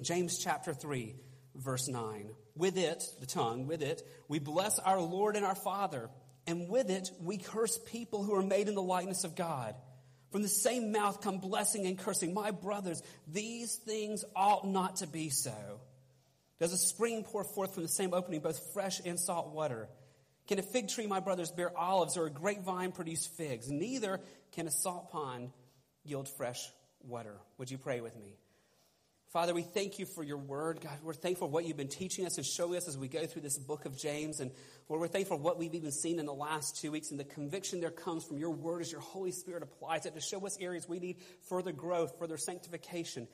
James 0.02 0.38
chapter 0.38 0.74
3, 0.74 1.16
verse 1.56 1.88
9. 1.88 2.30
With 2.58 2.78
it, 2.78 3.06
the 3.22 3.26
tongue, 3.26 3.68
with 3.68 3.82
it, 3.82 4.06
we 4.28 4.40
bless 4.40 4.80
our 4.80 5.00
Lord 5.00 5.38
and 5.38 5.46
our 5.46 5.56
Father, 5.56 6.10
and 6.46 6.68
with 6.68 6.90
it 6.90 7.10
we 7.22 7.38
curse 7.38 7.80
people 7.86 8.22
who 8.22 8.36
are 8.36 8.44
made 8.44 8.68
in 8.68 8.76
the 8.76 8.82
likeness 8.82 9.24
of 9.24 9.38
God. 9.38 9.76
From 10.34 10.42
the 10.42 10.50
same 10.50 10.92
mouth 10.92 11.22
come 11.22 11.38
blessing 11.38 11.88
and 11.88 11.98
cursing. 11.98 12.34
My 12.34 12.52
brothers, 12.52 13.02
these 13.30 13.78
things 13.78 14.26
ought 14.36 14.68
not 14.68 14.98
to 14.98 15.08
be 15.08 15.30
so. 15.30 15.80
Does 16.60 16.74
a 16.74 16.78
spring 16.78 17.24
pour 17.24 17.44
forth 17.44 17.74
from 17.74 17.84
the 17.84 17.90
same 17.90 18.14
opening 18.14 18.42
both 18.42 18.74
fresh 18.74 19.00
and 19.06 19.20
salt 19.20 19.54
water? 19.54 19.88
Can 20.48 20.60
a 20.60 20.64
fig 20.64 20.88
tree, 20.88 21.08
my 21.08 21.20
brothers, 21.20 21.52
bear 21.52 21.78
olives 21.78 22.18
or 22.18 22.26
a 22.26 22.32
grapevine 22.32 22.92
produce 22.92 23.26
figs? 23.26 23.70
Neither 23.70 24.22
can 24.54 24.66
a 24.66 24.72
salt 24.72 25.12
pond 25.12 25.52
yield 26.04 26.30
fresh 26.30 26.72
water. 27.04 27.36
Would 27.58 27.70
you 27.70 27.78
pray 27.78 28.02
with 28.02 28.16
me? 28.18 28.38
Father, 29.34 29.54
we 29.54 29.62
thank 29.62 30.00
you 30.00 30.06
for 30.06 30.24
your 30.24 30.38
word. 30.38 30.80
God, 30.82 30.98
we're 31.04 31.14
thankful 31.14 31.48
for 31.48 31.52
what 31.52 31.66
you've 31.66 31.76
been 31.76 31.90
teaching 31.90 32.26
us 32.26 32.38
and 32.38 32.46
showing 32.46 32.78
us 32.78 32.88
as 32.88 32.98
we 32.98 33.10
go 33.10 33.26
through 33.26 33.42
this 33.42 33.58
book 33.58 33.86
of 33.86 33.98
James. 33.98 34.40
And 34.40 34.52
Lord, 34.88 35.02
we're 35.02 35.10
thankful 35.10 35.38
for 35.38 35.44
what 35.44 35.60
we've 35.60 35.76
even 35.76 35.92
seen 35.92 36.18
in 36.18 36.26
the 36.26 36.34
last 36.34 36.82
two 36.82 36.92
weeks 36.92 37.12
and 37.12 37.20
the 37.20 37.26
conviction 37.26 37.82
there 37.82 37.92
comes 37.92 38.24
from 38.24 38.38
your 38.38 38.52
word 38.52 38.82
as 38.82 38.92
your 38.92 39.02
Holy 39.02 39.32
Spirit 39.32 39.64
applies 39.64 40.06
it 40.06 40.16
to 40.16 40.22
show 40.22 40.46
us 40.46 40.58
areas 40.62 40.88
we 40.88 41.00
need 41.00 41.18
further 41.50 41.74
growth, 41.74 42.18
further 42.18 42.38
sanctification 42.38 43.28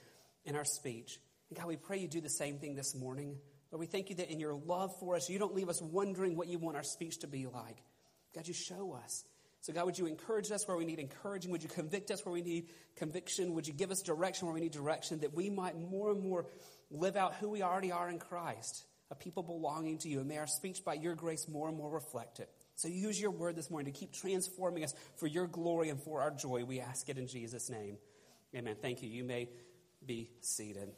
in 0.45 0.55
our 0.55 0.65
speech. 0.65 1.19
And 1.53 1.59
God, 1.59 1.67
we 1.67 1.75
pray 1.75 1.99
you 1.99 2.07
do 2.07 2.19
the 2.19 2.29
same 2.29 2.57
thing 2.57 2.73
this 2.73 2.95
morning. 2.95 3.37
Lord, 3.71 3.79
we 3.79 3.85
thank 3.85 4.09
you 4.09 4.15
that 4.15 4.31
in 4.31 4.39
your 4.39 4.55
love 4.55 4.91
for 4.99 5.15
us, 5.15 5.29
you 5.29 5.37
don't 5.37 5.53
leave 5.53 5.69
us 5.69 5.79
wondering 5.83 6.35
what 6.35 6.47
you 6.47 6.57
want 6.57 6.75
our 6.75 6.81
speech 6.81 7.19
to 7.19 7.27
be 7.27 7.45
like. 7.45 7.77
God, 8.33 8.47
you 8.47 8.55
show 8.55 8.93
us. 8.93 9.23
So, 9.61 9.71
God, 9.71 9.85
would 9.85 9.99
you 9.99 10.07
encourage 10.07 10.51
us 10.51 10.67
where 10.67 10.75
we 10.75 10.83
need 10.83 10.97
encouraging? 10.97 11.51
Would 11.51 11.61
you 11.61 11.69
convict 11.69 12.09
us 12.09 12.25
where 12.25 12.33
we 12.33 12.41
need 12.41 12.69
conviction? 12.95 13.53
Would 13.53 13.67
you 13.67 13.73
give 13.73 13.91
us 13.91 14.01
direction 14.01 14.47
where 14.47 14.55
we 14.55 14.61
need 14.61 14.71
direction 14.71 15.19
that 15.19 15.35
we 15.35 15.51
might 15.51 15.77
more 15.77 16.09
and 16.09 16.23
more 16.23 16.47
live 16.89 17.15
out 17.15 17.35
who 17.35 17.49
we 17.49 17.61
already 17.61 17.91
are 17.91 18.09
in 18.09 18.17
Christ, 18.17 18.83
a 19.11 19.15
people 19.15 19.43
belonging 19.43 19.99
to 19.99 20.09
you? 20.09 20.21
And 20.21 20.27
may 20.27 20.39
our 20.39 20.47
speech 20.47 20.83
by 20.83 20.95
your 20.95 21.13
grace 21.13 21.47
more 21.47 21.67
and 21.67 21.77
more 21.77 21.91
reflect 21.91 22.39
it. 22.39 22.49
So 22.77 22.87
use 22.87 23.21
your 23.21 23.29
word 23.29 23.55
this 23.55 23.69
morning 23.69 23.93
to 23.93 23.99
keep 23.99 24.11
transforming 24.11 24.83
us 24.83 24.95
for 25.17 25.27
your 25.27 25.45
glory 25.45 25.89
and 25.89 26.01
for 26.01 26.19
our 26.19 26.31
joy. 26.31 26.63
We 26.65 26.79
ask 26.79 27.09
it 27.09 27.19
in 27.19 27.27
Jesus' 27.27 27.69
name. 27.69 27.97
Amen. 28.55 28.75
Thank 28.81 29.03
you. 29.03 29.09
You 29.09 29.23
may 29.23 29.49
be 30.03 30.31
seated. 30.41 30.89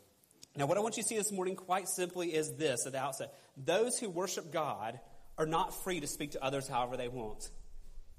Now, 0.58 0.66
what 0.68 0.78
I 0.78 0.82
want 0.82 0.96
you 0.98 1.04
to 1.04 1.10
see 1.10 1.18
this 1.18 1.32
morning, 1.32 1.56
quite 1.56 1.90
simply, 1.90 2.34
is 2.34 2.56
this 2.56 2.86
at 2.86 2.94
the 2.94 3.00
outset. 3.00 3.34
Those 3.58 4.00
who 4.00 4.10
worship 4.10 4.52
God 4.52 5.00
are 5.38 5.46
not 5.46 5.84
free 5.84 6.00
to 6.00 6.08
speak 6.08 6.32
to 6.32 6.44
others 6.44 6.68
however 6.68 6.96
they 6.96 7.10
want. 7.10 7.50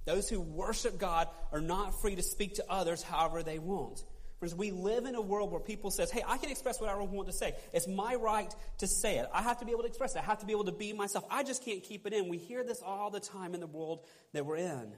Those 0.05 0.28
who 0.28 0.41
worship 0.41 0.99
God 0.99 1.28
are 1.51 1.61
not 1.61 2.01
free 2.01 2.14
to 2.14 2.22
speak 2.22 2.57
to 2.57 2.64
others 2.68 3.03
however 3.03 3.43
they 3.43 3.59
want. 3.59 4.05
Friends, 4.39 4.55
we 4.55 4.70
live 4.70 5.07
in 5.07 5.14
a 5.14 5.20
world 5.20 5.51
where 5.51 5.61
people 5.61 5.91
says, 5.91 6.11
hey, 6.11 6.22
I 6.26 6.37
can 6.37 6.51
express 6.51 6.78
what 6.78 6.91
I 6.91 6.95
want 6.97 7.26
to 7.28 7.32
say. 7.32 7.55
It's 7.72 7.89
my 7.89 8.16
right 8.16 8.55
to 8.78 8.87
say 8.87 9.16
it. 9.16 9.26
I 9.32 9.41
have 9.41 9.61
to 9.61 9.64
be 9.64 9.72
able 9.72 9.82
to 9.82 9.89
express 9.89 10.14
it. 10.14 10.18
I 10.18 10.22
have 10.24 10.41
to 10.41 10.47
be 10.47 10.53
able 10.53 10.66
to 10.66 10.72
be 10.72 10.93
myself. 10.93 11.24
I 11.30 11.43
just 11.43 11.64
can't 11.64 11.82
keep 11.82 12.07
it 12.07 12.12
in. 12.12 12.28
We 12.28 12.37
hear 12.37 12.62
this 12.62 12.82
all 12.84 13.11
the 13.11 13.20
time 13.20 13.55
in 13.55 13.61
the 13.61 13.66
world 13.66 14.05
that 14.34 14.45
we're 14.45 14.57
in. 14.57 14.93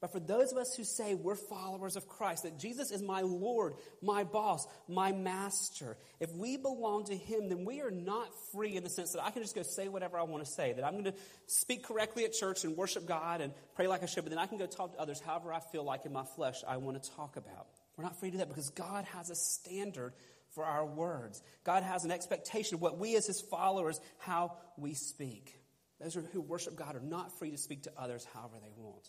But 0.00 0.12
for 0.12 0.20
those 0.20 0.52
of 0.52 0.58
us 0.58 0.74
who 0.76 0.84
say 0.84 1.14
we're 1.14 1.36
followers 1.36 1.96
of 1.96 2.06
Christ, 2.06 2.42
that 2.42 2.58
Jesus 2.58 2.90
is 2.90 3.02
my 3.02 3.22
Lord, 3.22 3.74
my 4.02 4.24
boss, 4.24 4.66
my 4.88 5.12
master, 5.12 5.96
if 6.20 6.30
we 6.34 6.58
belong 6.58 7.06
to 7.06 7.16
Him, 7.16 7.48
then 7.48 7.64
we 7.64 7.80
are 7.80 7.90
not 7.90 8.28
free 8.52 8.76
in 8.76 8.84
the 8.84 8.90
sense 8.90 9.12
that 9.12 9.24
I 9.24 9.30
can 9.30 9.42
just 9.42 9.54
go 9.54 9.62
say 9.62 9.88
whatever 9.88 10.18
I 10.18 10.24
want 10.24 10.44
to 10.44 10.50
say, 10.50 10.74
that 10.74 10.84
I'm 10.84 10.92
going 10.92 11.04
to 11.04 11.14
speak 11.46 11.84
correctly 11.84 12.24
at 12.24 12.34
church 12.34 12.64
and 12.64 12.76
worship 12.76 13.06
God 13.06 13.40
and 13.40 13.54
pray 13.74 13.86
like 13.86 14.02
I 14.02 14.06
should, 14.06 14.24
but 14.24 14.30
then 14.30 14.38
I 14.38 14.46
can 14.46 14.58
go 14.58 14.66
talk 14.66 14.92
to 14.92 15.00
others 15.00 15.20
however 15.20 15.50
I 15.52 15.60
feel 15.60 15.84
like 15.84 16.04
in 16.04 16.12
my 16.12 16.24
flesh 16.24 16.62
I 16.68 16.76
want 16.76 17.02
to 17.02 17.10
talk 17.12 17.36
about. 17.36 17.66
We're 17.96 18.04
not 18.04 18.20
free 18.20 18.28
to 18.28 18.32
do 18.32 18.38
that 18.38 18.48
because 18.48 18.68
God 18.70 19.06
has 19.06 19.30
a 19.30 19.34
standard 19.34 20.12
for 20.50 20.64
our 20.64 20.84
words. 20.84 21.42
God 21.64 21.82
has 21.82 22.04
an 22.04 22.10
expectation 22.10 22.74
of 22.74 22.82
what 22.82 22.98
we 22.98 23.16
as 23.16 23.26
His 23.26 23.40
followers, 23.40 23.98
how 24.18 24.58
we 24.76 24.92
speak. 24.92 25.58
Those 26.00 26.18
who 26.32 26.42
worship 26.42 26.76
God 26.76 26.94
are 26.96 27.00
not 27.00 27.38
free 27.38 27.50
to 27.50 27.56
speak 27.56 27.84
to 27.84 27.92
others 27.96 28.26
however 28.34 28.56
they 28.60 28.72
want. 28.76 29.08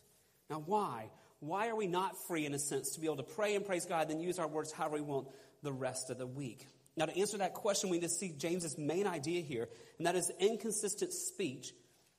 Now, 0.49 0.63
why? 0.65 1.09
Why 1.39 1.67
are 1.67 1.75
we 1.75 1.87
not 1.87 2.15
free, 2.27 2.45
in 2.45 2.53
a 2.53 2.59
sense, 2.59 2.91
to 2.91 2.99
be 2.99 3.05
able 3.05 3.17
to 3.17 3.23
pray 3.23 3.55
and 3.55 3.65
praise 3.65 3.85
God, 3.85 4.09
then 4.09 4.19
use 4.19 4.39
our 4.39 4.47
words 4.47 4.71
however 4.71 4.95
we 4.95 5.01
want 5.01 5.27
the 5.61 5.73
rest 5.73 6.09
of 6.09 6.17
the 6.17 6.27
week? 6.27 6.67
Now, 6.95 7.05
to 7.05 7.15
answer 7.15 7.37
that 7.37 7.53
question, 7.53 7.89
we 7.89 7.97
need 7.97 8.07
to 8.07 8.09
see 8.09 8.33
James's 8.35 8.77
main 8.77 9.05
idea 9.05 9.41
here, 9.41 9.69
and 9.97 10.07
that 10.07 10.15
is 10.15 10.31
inconsistent 10.39 11.13
speech 11.13 11.73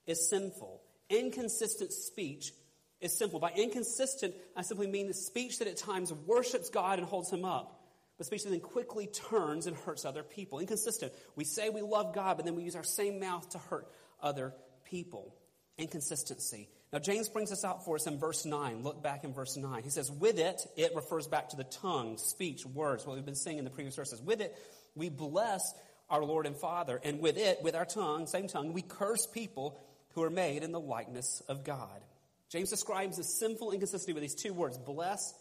is 0.07 0.29
sinful. 0.29 0.81
Inconsistent 1.09 1.91
speech 1.91 2.53
is 3.01 3.17
sinful. 3.17 3.39
By 3.39 3.51
inconsistent, 3.51 4.35
I 4.55 4.61
simply 4.61 4.87
mean 4.87 5.07
the 5.07 5.13
speech 5.13 5.59
that 5.59 5.67
at 5.67 5.77
times 5.77 6.13
worships 6.13 6.69
God 6.69 6.99
and 6.99 7.07
holds 7.07 7.31
him 7.31 7.43
up, 7.43 7.81
but 8.17 8.25
speech 8.25 8.43
that 8.43 8.51
then 8.51 8.61
quickly 8.61 9.07
turns 9.07 9.67
and 9.67 9.75
hurts 9.75 10.05
other 10.05 10.23
people. 10.23 10.59
Inconsistent. 10.59 11.11
We 11.35 11.43
say 11.43 11.69
we 11.69 11.81
love 11.81 12.15
God, 12.15 12.37
but 12.37 12.45
then 12.45 12.55
we 12.55 12.63
use 12.63 12.75
our 12.75 12.83
same 12.83 13.19
mouth 13.19 13.49
to 13.49 13.57
hurt 13.57 13.87
other 14.21 14.53
people. 14.85 15.35
Inconsistency. 15.77 16.69
Now, 16.91 16.99
James 16.99 17.29
brings 17.29 17.51
this 17.51 17.63
out 17.63 17.85
for 17.85 17.95
us 17.95 18.07
in 18.07 18.17
verse 18.17 18.45
9. 18.45 18.81
Look 18.81 19.03
back 19.03 19.23
in 19.23 19.33
verse 19.33 19.55
9. 19.55 19.83
He 19.83 19.91
says, 19.91 20.11
With 20.11 20.39
it, 20.39 20.65
it 20.75 20.95
refers 20.95 21.27
back 21.27 21.49
to 21.49 21.55
the 21.55 21.63
tongue, 21.63 22.17
speech, 22.17 22.65
words, 22.65 23.05
what 23.05 23.15
we've 23.15 23.25
been 23.25 23.35
saying 23.35 23.59
in 23.59 23.63
the 23.63 23.69
previous 23.69 23.95
verses. 23.95 24.21
With 24.21 24.41
it, 24.41 24.55
we 24.95 25.09
bless 25.09 25.61
our 26.09 26.23
Lord 26.23 26.47
and 26.47 26.57
Father. 26.57 26.99
And 27.03 27.19
with 27.19 27.37
it, 27.37 27.59
with 27.61 27.75
our 27.75 27.85
tongue, 27.85 28.25
same 28.25 28.47
tongue, 28.47 28.73
we 28.73 28.81
curse 28.81 29.27
people 29.27 29.79
who 30.15 30.23
are 30.23 30.31
made 30.31 30.63
in 30.63 30.71
the 30.71 30.79
likeness 30.79 31.41
of 31.47 31.63
God. 31.63 32.01
James 32.49 32.71
describes 32.71 33.17
the 33.17 33.23
sinful 33.23 33.71
inconsistency 33.71 34.13
with 34.13 34.23
these 34.23 34.33
two 34.33 34.53
words, 34.53 34.77
bless 34.79 35.35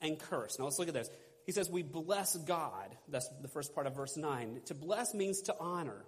and 0.00 0.18
curse. 0.18 0.58
Now 0.58 0.64
let's 0.64 0.78
look 0.78 0.88
at 0.88 0.94
this. 0.94 1.10
He 1.46 1.52
says, 1.52 1.70
We 1.70 1.82
bless 1.82 2.36
God. 2.36 2.96
That's 3.08 3.28
the 3.40 3.48
first 3.48 3.74
part 3.74 3.86
of 3.86 3.94
verse 3.94 4.16
9. 4.16 4.60
To 4.66 4.74
bless 4.74 5.14
means 5.14 5.42
to 5.42 5.54
honor, 5.58 6.04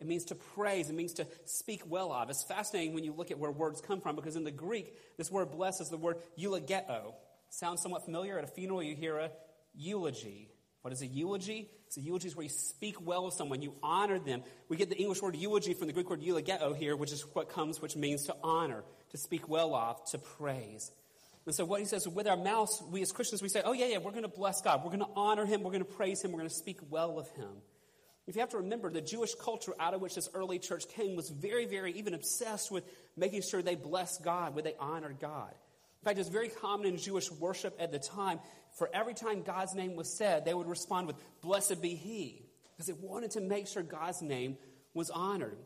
it 0.00 0.06
means 0.06 0.26
to 0.26 0.34
praise, 0.34 0.90
it 0.90 0.94
means 0.94 1.14
to 1.14 1.26
speak 1.44 1.82
well 1.86 2.12
of. 2.12 2.28
It's 2.28 2.42
fascinating 2.42 2.94
when 2.94 3.04
you 3.04 3.14
look 3.14 3.30
at 3.30 3.38
where 3.38 3.50
words 3.50 3.80
come 3.80 4.00
from 4.00 4.14
because 4.16 4.36
in 4.36 4.44
the 4.44 4.50
Greek, 4.50 4.94
this 5.16 5.30
word 5.30 5.50
bless 5.50 5.80
is 5.80 5.88
the 5.88 5.96
word 5.96 6.18
eulogeo. 6.36 7.14
Sounds 7.48 7.80
somewhat 7.80 8.04
familiar. 8.04 8.38
At 8.38 8.44
a 8.44 8.48
funeral, 8.48 8.82
you 8.82 8.94
hear 8.94 9.16
a 9.18 9.30
eulogy. 9.74 10.48
What 10.82 10.92
is 10.92 11.02
a 11.02 11.06
eulogy? 11.06 11.70
It's 11.86 11.96
a 11.96 12.00
eulogy 12.00 12.28
is 12.28 12.36
where 12.36 12.44
you 12.44 12.50
speak 12.50 13.04
well 13.04 13.26
of 13.26 13.32
someone, 13.32 13.62
you 13.62 13.74
honor 13.82 14.18
them. 14.18 14.42
We 14.68 14.76
get 14.76 14.90
the 14.90 14.96
English 14.96 15.22
word 15.22 15.34
eulogy 15.34 15.72
from 15.74 15.86
the 15.86 15.92
Greek 15.92 16.10
word 16.10 16.22
eulogeo 16.22 16.74
here, 16.74 16.94
which 16.94 17.12
is 17.12 17.22
what 17.32 17.48
comes, 17.48 17.80
which 17.80 17.96
means 17.96 18.26
to 18.26 18.36
honor 18.42 18.84
to 19.10 19.18
speak 19.18 19.48
well 19.48 19.74
of, 19.74 20.04
to 20.10 20.18
praise. 20.18 20.90
And 21.46 21.54
so 21.54 21.64
what 21.64 21.80
he 21.80 21.86
says, 21.86 22.08
with 22.08 22.26
our 22.26 22.36
mouths, 22.36 22.82
we 22.90 23.02
as 23.02 23.12
Christians, 23.12 23.40
we 23.40 23.48
say, 23.48 23.62
oh 23.64 23.72
yeah, 23.72 23.86
yeah, 23.86 23.98
we're 23.98 24.10
going 24.10 24.24
to 24.24 24.28
bless 24.28 24.60
God. 24.60 24.82
We're 24.82 24.90
going 24.90 25.00
to 25.00 25.10
honor 25.14 25.46
him. 25.46 25.62
We're 25.62 25.70
going 25.70 25.84
to 25.84 25.90
praise 25.90 26.22
him. 26.22 26.32
We're 26.32 26.40
going 26.40 26.50
to 26.50 26.54
speak 26.54 26.78
well 26.90 27.18
of 27.18 27.28
him. 27.30 27.48
If 28.26 28.34
you 28.34 28.40
have 28.40 28.50
to 28.50 28.58
remember, 28.58 28.90
the 28.90 29.00
Jewish 29.00 29.34
culture 29.36 29.72
out 29.78 29.94
of 29.94 30.00
which 30.00 30.16
this 30.16 30.28
early 30.34 30.58
church 30.58 30.88
came 30.88 31.14
was 31.14 31.30
very, 31.30 31.64
very 31.64 31.92
even 31.92 32.12
obsessed 32.12 32.72
with 32.72 32.84
making 33.16 33.42
sure 33.42 33.62
they 33.62 33.76
blessed 33.76 34.24
God, 34.24 34.54
where 34.54 34.64
they 34.64 34.74
honored 34.80 35.20
God. 35.20 35.50
In 36.02 36.04
fact, 36.04 36.18
it's 36.18 36.28
very 36.28 36.48
common 36.48 36.86
in 36.86 36.98
Jewish 36.98 37.30
worship 37.30 37.76
at 37.78 37.92
the 37.92 37.98
time, 37.98 38.40
for 38.78 38.90
every 38.92 39.14
time 39.14 39.42
God's 39.42 39.74
name 39.74 39.94
was 39.94 40.12
said, 40.12 40.44
they 40.44 40.54
would 40.54 40.66
respond 40.66 41.06
with, 41.06 41.16
Blessed 41.40 41.80
be 41.80 41.94
he, 41.94 42.42
because 42.72 42.86
they 42.86 43.06
wanted 43.06 43.32
to 43.32 43.40
make 43.40 43.68
sure 43.68 43.82
God's 43.82 44.22
name 44.22 44.56
was 44.92 45.10
honored. 45.10 45.58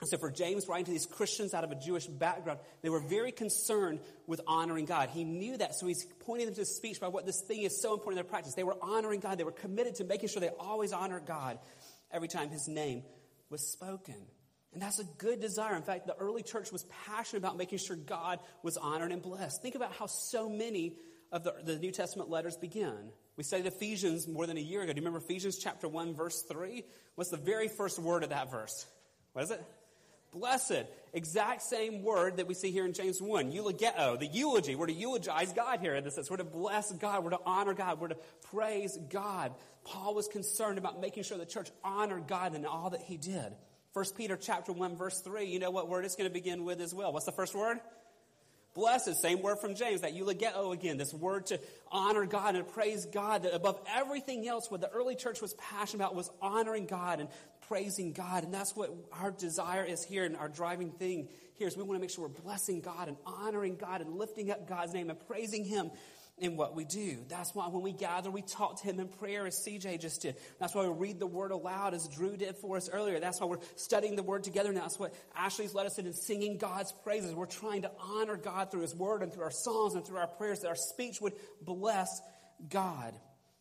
And 0.00 0.08
so, 0.08 0.18
for 0.18 0.30
James 0.30 0.68
writing 0.68 0.86
to 0.86 0.90
these 0.90 1.06
Christians 1.06 1.54
out 1.54 1.64
of 1.64 1.70
a 1.70 1.76
Jewish 1.76 2.06
background, 2.06 2.58
they 2.82 2.90
were 2.90 3.00
very 3.00 3.32
concerned 3.32 4.00
with 4.26 4.40
honoring 4.46 4.84
God. 4.84 5.08
He 5.10 5.24
knew 5.24 5.56
that, 5.56 5.74
so 5.74 5.86
he's 5.86 6.04
pointing 6.26 6.46
them 6.46 6.54
to 6.56 6.64
speech 6.64 7.00
by 7.00 7.08
what 7.08 7.26
this 7.26 7.40
thing 7.40 7.62
is 7.62 7.80
so 7.80 7.94
important 7.94 8.18
in 8.18 8.24
their 8.24 8.30
practice. 8.30 8.54
They 8.54 8.64
were 8.64 8.76
honoring 8.82 9.20
God, 9.20 9.38
they 9.38 9.44
were 9.44 9.52
committed 9.52 9.96
to 9.96 10.04
making 10.04 10.28
sure 10.28 10.40
they 10.40 10.50
always 10.60 10.92
honored 10.92 11.26
God 11.26 11.58
every 12.14 12.28
time 12.28 12.48
his 12.48 12.68
name 12.68 13.02
was 13.50 13.60
spoken. 13.66 14.16
And 14.72 14.82
that's 14.82 14.98
a 14.98 15.04
good 15.18 15.40
desire. 15.40 15.76
In 15.76 15.82
fact, 15.82 16.06
the 16.06 16.16
early 16.16 16.42
church 16.42 16.72
was 16.72 16.84
passionate 17.06 17.38
about 17.38 17.56
making 17.56 17.78
sure 17.78 17.96
God 17.96 18.40
was 18.62 18.76
honored 18.76 19.12
and 19.12 19.22
blessed. 19.22 19.62
Think 19.62 19.74
about 19.74 19.92
how 19.92 20.06
so 20.06 20.48
many 20.48 20.96
of 21.30 21.44
the, 21.44 21.54
the 21.64 21.78
New 21.78 21.92
Testament 21.92 22.30
letters 22.30 22.56
begin. 22.56 23.10
We 23.36 23.44
studied 23.44 23.66
Ephesians 23.66 24.28
more 24.28 24.46
than 24.46 24.56
a 24.56 24.60
year 24.60 24.82
ago. 24.82 24.92
Do 24.92 25.00
you 25.00 25.06
remember 25.06 25.24
Ephesians 25.24 25.58
chapter 25.58 25.88
1, 25.88 26.14
verse 26.14 26.42
3? 26.42 26.84
What's 27.14 27.30
the 27.30 27.36
very 27.36 27.68
first 27.68 27.98
word 27.98 28.22
of 28.22 28.30
that 28.30 28.50
verse? 28.50 28.86
What 29.32 29.44
is 29.44 29.50
it? 29.50 29.64
Blessed. 30.32 30.84
Exact 31.12 31.62
same 31.62 32.02
word 32.02 32.38
that 32.38 32.48
we 32.48 32.54
see 32.54 32.72
here 32.72 32.84
in 32.84 32.92
James 32.92 33.22
1. 33.22 33.52
Eulogeo, 33.52 34.18
the 34.18 34.26
eulogy. 34.26 34.74
We're 34.74 34.86
to 34.86 34.92
eulogize 34.92 35.52
God 35.52 35.78
here 35.78 35.94
in 35.94 36.02
this 36.02 36.16
sense. 36.16 36.28
We're 36.28 36.38
to 36.38 36.44
bless 36.44 36.90
God. 36.92 37.22
We're 37.22 37.30
to 37.30 37.40
honor 37.46 37.74
God. 37.74 38.00
We're 38.00 38.08
to 38.08 38.16
praise 38.50 38.98
God. 39.10 39.52
Paul 39.84 40.14
was 40.14 40.28
concerned 40.28 40.78
about 40.78 41.00
making 41.00 41.24
sure 41.24 41.38
the 41.38 41.46
church 41.46 41.70
honored 41.82 42.26
God 42.26 42.54
in 42.54 42.64
all 42.64 42.90
that 42.90 43.02
he 43.02 43.16
did. 43.16 43.54
1 43.92 44.04
Peter 44.16 44.36
chapter 44.36 44.72
1, 44.72 44.96
verse 44.96 45.20
3, 45.20 45.44
you 45.44 45.58
know 45.58 45.70
what 45.70 45.88
word 45.88 46.04
it's 46.04 46.16
going 46.16 46.28
to 46.28 46.34
begin 46.34 46.64
with 46.64 46.80
as 46.80 46.92
well. 46.92 47.12
What's 47.12 47.26
the 47.26 47.32
first 47.32 47.54
word? 47.54 47.78
Blessed, 48.74 49.14
same 49.22 49.40
word 49.40 49.60
from 49.60 49.76
James, 49.76 50.00
that 50.00 50.14
eulogeo 50.14 50.72
again, 50.72 50.96
this 50.96 51.14
word 51.14 51.46
to 51.46 51.60
honor 51.92 52.26
God 52.26 52.56
and 52.56 52.66
praise 52.66 53.06
God, 53.06 53.44
that 53.44 53.54
above 53.54 53.78
everything 53.94 54.48
else, 54.48 54.68
what 54.68 54.80
the 54.80 54.90
early 54.90 55.14
church 55.14 55.40
was 55.40 55.54
passionate 55.54 56.02
about 56.02 56.16
was 56.16 56.28
honoring 56.42 56.86
God 56.86 57.20
and 57.20 57.28
praising 57.68 58.12
God. 58.12 58.42
And 58.42 58.52
that's 58.52 58.74
what 58.74 58.92
our 59.12 59.30
desire 59.30 59.84
is 59.84 60.02
here 60.02 60.24
and 60.24 60.36
our 60.36 60.48
driving 60.48 60.90
thing 60.90 61.28
here 61.54 61.68
is 61.68 61.76
we 61.76 61.84
want 61.84 61.96
to 61.96 62.00
make 62.00 62.10
sure 62.10 62.26
we're 62.26 62.42
blessing 62.42 62.80
God 62.80 63.08
and 63.08 63.16
honoring 63.24 63.76
God 63.76 64.00
and 64.00 64.16
lifting 64.16 64.50
up 64.50 64.68
God's 64.68 64.92
name 64.92 65.08
and 65.08 65.18
praising 65.28 65.64
Him 65.64 65.90
in 66.38 66.56
what 66.56 66.74
we 66.74 66.84
do. 66.84 67.18
That's 67.28 67.54
why 67.54 67.68
when 67.68 67.82
we 67.82 67.92
gather, 67.92 68.30
we 68.30 68.42
talk 68.42 68.80
to 68.80 68.84
Him 68.84 68.98
in 68.98 69.08
prayer, 69.08 69.46
as 69.46 69.64
CJ 69.64 70.00
just 70.00 70.22
did. 70.22 70.36
That's 70.58 70.74
why 70.74 70.82
we 70.86 70.92
read 70.92 71.20
the 71.20 71.26
Word 71.26 71.52
aloud, 71.52 71.94
as 71.94 72.08
Drew 72.08 72.36
did 72.36 72.56
for 72.56 72.76
us 72.76 72.88
earlier. 72.88 73.20
That's 73.20 73.40
why 73.40 73.46
we're 73.46 73.60
studying 73.76 74.16
the 74.16 74.22
Word 74.22 74.42
together 74.42 74.72
now. 74.72 74.80
That's 74.80 74.98
what 74.98 75.14
Ashley's 75.36 75.74
led 75.74 75.86
us 75.86 75.98
in, 75.98 76.06
in 76.06 76.12
singing 76.12 76.58
God's 76.58 76.90
praises. 76.90 77.34
We're 77.34 77.46
trying 77.46 77.82
to 77.82 77.90
honor 78.00 78.36
God 78.36 78.70
through 78.72 78.80
His 78.80 78.94
Word 78.94 79.22
and 79.22 79.32
through 79.32 79.44
our 79.44 79.52
songs 79.52 79.94
and 79.94 80.04
through 80.04 80.18
our 80.18 80.26
prayers, 80.26 80.60
that 80.60 80.68
our 80.68 80.76
speech 80.76 81.20
would 81.20 81.34
bless 81.62 82.20
God. 82.68 83.14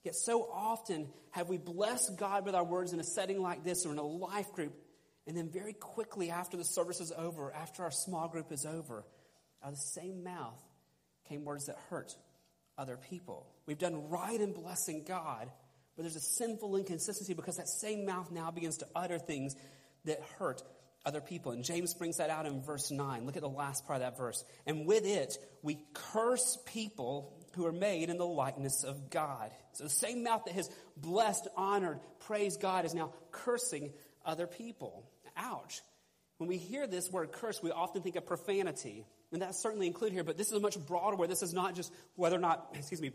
Yet 0.03 0.15
so 0.15 0.49
often 0.51 1.07
have 1.32 1.49
we 1.49 1.57
blessed 1.57 2.17
God 2.17 2.43
with 2.45 2.55
our 2.55 2.63
words 2.63 2.91
in 2.91 2.99
a 2.99 3.03
setting 3.03 3.39
like 3.39 3.63
this 3.63 3.86
or 3.86 3.91
in 3.91 3.99
a 3.99 4.03
life 4.03 4.51
group, 4.51 4.74
and 5.28 5.38
then 5.38 5.49
very 5.49 5.74
quickly 5.74 6.32
after 6.32 6.57
the 6.57 6.65
service 6.65 6.99
is 6.99 7.11
over, 7.15 7.53
after 7.53 7.84
our 7.84 7.91
small 7.91 8.28
group 8.28 8.51
is 8.51 8.65
over, 8.65 9.05
out 9.63 9.69
of 9.69 9.76
the 9.76 9.82
same 9.82 10.24
mouth 10.24 10.59
came 11.30 11.45
words 11.45 11.67
that 11.67 11.78
hurt 11.89 12.15
other 12.78 12.97
people. 13.09 13.47
We've 13.65 13.78
done 13.78 14.09
right 14.09 14.39
in 14.39 14.53
blessing 14.53 15.03
God, 15.07 15.49
but 15.95 16.03
there's 16.03 16.15
a 16.15 16.21
sinful 16.21 16.76
inconsistency 16.76 17.34
because 17.34 17.57
that 17.57 17.69
same 17.69 18.05
mouth 18.05 18.32
now 18.32 18.51
begins 18.51 18.78
to 18.78 18.88
utter 18.95 19.19
things 19.19 19.55
that 20.05 20.21
hurt 20.38 20.63
other 21.05 21.21
people. 21.21 21.51
And 21.51 21.63
James 21.63 21.93
brings 21.93 22.17
that 22.17 22.30
out 22.30 22.45
in 22.45 22.61
verse 22.61 22.89
9. 22.91 23.26
Look 23.26 23.36
at 23.36 23.41
the 23.41 23.49
last 23.49 23.86
part 23.86 23.97
of 23.97 24.01
that 24.01 24.17
verse. 24.17 24.43
And 24.65 24.86
with 24.86 25.05
it, 25.05 25.38
we 25.61 25.80
curse 25.93 26.57
people 26.65 27.34
who 27.55 27.65
are 27.65 27.74
made 27.74 28.09
in 28.09 28.17
the 28.17 28.26
likeness 28.26 28.84
of 28.84 29.09
God. 29.09 29.51
So 29.74 29.84
the 29.84 29.89
same 29.89 30.24
mouth 30.24 30.45
that 30.45 30.55
has 30.55 30.69
blessed, 30.97 31.47
honored, 31.55 31.99
praised 32.21 32.61
God 32.61 32.86
is 32.86 32.93
now 32.93 33.13
cursing 33.32 33.91
other 34.26 34.47
people. 34.47 35.09
Ouch. 35.36 35.82
When 36.38 36.49
we 36.49 36.57
hear 36.57 36.88
this 36.88 37.11
word 37.11 37.32
curse, 37.32 37.61
we 37.61 37.71
often 37.71 38.01
think 38.01 38.15
of 38.15 38.26
profanity. 38.26 39.05
And 39.34 39.41
that's 39.41 39.59
certainly 39.59 39.88
included 39.88 40.13
here, 40.13 40.23
but 40.23 40.38
this 40.38 40.47
is 40.47 40.53
a 40.53 40.59
much 40.59 40.77
broader 40.86 41.17
word. 41.17 41.29
This 41.29 41.41
is 41.41 41.53
not 41.53 41.75
just 41.75 41.91
whether 42.15 42.36
or 42.36 42.39
not, 42.39 42.69
excuse 42.75 43.01
me, 43.01 43.11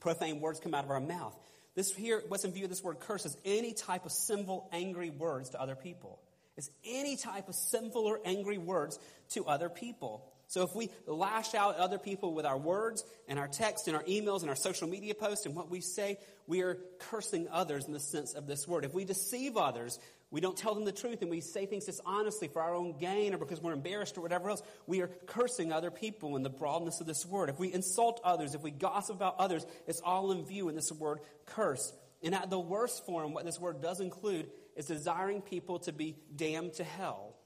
profane 0.00 0.40
words 0.40 0.60
come 0.60 0.74
out 0.74 0.84
of 0.84 0.90
our 0.90 1.00
mouth. 1.00 1.34
This 1.74 1.92
here, 1.92 2.22
what's 2.28 2.44
in 2.44 2.52
view 2.52 2.64
of 2.64 2.70
this 2.70 2.84
word 2.84 3.00
curse 3.00 3.24
is 3.24 3.36
any 3.44 3.72
type 3.72 4.04
of 4.04 4.12
sinful, 4.12 4.68
angry 4.72 5.10
words 5.10 5.50
to 5.50 5.60
other 5.60 5.74
people. 5.74 6.20
It's 6.56 6.70
any 6.84 7.16
type 7.16 7.48
of 7.48 7.54
sinful 7.54 8.04
or 8.04 8.20
angry 8.24 8.58
words 8.58 8.98
to 9.30 9.46
other 9.46 9.68
people. 9.68 10.30
So 10.46 10.62
if 10.62 10.74
we 10.76 10.90
lash 11.06 11.54
out 11.54 11.76
at 11.76 11.80
other 11.80 11.98
people 11.98 12.34
with 12.34 12.44
our 12.44 12.58
words 12.58 13.04
and 13.26 13.38
our 13.38 13.48
text 13.48 13.88
and 13.88 13.96
our 13.96 14.04
emails 14.04 14.42
and 14.42 14.50
our 14.50 14.56
social 14.56 14.86
media 14.86 15.14
posts 15.14 15.46
and 15.46 15.54
what 15.54 15.70
we 15.70 15.80
say, 15.80 16.18
we 16.46 16.60
are 16.62 16.78
cursing 16.98 17.48
others 17.50 17.86
in 17.86 17.92
the 17.92 17.98
sense 17.98 18.34
of 18.34 18.46
this 18.46 18.68
word. 18.68 18.84
If 18.84 18.94
we 18.94 19.04
deceive 19.04 19.56
others, 19.56 19.98
we 20.30 20.40
don't 20.40 20.56
tell 20.56 20.74
them 20.74 20.84
the 20.84 20.92
truth 20.92 21.22
and 21.22 21.30
we 21.30 21.40
say 21.40 21.66
things 21.66 21.84
dishonestly 21.84 22.48
for 22.48 22.60
our 22.60 22.74
own 22.74 22.98
gain 22.98 23.34
or 23.34 23.38
because 23.38 23.60
we're 23.60 23.72
embarrassed 23.72 24.18
or 24.18 24.20
whatever 24.20 24.50
else, 24.50 24.62
we 24.86 25.00
are 25.00 25.08
cursing 25.26 25.72
other 25.72 25.90
people 25.90 26.36
in 26.36 26.42
the 26.42 26.50
broadness 26.50 27.00
of 27.00 27.06
this 27.06 27.24
word. 27.24 27.48
If 27.48 27.58
we 27.58 27.72
insult 27.72 28.20
others, 28.24 28.54
if 28.54 28.62
we 28.62 28.70
gossip 28.70 29.16
about 29.16 29.36
others, 29.38 29.64
it's 29.86 30.00
all 30.00 30.32
in 30.32 30.44
view 30.44 30.68
in 30.68 30.74
this 30.74 30.90
word 30.90 31.20
curse. 31.46 31.92
And 32.22 32.34
at 32.34 32.50
the 32.50 32.58
worst 32.58 33.06
form, 33.06 33.34
what 33.34 33.44
this 33.44 33.60
word 33.60 33.80
does 33.80 34.00
include 34.00 34.50
is 34.76 34.86
desiring 34.86 35.42
people 35.42 35.78
to 35.80 35.92
be 35.92 36.16
damned 36.34 36.74
to 36.74 36.84
hell 36.84 37.36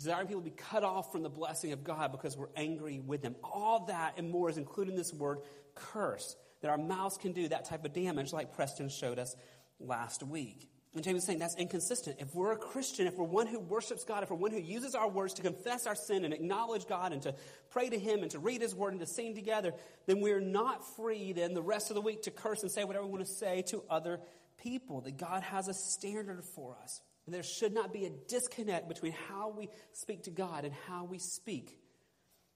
desiring 0.00 0.26
people 0.26 0.40
to 0.40 0.50
be 0.50 0.56
cut 0.56 0.82
off 0.82 1.12
from 1.12 1.22
the 1.22 1.28
blessing 1.28 1.72
of 1.72 1.84
God 1.84 2.10
because 2.10 2.36
we're 2.36 2.48
angry 2.56 3.00
with 3.00 3.20
them. 3.20 3.36
All 3.44 3.86
that 3.86 4.14
and 4.16 4.30
more 4.30 4.48
is 4.48 4.56
included 4.56 4.92
in 4.92 4.96
this 4.96 5.12
word 5.12 5.40
curse, 5.74 6.36
that 6.62 6.70
our 6.70 6.78
mouths 6.78 7.18
can 7.18 7.32
do 7.32 7.48
that 7.48 7.66
type 7.66 7.84
of 7.84 7.92
damage, 7.92 8.32
like 8.32 8.54
Preston 8.54 8.88
showed 8.88 9.18
us 9.18 9.36
last 9.78 10.22
week. 10.22 10.68
And 10.94 11.04
James 11.04 11.18
is 11.18 11.26
saying 11.26 11.38
that's 11.38 11.54
inconsistent. 11.56 12.16
If 12.18 12.34
we're 12.34 12.50
a 12.50 12.56
Christian, 12.56 13.06
if 13.06 13.16
we're 13.16 13.24
one 13.24 13.46
who 13.46 13.60
worships 13.60 14.02
God, 14.02 14.24
if 14.24 14.30
we're 14.30 14.36
one 14.36 14.50
who 14.50 14.58
uses 14.58 14.96
our 14.96 15.08
words 15.08 15.34
to 15.34 15.42
confess 15.42 15.86
our 15.86 15.94
sin 15.94 16.24
and 16.24 16.34
acknowledge 16.34 16.88
God 16.88 17.12
and 17.12 17.22
to 17.22 17.34
pray 17.70 17.88
to 17.88 17.98
Him 17.98 18.22
and 18.22 18.30
to 18.32 18.40
read 18.40 18.60
His 18.60 18.74
word 18.74 18.92
and 18.92 19.00
to 19.00 19.06
sing 19.06 19.36
together, 19.36 19.72
then 20.06 20.20
we're 20.20 20.40
not 20.40 20.84
free 20.96 21.32
then 21.32 21.54
the 21.54 21.62
rest 21.62 21.90
of 21.90 21.94
the 21.94 22.00
week 22.00 22.22
to 22.22 22.32
curse 22.32 22.62
and 22.62 22.72
say 22.72 22.82
whatever 22.82 23.04
we 23.04 23.12
want 23.12 23.24
to 23.24 23.32
say 23.32 23.62
to 23.68 23.84
other 23.88 24.18
people. 24.64 25.02
That 25.02 25.16
God 25.16 25.44
has 25.44 25.68
a 25.68 25.74
standard 25.74 26.42
for 26.56 26.76
us. 26.82 27.00
And 27.26 27.34
there 27.34 27.44
should 27.44 27.72
not 27.72 27.92
be 27.92 28.06
a 28.06 28.10
disconnect 28.26 28.88
between 28.88 29.12
how 29.28 29.54
we 29.56 29.68
speak 29.92 30.24
to 30.24 30.30
God 30.30 30.64
and 30.64 30.74
how 30.88 31.04
we 31.04 31.18
speak 31.20 31.78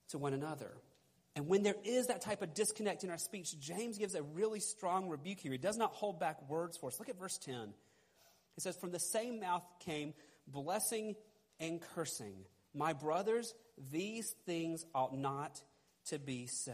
to 0.09 0.17
one 0.17 0.33
another. 0.33 0.73
And 1.37 1.47
when 1.47 1.63
there 1.63 1.75
is 1.85 2.07
that 2.07 2.21
type 2.21 2.41
of 2.41 2.53
disconnect 2.53 3.05
in 3.05 3.09
our 3.09 3.17
speech, 3.17 3.57
James 3.59 3.97
gives 3.97 4.15
a 4.15 4.23
really 4.23 4.59
strong 4.59 5.07
rebuke 5.07 5.39
here. 5.39 5.53
He 5.53 5.57
does 5.57 5.77
not 5.77 5.93
hold 5.93 6.19
back 6.19 6.49
words 6.49 6.77
for 6.77 6.87
us. 6.87 6.99
Look 6.99 7.07
at 7.07 7.17
verse 7.17 7.37
10. 7.37 7.73
It 8.57 8.63
says, 8.63 8.75
From 8.75 8.91
the 8.91 8.99
same 8.99 9.39
mouth 9.39 9.63
came 9.79 10.13
blessing 10.47 11.15
and 11.59 11.81
cursing. 11.93 12.45
My 12.73 12.93
brothers, 12.93 13.53
these 13.91 14.35
things 14.45 14.85
ought 14.93 15.17
not 15.17 15.61
to 16.07 16.19
be 16.19 16.47
so. 16.47 16.73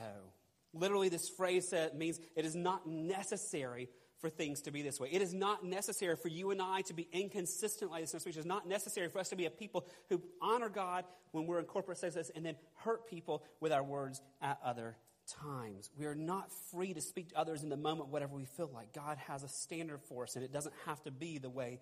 Literally, 0.74 1.10
this 1.10 1.30
phrase 1.30 1.74
means 1.96 2.20
it 2.36 2.46
is 2.46 2.56
not 2.56 2.88
necessary 2.88 3.90
for 4.20 4.30
things 4.30 4.62
to 4.62 4.72
be 4.72 4.84
this 4.84 5.00
way. 5.00 5.10
It 5.12 5.22
is 5.22 5.34
not 5.34 5.66
necessary 5.66 6.16
for 6.16 6.28
you 6.28 6.52
and 6.52 6.62
I 6.62 6.82
to 6.82 6.94
be 6.94 7.08
inconsistent 7.12 7.92
like 7.92 8.02
this 8.02 8.14
in 8.14 8.20
speech. 8.20 8.38
It 8.38 8.42
is 8.42 8.46
not 8.46 8.68
necessary 8.68 9.10
for 9.10 9.20
us 9.20 9.30
to 9.30 9.36
be 9.36 9.48
a 9.48 9.50
people 9.50 9.88
who 10.10 10.22
honor 10.42 10.70
God 10.70 11.06
when 11.32 11.48
we're 11.48 11.60
in 11.60 11.66
corporate 11.66 11.98
success 11.98 12.32
and 12.36 12.46
then 12.46 12.56
hurt 12.76 13.08
people 13.10 13.44
with 13.60 13.72
our 13.72 13.84
words 13.84 14.22
at 14.42 14.60
other 14.64 14.96
times. 15.44 15.90
We 15.98 16.06
are 16.06 16.16
not 16.16 16.52
free 16.72 16.94
to 16.94 17.02
speak 17.02 17.30
to 17.30 17.38
others 17.38 17.64
in 17.64 17.70
the 17.70 17.78
moment, 17.78 18.10
whatever 18.10 18.36
we 18.36 18.46
feel 18.46 18.70
like. 18.74 18.94
God 18.94 19.18
has 19.28 19.44
a 19.44 19.48
standard 19.48 20.02
for 20.04 20.24
us, 20.24 20.36
and 20.36 20.44
it 20.44 20.52
doesn't 20.52 20.76
have 20.86 21.02
to 21.04 21.12
be 21.12 21.38
the 21.38 21.50
way 21.50 21.80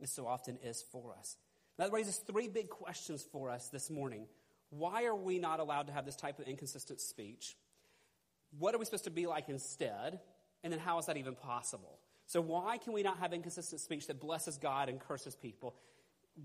it 0.00 0.08
so 0.08 0.26
often 0.26 0.58
is 0.62 0.84
for 0.92 1.14
us. 1.18 1.36
That 1.78 1.92
raises 1.92 2.16
three 2.16 2.48
big 2.48 2.68
questions 2.68 3.26
for 3.32 3.50
us 3.50 3.68
this 3.68 3.90
morning. 3.90 4.26
Why 4.70 5.04
are 5.04 5.14
we 5.14 5.38
not 5.38 5.60
allowed 5.60 5.86
to 5.88 5.92
have 5.92 6.06
this 6.06 6.16
type 6.16 6.38
of 6.38 6.46
inconsistent 6.46 7.00
speech? 7.00 7.56
What 8.58 8.74
are 8.74 8.78
we 8.78 8.84
supposed 8.84 9.04
to 9.04 9.10
be 9.10 9.26
like 9.26 9.48
instead? 9.48 10.20
And 10.62 10.72
then 10.72 10.80
how 10.80 10.98
is 10.98 11.06
that 11.06 11.16
even 11.16 11.34
possible? 11.34 11.98
So, 12.26 12.40
why 12.40 12.78
can 12.78 12.92
we 12.92 13.02
not 13.02 13.18
have 13.18 13.32
inconsistent 13.32 13.80
speech 13.80 14.06
that 14.06 14.20
blesses 14.20 14.58
God 14.58 14.88
and 14.88 15.00
curses 15.00 15.34
people? 15.34 15.74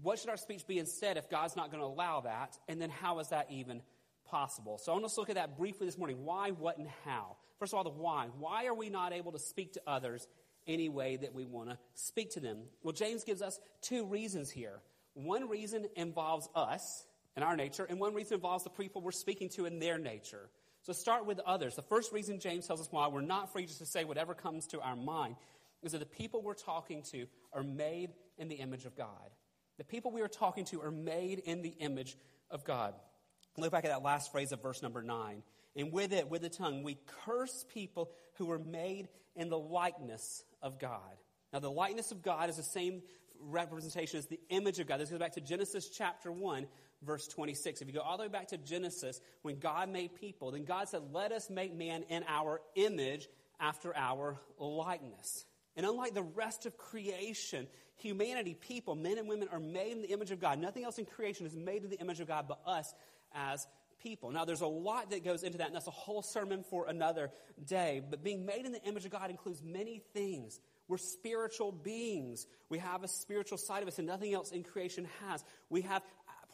What 0.02 0.20
should 0.20 0.30
our 0.30 0.38
speech 0.38 0.68
be 0.68 0.80
instead 0.80 1.18
if 1.18 1.30
God's 1.30 1.56
not 1.56 1.72
going 1.72 1.82
to 1.82 1.88
allow 1.88 2.22
that? 2.22 2.58
And 2.68 2.82
then 2.82 2.90
how 2.90 3.20
is 3.20 3.30
that 3.30 3.48
even 3.52 3.82
possible? 4.28 4.78
So, 4.78 4.92
I 4.92 4.96
want 4.96 5.08
to 5.08 5.20
look 5.20 5.30
at 5.30 5.36
that 5.36 5.58
briefly 5.58 5.86
this 5.86 5.98
morning. 5.98 6.24
Why, 6.24 6.52
what, 6.52 6.78
and 6.78 6.88
how. 7.06 7.38
First 7.60 7.74
of 7.74 7.78
all, 7.78 7.84
the 7.84 7.90
why. 7.90 8.28
Why 8.38 8.66
are 8.68 8.74
we 8.74 8.90
not 8.90 9.14
able 9.14 9.32
to 9.32 9.40
speak 9.40 9.74
to 9.74 9.82
others 9.88 10.28
any 10.68 10.90
way 10.90 11.18
that 11.18 11.34
we 11.34 11.46
want 11.46 11.70
to 11.70 11.78
speak 11.96 12.32
to 12.32 12.40
them? 12.40 12.60
Well, 12.84 12.94
James 12.94 13.24
gives 13.24 13.42
us 13.42 13.60
two 13.82 14.06
reasons 14.06 14.50
here. 14.50 14.82
One 15.14 15.50
reason 15.50 15.88
involves 15.96 16.48
us 16.54 17.06
and 17.36 17.44
our 17.44 17.56
nature, 17.56 17.86
and 17.88 18.00
one 18.00 18.14
reason 18.14 18.36
involves 18.36 18.64
the 18.64 18.70
people 18.70 19.02
we're 19.02 19.12
speaking 19.12 19.50
to 19.50 19.66
in 19.66 19.80
their 19.80 19.98
nature. 19.98 20.50
So 20.82 20.94
start 20.94 21.26
with 21.26 21.40
others. 21.40 21.76
The 21.76 21.82
first 21.82 22.12
reason 22.12 22.40
James 22.40 22.66
tells 22.66 22.82
us 22.82 22.88
why 22.92 23.08
we're 23.08 23.22
not 23.22 23.52
free 23.52 23.66
just 23.66 23.80
to 23.80 23.86
say 23.86 24.06
whatever 24.06 24.34
comes 24.34 24.68
to 24.68 24.82
our 24.82 24.96
mind 24.96 25.36
is 25.84 25.92
that 25.92 26.00
the 26.00 26.06
people 26.06 26.42
we're 26.42 26.54
talking 26.54 27.04
to 27.12 27.28
are 27.54 27.64
made 27.64 28.12
in 28.38 28.48
the 28.48 28.56
image 28.56 28.86
of 28.86 28.96
God. 28.96 29.32
The 29.78 29.84
people 29.84 30.12
we 30.12 30.22
are 30.22 30.28
talking 30.28 30.66
to 30.66 30.82
are 30.82 30.92
made 30.92 31.40
in 31.40 31.62
the 31.62 31.76
image 31.80 32.18
of 32.50 32.64
God. 32.64 32.96
Look 33.58 33.72
back 33.72 33.86
at 33.86 33.92
that 33.92 34.04
last 34.04 34.32
phrase 34.32 34.52
of 34.52 34.62
verse 34.62 34.84
number 34.84 35.02
nine. 35.02 35.42
And 35.76 35.92
with 35.92 36.14
it, 36.14 36.30
with 36.30 36.42
the 36.42 36.50
tongue, 36.50 36.84
we 36.84 36.98
curse 37.26 37.66
people 37.74 38.12
who 38.36 38.46
were 38.46 38.60
made 38.60 39.10
in 39.36 39.50
the 39.50 39.58
likeness 39.58 40.44
of 40.62 40.80
God. 40.80 41.18
Now, 41.54 41.60
the 41.60 41.72
likeness 41.72 42.12
of 42.12 42.22
God 42.22 42.50
is 42.50 42.58
the 42.58 42.64
same 42.64 43.02
representation 43.40 44.20
as 44.20 44.28
the 44.28 44.40
image 44.50 44.80
of 44.80 44.88
God. 44.88 45.00
This 45.00 45.10
goes 45.10 45.20
back 45.20 45.34
to 45.34 45.42
Genesis 45.42 45.90
chapter 45.90 46.32
1, 46.32 46.68
verse 47.04 47.28
26. 47.28 47.82
If 47.82 47.88
you 47.88 47.94
go 47.94 48.02
all 48.02 48.18
the 48.18 48.24
way 48.24 48.30
back 48.30 48.48
to 48.50 48.58
Genesis, 48.58 49.22
when 49.42 49.60
God 49.60 49.90
made 49.90 50.16
people, 50.16 50.52
then 50.52 50.66
God 50.66 50.90
said, 50.90 51.02
Let 51.12 51.32
us 51.32 51.50
make 51.50 51.76
man 51.76 52.04
in 52.10 52.24
our 52.28 52.62
image 52.76 53.28
after 53.60 53.96
our 53.96 54.40
likeness. 54.60 55.46
And 55.76 55.86
unlike 55.86 56.14
the 56.16 56.24
rest 56.24 56.66
of 56.66 56.78
creation, 56.78 57.68
humanity, 57.98 58.56
people, 58.56 58.96
men 58.96 59.18
and 59.18 59.28
women 59.28 59.48
are 59.52 59.60
made 59.60 59.92
in 59.92 60.02
the 60.02 60.10
image 60.10 60.32
of 60.32 60.40
God. 60.40 60.60
Nothing 60.60 60.84
else 60.84 60.98
in 60.98 61.06
creation 61.06 61.46
is 61.46 61.56
made 61.56 61.84
in 61.84 61.90
the 61.90 62.00
image 62.00 62.20
of 62.20 62.28
God 62.28 62.46
but 62.48 62.60
us 62.66 62.94
as 63.34 63.66
people. 64.02 64.32
Now, 64.32 64.46
there's 64.46 64.62
a 64.62 64.68
lot 64.68 65.12
that 65.12 65.24
goes 65.24 65.44
into 65.44 65.58
that, 65.60 65.68
and 65.68 65.76
that's 65.76 65.88
a 65.88 65.92
whole 65.92 66.22
sermon 66.22 66.64
for 66.70 66.88
another 66.88 67.32
day. 67.66 68.02
But 68.08 68.24
being 68.24 68.46
made 68.46 68.66
in 68.66 68.72
the 68.72 68.84
image 68.84 69.06
of 69.06 69.12
God 69.12 69.30
includes 69.30 69.62
many 69.64 70.02
things. 70.14 70.60
We're 70.88 70.98
spiritual 70.98 71.72
beings. 71.72 72.48
We 72.70 72.78
have 72.80 73.04
a 73.04 73.08
spiritual 73.08 73.58
side 73.58 73.82
of 73.82 73.88
us, 73.88 73.98
and 73.98 74.08
nothing 74.08 74.34
else 74.34 74.52
in 74.52 74.64
creation 74.64 75.08
has. 75.28 75.44
We 75.70 75.82
have 75.82 76.02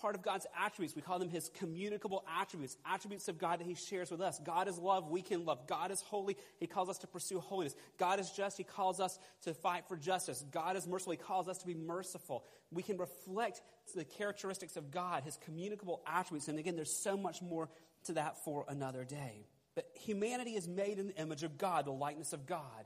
part 0.03 0.15
of 0.15 0.21
God's 0.21 0.45
attributes. 0.59 0.97
We 0.97 1.01
call 1.01 1.17
them 1.17 1.29
his 1.29 1.49
communicable 1.57 2.25
attributes, 2.41 2.75
attributes 2.85 3.29
of 3.29 3.37
God 3.37 3.61
that 3.61 3.65
he 3.65 3.73
shares 3.73 4.11
with 4.11 4.19
us. 4.19 4.37
God 4.43 4.67
is 4.67 4.77
love, 4.77 5.09
we 5.09 5.21
can 5.21 5.45
love. 5.45 5.65
God 5.65 5.91
is 5.91 6.01
holy, 6.01 6.35
he 6.59 6.67
calls 6.67 6.89
us 6.89 6.97
to 6.99 7.07
pursue 7.07 7.39
holiness. 7.39 7.73
God 7.97 8.19
is 8.19 8.29
just, 8.31 8.57
he 8.57 8.65
calls 8.65 8.99
us 8.99 9.17
to 9.43 9.53
fight 9.53 9.87
for 9.87 9.95
justice. 9.95 10.43
God 10.51 10.75
is 10.75 10.85
merciful, 10.85 11.11
he 11.13 11.17
calls 11.17 11.47
us 11.47 11.59
to 11.59 11.65
be 11.65 11.73
merciful. 11.73 12.43
We 12.69 12.83
can 12.83 12.97
reflect 12.97 13.61
the 13.95 14.03
characteristics 14.03 14.75
of 14.75 14.91
God, 14.91 15.23
his 15.23 15.37
communicable 15.37 16.01
attributes. 16.05 16.49
And 16.49 16.59
again, 16.59 16.75
there's 16.75 17.01
so 17.01 17.15
much 17.15 17.41
more 17.41 17.69
to 18.03 18.13
that 18.13 18.43
for 18.43 18.65
another 18.67 19.05
day. 19.05 19.47
But 19.73 19.87
humanity 20.01 20.51
is 20.51 20.67
made 20.67 20.99
in 20.99 21.07
the 21.07 21.15
image 21.15 21.43
of 21.43 21.57
God, 21.57 21.85
the 21.85 21.91
likeness 21.91 22.33
of 22.33 22.45
God. 22.45 22.85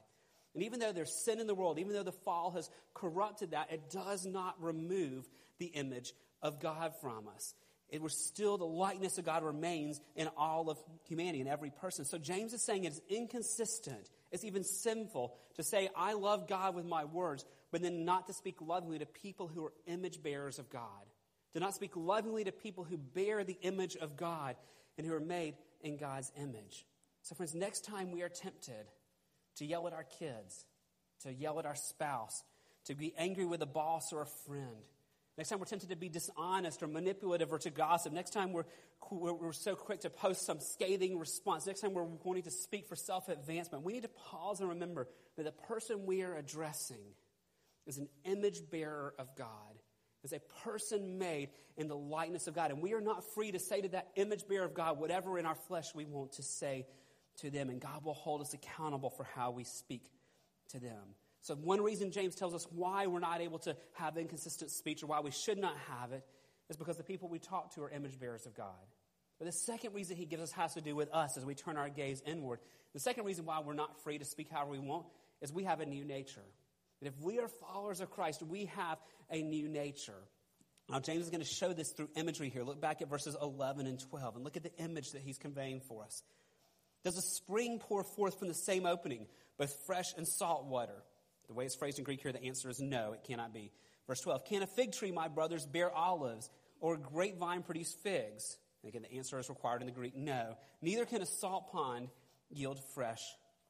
And 0.53 0.63
even 0.63 0.79
though 0.79 0.91
there's 0.91 1.23
sin 1.25 1.39
in 1.39 1.47
the 1.47 1.55
world, 1.55 1.79
even 1.79 1.93
though 1.93 2.03
the 2.03 2.11
fall 2.11 2.51
has 2.51 2.69
corrupted 2.93 3.51
that, 3.51 3.71
it 3.71 3.89
does 3.89 4.23
not 4.23 4.55
remove 4.61 5.27
the 5.57 5.65
image 5.65 6.13
of 6.41 6.59
God 6.59 6.93
from 7.01 7.27
us. 7.27 7.53
It 7.89 8.01
was 8.01 8.13
still 8.13 8.57
the 8.57 8.65
likeness 8.65 9.17
of 9.17 9.25
God 9.25 9.43
remains 9.43 10.01
in 10.15 10.27
all 10.37 10.69
of 10.69 10.77
humanity, 11.07 11.39
in 11.39 11.47
every 11.47 11.69
person. 11.69 12.03
So 12.03 12.17
James 12.17 12.53
is 12.53 12.61
saying 12.61 12.83
it's 12.83 12.99
inconsistent. 13.09 14.09
It's 14.31 14.43
even 14.43 14.63
sinful 14.65 15.33
to 15.55 15.63
say, 15.63 15.89
I 15.95 16.13
love 16.13 16.49
God 16.49 16.75
with 16.75 16.85
my 16.85 17.05
words, 17.05 17.45
but 17.71 17.81
then 17.81 18.03
not 18.03 18.27
to 18.27 18.33
speak 18.33 18.57
lovingly 18.61 18.99
to 18.99 19.05
people 19.05 19.47
who 19.47 19.65
are 19.65 19.73
image 19.85 20.21
bearers 20.21 20.59
of 20.59 20.69
God. 20.69 20.81
To 21.53 21.61
not 21.61 21.75
speak 21.75 21.95
lovingly 21.95 22.43
to 22.43 22.51
people 22.51 22.83
who 22.83 22.97
bear 22.97 23.43
the 23.45 23.57
image 23.61 23.95
of 23.95 24.17
God 24.17 24.57
and 24.97 25.07
who 25.07 25.13
are 25.13 25.21
made 25.21 25.55
in 25.81 25.95
God's 25.95 26.31
image. 26.37 26.85
So, 27.21 27.35
friends, 27.35 27.55
next 27.55 27.85
time 27.85 28.11
we 28.11 28.21
are 28.21 28.29
tempted 28.29 28.85
to 29.57 29.65
yell 29.65 29.87
at 29.87 29.93
our 29.93 30.03
kids, 30.03 30.65
to 31.23 31.33
yell 31.33 31.57
at 31.59 31.65
our 31.65 31.75
spouse, 31.75 32.43
to 32.85 32.95
be 32.95 33.13
angry 33.17 33.45
with 33.45 33.61
a 33.61 33.65
boss 33.65 34.11
or 34.13 34.21
a 34.21 34.27
friend, 34.45 34.85
Next 35.37 35.49
time 35.49 35.59
we're 35.59 35.65
tempted 35.65 35.89
to 35.89 35.95
be 35.95 36.09
dishonest 36.09 36.81
or 36.81 36.87
manipulative 36.87 37.51
or 37.51 37.59
to 37.59 37.69
gossip. 37.69 38.11
Next 38.11 38.31
time 38.31 38.53
we're, 38.53 38.65
we're, 39.11 39.33
we're, 39.33 39.53
so 39.53 39.75
quick 39.75 39.99
to 40.01 40.09
post 40.09 40.45
some 40.45 40.59
scathing 40.59 41.19
response. 41.19 41.67
Next 41.67 41.81
time 41.81 41.93
we're 41.93 42.03
wanting 42.03 42.43
to 42.43 42.51
speak 42.51 42.87
for 42.87 42.95
self 42.95 43.29
advancement. 43.29 43.83
We 43.83 43.93
need 43.93 44.03
to 44.03 44.09
pause 44.09 44.59
and 44.61 44.69
remember 44.69 45.07
that 45.35 45.43
the 45.43 45.51
person 45.51 46.07
we 46.07 46.23
are 46.23 46.35
addressing 46.35 47.13
is 47.85 47.99
an 47.99 48.09
image 48.25 48.61
bearer 48.71 49.13
of 49.19 49.35
God, 49.35 49.47
is 50.23 50.33
a 50.33 50.41
person 50.63 51.19
made 51.19 51.49
in 51.77 51.87
the 51.87 51.95
likeness 51.95 52.47
of 52.47 52.55
God. 52.55 52.71
And 52.71 52.81
we 52.81 52.93
are 52.93 53.01
not 53.01 53.23
free 53.35 53.51
to 53.51 53.59
say 53.59 53.81
to 53.81 53.89
that 53.89 54.07
image 54.15 54.47
bearer 54.47 54.65
of 54.65 54.73
God 54.73 54.99
whatever 54.99 55.37
in 55.37 55.45
our 55.45 55.55
flesh 55.55 55.93
we 55.93 56.05
want 56.05 56.33
to 56.33 56.43
say 56.43 56.87
to 57.41 57.51
them. 57.51 57.69
And 57.69 57.79
God 57.79 58.03
will 58.03 58.15
hold 58.15 58.41
us 58.41 58.55
accountable 58.55 59.11
for 59.11 59.23
how 59.35 59.51
we 59.51 59.63
speak 59.63 60.09
to 60.69 60.79
them. 60.79 61.15
So, 61.47 61.55
one 61.55 61.81
reason 61.81 62.11
James 62.11 62.35
tells 62.35 62.53
us 62.53 62.67
why 62.71 63.07
we're 63.07 63.21
not 63.21 63.39
able 63.39 63.59
to 63.59 63.77
have 63.93 64.17
inconsistent 64.17 64.69
speech 64.69 65.01
or 65.01 65.07
why 65.07 65.21
we 65.21 65.31
should 65.31 65.57
not 65.57 65.77
have 65.87 66.11
it 66.11 66.25
is 66.69 66.75
because 66.75 66.97
the 66.97 67.05
people 67.05 67.29
we 67.29 67.39
talk 67.39 67.73
to 67.75 67.83
are 67.83 67.89
image 67.89 68.19
bearers 68.19 68.45
of 68.45 68.53
God. 68.53 68.75
But 69.39 69.45
the 69.45 69.53
second 69.53 69.93
reason 69.93 70.17
he 70.17 70.25
gives 70.25 70.43
us 70.43 70.51
has 70.51 70.73
to 70.73 70.81
do 70.81 70.93
with 70.93 71.09
us 71.13 71.37
as 71.37 71.45
we 71.45 71.55
turn 71.55 71.77
our 71.77 71.87
gaze 71.87 72.21
inward. 72.25 72.59
The 72.93 72.99
second 72.99 73.23
reason 73.23 73.45
why 73.45 73.61
we're 73.61 73.75
not 73.75 74.03
free 74.03 74.17
to 74.17 74.25
speak 74.25 74.49
however 74.51 74.71
we 74.71 74.79
want 74.79 75.05
is 75.41 75.53
we 75.53 75.63
have 75.63 75.79
a 75.79 75.85
new 75.85 76.03
nature. 76.03 76.43
If 77.01 77.13
we 77.21 77.39
are 77.39 77.47
followers 77.47 78.01
of 78.01 78.11
Christ, 78.11 78.43
we 78.43 78.65
have 78.75 78.97
a 79.31 79.41
new 79.41 79.69
nature. 79.69 80.19
Now, 80.89 80.99
James 80.99 81.23
is 81.23 81.29
going 81.29 81.39
to 81.39 81.47
show 81.47 81.71
this 81.71 81.91
through 81.91 82.09
imagery 82.17 82.49
here. 82.49 82.63
Look 82.63 82.81
back 82.81 83.01
at 83.01 83.09
verses 83.09 83.37
11 83.41 83.87
and 83.87 83.97
12 83.97 84.35
and 84.35 84.43
look 84.43 84.57
at 84.57 84.63
the 84.63 84.75
image 84.79 85.13
that 85.13 85.21
he's 85.21 85.37
conveying 85.37 85.79
for 85.79 86.03
us. 86.03 86.23
Does 87.05 87.17
a 87.17 87.21
spring 87.21 87.79
pour 87.79 88.03
forth 88.03 88.37
from 88.37 88.49
the 88.49 88.53
same 88.53 88.85
opening, 88.85 89.27
both 89.57 89.73
fresh 89.85 90.13
and 90.17 90.27
salt 90.27 90.65
water? 90.65 91.03
The 91.47 91.53
way 91.53 91.65
it's 91.65 91.75
phrased 91.75 91.97
in 91.97 92.03
Greek 92.03 92.21
here, 92.21 92.31
the 92.31 92.43
answer 92.43 92.69
is 92.69 92.79
no, 92.79 93.13
it 93.13 93.23
cannot 93.23 93.53
be. 93.53 93.71
Verse 94.07 94.19
12 94.21 94.45
Can 94.45 94.63
a 94.63 94.67
fig 94.67 94.91
tree, 94.93 95.11
my 95.11 95.27
brothers, 95.27 95.65
bear 95.65 95.91
olives, 95.91 96.49
or 96.79 96.95
a 96.95 96.97
grapevine 96.97 97.63
produce 97.63 97.93
figs? 98.03 98.57
And 98.83 98.89
again, 98.89 99.03
the 99.09 99.17
answer 99.17 99.39
is 99.39 99.49
required 99.49 99.81
in 99.81 99.87
the 99.87 99.93
Greek 99.93 100.15
no. 100.15 100.55
Neither 100.81 101.05
can 101.05 101.21
a 101.21 101.25
salt 101.25 101.71
pond 101.71 102.09
yield 102.49 102.79
fresh 102.93 103.21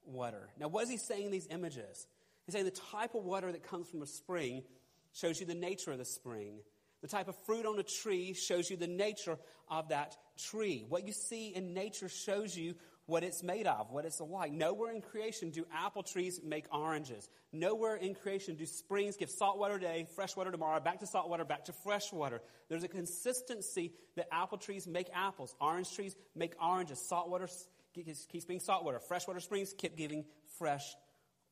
water. 0.05 0.49
Now, 0.59 0.67
what 0.67 0.83
is 0.83 0.89
he 0.89 0.97
saying 0.97 1.25
in 1.25 1.31
these 1.31 1.47
images? 1.49 2.07
He's 2.45 2.53
saying 2.53 2.65
the 2.65 2.71
type 2.71 3.15
of 3.15 3.23
water 3.23 3.51
that 3.51 3.63
comes 3.63 3.87
from 3.89 4.01
a 4.01 4.07
spring 4.07 4.63
shows 5.13 5.39
you 5.39 5.45
the 5.45 5.55
nature 5.55 5.91
of 5.91 5.97
the 5.97 6.05
spring. 6.05 6.59
The 7.01 7.07
type 7.07 7.27
of 7.27 7.35
fruit 7.45 7.65
on 7.65 7.77
a 7.77 7.83
tree 7.83 8.33
shows 8.33 8.69
you 8.69 8.77
the 8.77 8.87
nature 8.87 9.37
of 9.69 9.89
that 9.89 10.15
tree. 10.37 10.85
What 10.87 11.05
you 11.05 11.13
see 11.13 11.49
in 11.49 11.73
nature 11.73 12.09
shows 12.09 12.55
you 12.55 12.75
what 13.07 13.23
it's 13.23 13.41
made 13.41 13.65
of, 13.65 13.89
what 13.89 14.05
it's 14.05 14.19
like. 14.19 14.51
Nowhere 14.51 14.93
in 14.93 15.01
creation 15.01 15.49
do 15.49 15.65
apple 15.73 16.03
trees 16.03 16.39
make 16.43 16.65
oranges. 16.73 17.27
Nowhere 17.51 17.95
in 17.95 18.13
creation 18.13 18.55
do 18.55 18.65
springs 18.65 19.15
give 19.15 19.29
salt 19.29 19.57
water 19.57 19.79
today, 19.79 20.05
fresh 20.15 20.35
water 20.35 20.51
tomorrow, 20.51 20.79
back 20.81 20.99
to 20.99 21.07
salt 21.07 21.29
water, 21.29 21.45
back 21.45 21.65
to 21.65 21.73
fresh 21.73 22.11
water. 22.11 22.41
There's 22.69 22.83
a 22.83 22.89
consistency 22.89 23.93
that 24.17 24.27
apple 24.31 24.57
trees 24.57 24.85
make 24.87 25.07
apples, 25.13 25.55
orange 25.59 25.93
trees 25.95 26.15
make 26.35 26.53
oranges, 26.61 26.99
salt 26.99 27.29
water 27.29 27.47
keeps 27.93 28.45
being 28.45 28.59
salt 28.59 28.83
water, 28.83 28.99
freshwater 28.99 29.39
springs 29.39 29.73
keep 29.75 29.97
giving 29.97 30.25
fresh 30.59 30.83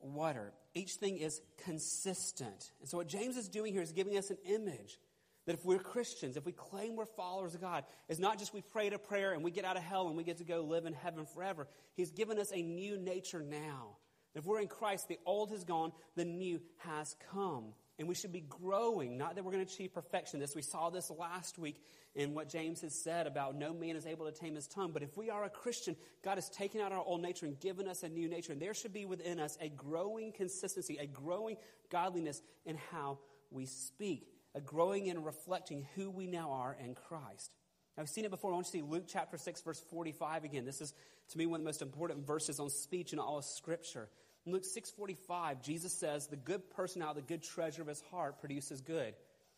water. 0.01 0.51
Each 0.73 0.95
thing 0.95 1.17
is 1.17 1.41
consistent. 1.63 2.71
And 2.81 2.89
so 2.89 2.97
what 2.97 3.07
James 3.07 3.37
is 3.37 3.47
doing 3.47 3.71
here 3.71 3.81
is 3.81 3.93
giving 3.93 4.17
us 4.17 4.29
an 4.29 4.37
image 4.45 4.99
that 5.45 5.53
if 5.53 5.65
we're 5.65 5.79
Christians, 5.79 6.37
if 6.37 6.45
we 6.45 6.51
claim 6.51 6.95
we're 6.95 7.05
followers 7.05 7.53
of 7.55 7.61
God, 7.61 7.83
it's 8.09 8.19
not 8.19 8.39
just 8.39 8.53
we 8.53 8.61
pray 8.61 8.87
a 8.87 8.97
prayer 8.97 9.33
and 9.33 9.43
we 9.43 9.51
get 9.51 9.65
out 9.65 9.77
of 9.77 9.83
hell 9.83 10.07
and 10.07 10.17
we 10.17 10.23
get 10.23 10.37
to 10.37 10.43
go 10.43 10.61
live 10.61 10.85
in 10.85 10.93
heaven 10.93 11.25
forever. 11.25 11.67
He's 11.93 12.11
given 12.11 12.39
us 12.39 12.51
a 12.51 12.61
new 12.61 12.97
nature 12.97 13.41
now. 13.41 13.97
If 14.33 14.45
we're 14.45 14.59
in 14.59 14.67
Christ, 14.67 15.07
the 15.07 15.19
old 15.25 15.51
has 15.51 15.63
gone, 15.63 15.93
the 16.15 16.25
new 16.25 16.59
has 16.79 17.15
come. 17.31 17.73
And 17.97 18.09
we 18.09 18.15
should 18.15 18.33
be 18.33 18.41
growing, 18.41 19.17
not 19.17 19.35
that 19.35 19.45
we're 19.45 19.53
going 19.53 19.65
to 19.65 19.73
achieve 19.73 19.93
perfection. 19.93 20.41
This 20.41 20.53
we 20.53 20.61
saw 20.61 20.89
this 20.89 21.09
last 21.09 21.57
week 21.57 21.81
in 22.13 22.33
what 22.33 22.49
James 22.49 22.81
has 22.81 22.93
said 22.93 23.27
about 23.27 23.55
no 23.55 23.73
man 23.73 23.95
is 23.95 24.05
able 24.05 24.25
to 24.25 24.33
tame 24.33 24.55
his 24.55 24.67
tongue. 24.67 24.91
But 24.91 25.03
if 25.03 25.15
we 25.15 25.29
are 25.29 25.45
a 25.45 25.49
Christian, 25.49 25.95
God 26.21 26.35
has 26.35 26.49
taken 26.49 26.81
out 26.81 26.91
our 26.91 26.99
old 26.99 27.21
nature 27.21 27.45
and 27.45 27.57
given 27.57 27.87
us 27.87 28.03
a 28.03 28.09
new 28.09 28.27
nature. 28.27 28.51
And 28.51 28.61
there 28.61 28.73
should 28.73 28.91
be 28.91 29.05
within 29.05 29.39
us 29.39 29.57
a 29.61 29.69
growing 29.69 30.33
consistency, 30.33 30.97
a 30.97 31.07
growing 31.07 31.55
godliness 31.89 32.41
in 32.65 32.75
how 32.91 33.19
we 33.51 33.65
speak 33.65 34.34
a 34.55 34.61
growing 34.61 35.09
and 35.09 35.25
reflecting 35.25 35.85
who 35.95 36.09
we 36.09 36.25
now 36.25 36.51
are 36.51 36.75
in 36.83 36.95
Christ. 36.95 37.51
I've 37.97 38.09
seen 38.09 38.25
it 38.25 38.31
before. 38.31 38.51
I 38.51 38.55
want 38.55 38.67
you 38.73 38.81
to 38.81 38.85
see 38.87 38.91
Luke 38.91 39.05
chapter 39.07 39.37
6, 39.37 39.61
verse 39.61 39.79
45 39.91 40.43
again. 40.43 40.65
This 40.65 40.81
is, 40.81 40.93
to 41.29 41.37
me, 41.37 41.45
one 41.45 41.59
of 41.59 41.63
the 41.63 41.67
most 41.67 41.81
important 41.81 42.25
verses 42.25 42.59
on 42.59 42.69
speech 42.69 43.13
in 43.13 43.19
all 43.19 43.37
of 43.37 43.45
Scripture. 43.45 44.09
In 44.45 44.51
Luke 44.51 44.63
6.45, 44.63 45.61
Jesus 45.61 45.93
says, 45.93 46.27
the 46.27 46.35
good 46.35 46.69
person 46.71 47.01
out 47.01 47.11
of 47.11 47.15
the 47.15 47.21
good 47.21 47.41
treasure 47.41 47.81
of 47.81 47.87
his 47.87 48.01
heart 48.11 48.39
produces 48.39 48.81
good. 48.81 49.13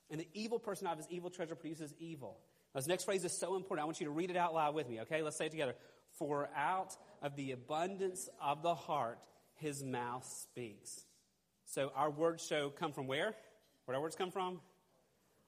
And 0.09 0.19
the 0.19 0.27
evil 0.33 0.59
person 0.59 0.87
out 0.87 0.93
of 0.93 0.99
his 0.99 1.07
evil 1.09 1.29
treasure 1.29 1.55
produces 1.55 1.93
evil. 1.99 2.37
Now, 2.73 2.79
this 2.79 2.87
next 2.87 3.05
phrase 3.05 3.25
is 3.25 3.37
so 3.37 3.55
important. 3.55 3.83
I 3.83 3.85
want 3.85 3.99
you 3.99 4.05
to 4.05 4.11
read 4.11 4.29
it 4.29 4.37
out 4.37 4.53
loud 4.53 4.75
with 4.75 4.87
me, 4.87 5.01
okay? 5.01 5.21
Let's 5.21 5.35
say 5.35 5.47
it 5.47 5.51
together. 5.51 5.75
For 6.19 6.49
out 6.55 6.95
of 7.21 7.35
the 7.35 7.51
abundance 7.51 8.29
of 8.41 8.61
the 8.61 8.75
heart, 8.75 9.19
his 9.55 9.83
mouth 9.83 10.25
speaks. 10.25 11.05
So 11.65 11.91
our 11.95 12.09
words 12.09 12.45
show 12.45 12.69
come 12.69 12.93
from 12.93 13.07
where? 13.07 13.33
Where 13.85 13.95
our 13.95 14.01
words 14.01 14.15
come 14.15 14.31
from? 14.31 14.59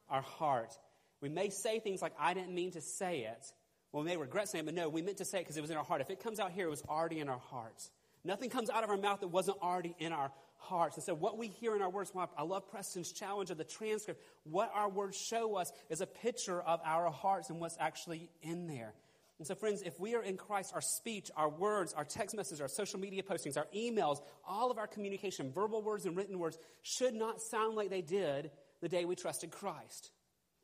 Our 0.09 0.21
heart. 0.21 0.77
We 1.21 1.29
may 1.29 1.49
say 1.49 1.79
things 1.79 2.01
like, 2.01 2.13
I 2.19 2.33
didn't 2.33 2.53
mean 2.53 2.71
to 2.71 2.81
say 2.81 3.21
it. 3.21 3.45
Well, 3.91 4.03
we 4.03 4.09
may 4.09 4.17
regret 4.17 4.49
saying 4.49 4.63
it, 4.63 4.65
but 4.65 4.75
no, 4.75 4.89
we 4.89 5.01
meant 5.01 5.17
to 5.17 5.25
say 5.25 5.39
it 5.39 5.41
because 5.41 5.57
it 5.57 5.61
was 5.61 5.71
in 5.71 5.77
our 5.77 5.83
heart. 5.83 6.01
If 6.01 6.09
it 6.09 6.23
comes 6.23 6.39
out 6.39 6.51
here, 6.51 6.67
it 6.67 6.69
was 6.69 6.83
already 6.87 7.19
in 7.19 7.29
our 7.29 7.41
hearts. 7.49 7.89
Nothing 8.23 8.49
comes 8.49 8.69
out 8.69 8.83
of 8.83 8.89
our 8.89 8.97
mouth 8.97 9.21
that 9.21 9.29
wasn't 9.29 9.57
already 9.61 9.95
in 9.97 10.11
our 10.11 10.31
hearts. 10.57 10.97
And 10.97 11.03
so, 11.03 11.13
what 11.13 11.37
we 11.37 11.47
hear 11.47 11.75
in 11.75 11.81
our 11.81 11.89
words, 11.89 12.11
I 12.37 12.43
love 12.43 12.69
Preston's 12.69 13.11
challenge 13.11 13.49
of 13.49 13.57
the 13.57 13.63
transcript. 13.63 14.21
What 14.43 14.71
our 14.73 14.89
words 14.89 15.17
show 15.17 15.55
us 15.55 15.71
is 15.89 16.01
a 16.01 16.05
picture 16.05 16.61
of 16.61 16.81
our 16.85 17.09
hearts 17.09 17.49
and 17.49 17.59
what's 17.59 17.77
actually 17.79 18.29
in 18.41 18.67
there. 18.67 18.93
And 19.39 19.47
so, 19.47 19.55
friends, 19.55 19.81
if 19.83 19.97
we 19.99 20.15
are 20.15 20.21
in 20.21 20.35
Christ, 20.35 20.73
our 20.75 20.81
speech, 20.81 21.31
our 21.37 21.47
words, 21.47 21.93
our 21.93 22.03
text 22.03 22.35
messages, 22.35 22.59
our 22.59 22.67
social 22.67 22.99
media 22.99 23.23
postings, 23.23 23.57
our 23.57 23.67
emails, 23.73 24.17
all 24.45 24.69
of 24.69 24.77
our 24.77 24.87
communication, 24.87 25.51
verbal 25.53 25.81
words 25.81 26.05
and 26.05 26.17
written 26.17 26.39
words, 26.39 26.57
should 26.81 27.13
not 27.13 27.41
sound 27.41 27.75
like 27.75 27.89
they 27.89 28.01
did 28.01 28.51
the 28.81 28.89
day 28.89 29.05
we 29.05 29.15
trusted 29.15 29.51
Christ. 29.51 30.11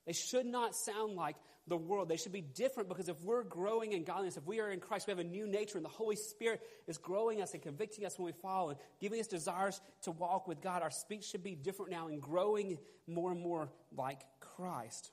They 0.06 0.14
should 0.14 0.46
not 0.46 0.76
sound 0.76 1.16
like 1.16 1.36
the 1.68 1.78
world. 1.78 2.10
They 2.10 2.18
should 2.18 2.32
be 2.32 2.42
different 2.42 2.90
because 2.90 3.10
if 3.10 3.20
we're 3.24 3.44
growing 3.44 3.94
in 3.94 4.04
godliness, 4.04 4.38
if 4.38 4.46
we 4.46 4.60
are 4.60 4.70
in 4.70 4.80
Christ, 4.80 5.08
we 5.08 5.12
have 5.12 5.20
a 5.20 5.24
new 5.24 5.48
nature, 5.48 5.78
and 5.78 5.86
the 5.86 5.90
Holy 5.90 6.16
Spirit 6.16 6.62
is 6.88 6.98
growing 6.98 7.42
us 7.42 7.54
and 7.54 7.64
convicting 7.64 8.06
us 8.06 8.20
when 8.20 8.28
we 8.28 8.34
fall 8.34 8.70
and 8.70 8.80
giving 9.02 9.20
us 9.20 9.28
desires 9.28 9.82
to 10.04 10.12
walk 10.12 10.48
with 10.48 10.62
God. 10.62 10.84
Our 10.84 10.92
speech 10.92 11.26
should 11.26 11.44
be 11.44 11.56
different 11.56 11.92
now 11.92 12.08
and 12.08 12.22
growing 12.22 12.78
more 13.08 13.32
and 13.32 13.42
more 13.42 13.70
like 13.96 14.22
Christ. 14.40 15.12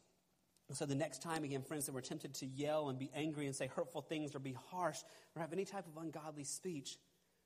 And 0.69 0.77
so 0.77 0.87
the 0.87 0.95
next 0.95 1.23
time, 1.23 1.45
again, 1.45 1.63
friends, 1.63 1.87
that 1.87 1.95
we're 1.95 2.01
tempted 2.03 2.35
to 2.37 2.47
yell 2.47 2.89
and 2.89 2.99
be 2.99 3.11
angry 3.15 3.47
and 3.47 3.55
say 3.55 3.67
hurtful 3.67 4.03
things 4.03 4.35
or 4.35 4.39
be 4.39 4.57
harsh 4.71 4.99
or 5.35 5.43
have 5.43 5.53
any 5.53 5.65
type 5.65 5.87
of 5.87 6.03
ungodly 6.03 6.45
speech, 6.45 6.97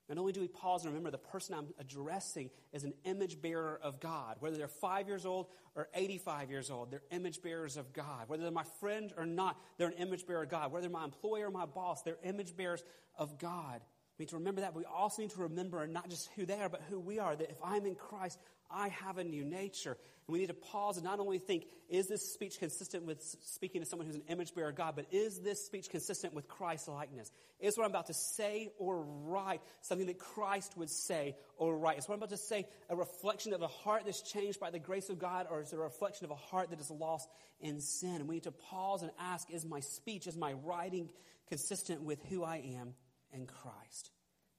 not 0.09 0.19
only 0.19 0.33
do 0.33 0.41
we 0.41 0.49
pause 0.49 0.85
and 0.85 0.93
remember 0.93 1.11
the 1.11 1.19
person 1.19 1.55
I'm 1.55 1.67
addressing 1.81 2.51
is 2.73 2.85
an 2.85 2.95
image 3.05 3.43
bearer 3.43 3.79
of 3.83 3.99
God. 3.99 4.37
Whether 4.39 4.57
they're 4.57 4.69
five 4.69 5.09
years 5.09 5.27
old 5.27 5.47
or 5.75 5.89
85 5.95 6.51
years 6.51 6.71
old, 6.71 6.91
they're 6.93 7.03
image 7.11 7.43
bearers 7.43 7.77
of 7.77 7.93
God. 7.93 8.29
Whether 8.29 8.45
they're 8.45 8.53
my 8.53 8.65
friend 8.81 9.13
or 9.17 9.27
not, 9.27 9.61
they're 9.79 9.89
an 9.89 9.95
image 9.95 10.27
bearer 10.27 10.45
of 10.45 10.49
God. 10.49 10.71
Whether 10.71 10.89
they're 10.89 10.97
my 10.97 11.05
employer 11.05 11.49
or 11.49 11.51
my 11.51 11.67
boss, 11.67 12.03
they're 12.03 12.19
image 12.23 12.57
bearers 12.57 12.85
of 13.19 13.39
God. 13.39 13.81
We 14.19 14.23
need 14.23 14.31
to 14.31 14.37
remember 14.37 14.63
that. 14.63 14.73
But 14.73 14.81
we 14.81 14.85
also 14.87 15.23
need 15.23 15.33
to 15.33 15.43
remember 15.43 15.87
not 15.87 16.09
just 16.09 16.31
who 16.37 16.47
they 16.47 16.61
are, 16.61 16.69
but 16.69 16.83
who 16.89 16.99
we 16.99 17.19
are. 17.19 17.35
That 17.35 17.51
if 17.51 17.59
I'm 17.63 17.85
in 17.85 17.97
Christ, 17.97 18.39
I 18.71 18.89
have 18.89 19.19
a 19.19 19.25
new 19.25 19.45
nature. 19.45 19.97
And 20.27 20.33
we 20.33 20.41
need 20.41 20.49
to 20.49 20.55
pause 20.55 20.97
and 20.97 21.05
not 21.05 21.21
only 21.21 21.39
think, 21.39 21.67
is 21.89 22.09
this 22.09 22.33
speech 22.33 22.59
consistent 22.59 23.05
with 23.05 23.23
speaking 23.45 23.81
to 23.81 23.87
someone 23.87 24.07
who's 24.07 24.17
an 24.17 24.25
image 24.29 24.55
bearer 24.55 24.71
of 24.71 24.77
God, 24.77 24.95
but 24.97 25.07
is 25.13 25.39
this 25.41 25.65
speech 25.65 25.89
consistent 25.89 26.35
with 26.35 26.49
Christ's 26.49 26.89
likeness? 26.89 27.31
Is 27.61 27.79
what 27.79 27.85
I'm 27.85 27.91
about 27.91 28.07
to 28.07 28.15
say 28.15 28.73
or 28.79 29.03
write 29.03 29.61
something 29.83 30.09
that 30.09 30.19
Christ 30.19 30.77
would 30.77 30.91
say 30.91 31.37
or 31.57 31.79
write? 31.79 31.99
Is 31.99 32.09
what 32.09 32.15
I'm 32.15 32.21
about 32.21 32.31
to 32.31 32.37
say 32.37 32.67
a 32.91 32.97
reflection 32.97 33.53
of 33.53 33.63
a 33.63 33.69
heart 33.69 34.03
that's 34.05 34.21
changed 34.21 34.59
by 34.59 34.71
the 34.71 34.81
grace 34.81 35.09
of 35.11 35.19
God, 35.19 35.47
or 35.49 35.61
is 35.61 35.73
it 35.73 35.77
a 35.77 35.83
reflection 35.83 36.25
of 36.25 36.33
a 36.33 36.37
heart 36.37 36.71
that 36.71 36.81
is 36.81 36.91
lost 36.91 37.29
in 37.61 37.81
sin? 37.81 38.17
And 38.17 38.29
we 38.29 38.37
need 38.37 38.45
to 38.45 38.53
pause 38.53 39.03
and 39.03 39.13
ask, 39.21 39.49
is 39.51 39.65
my 39.65 39.81
speech, 39.81 40.27
is 40.27 40.37
my 40.37 40.55
writing 40.55 41.09
consistent 41.49 42.03
with 42.03 42.23
who 42.25 42.43
I 42.43 42.57
am 42.79 42.95
in 43.33 43.47
Christ? 43.47 44.11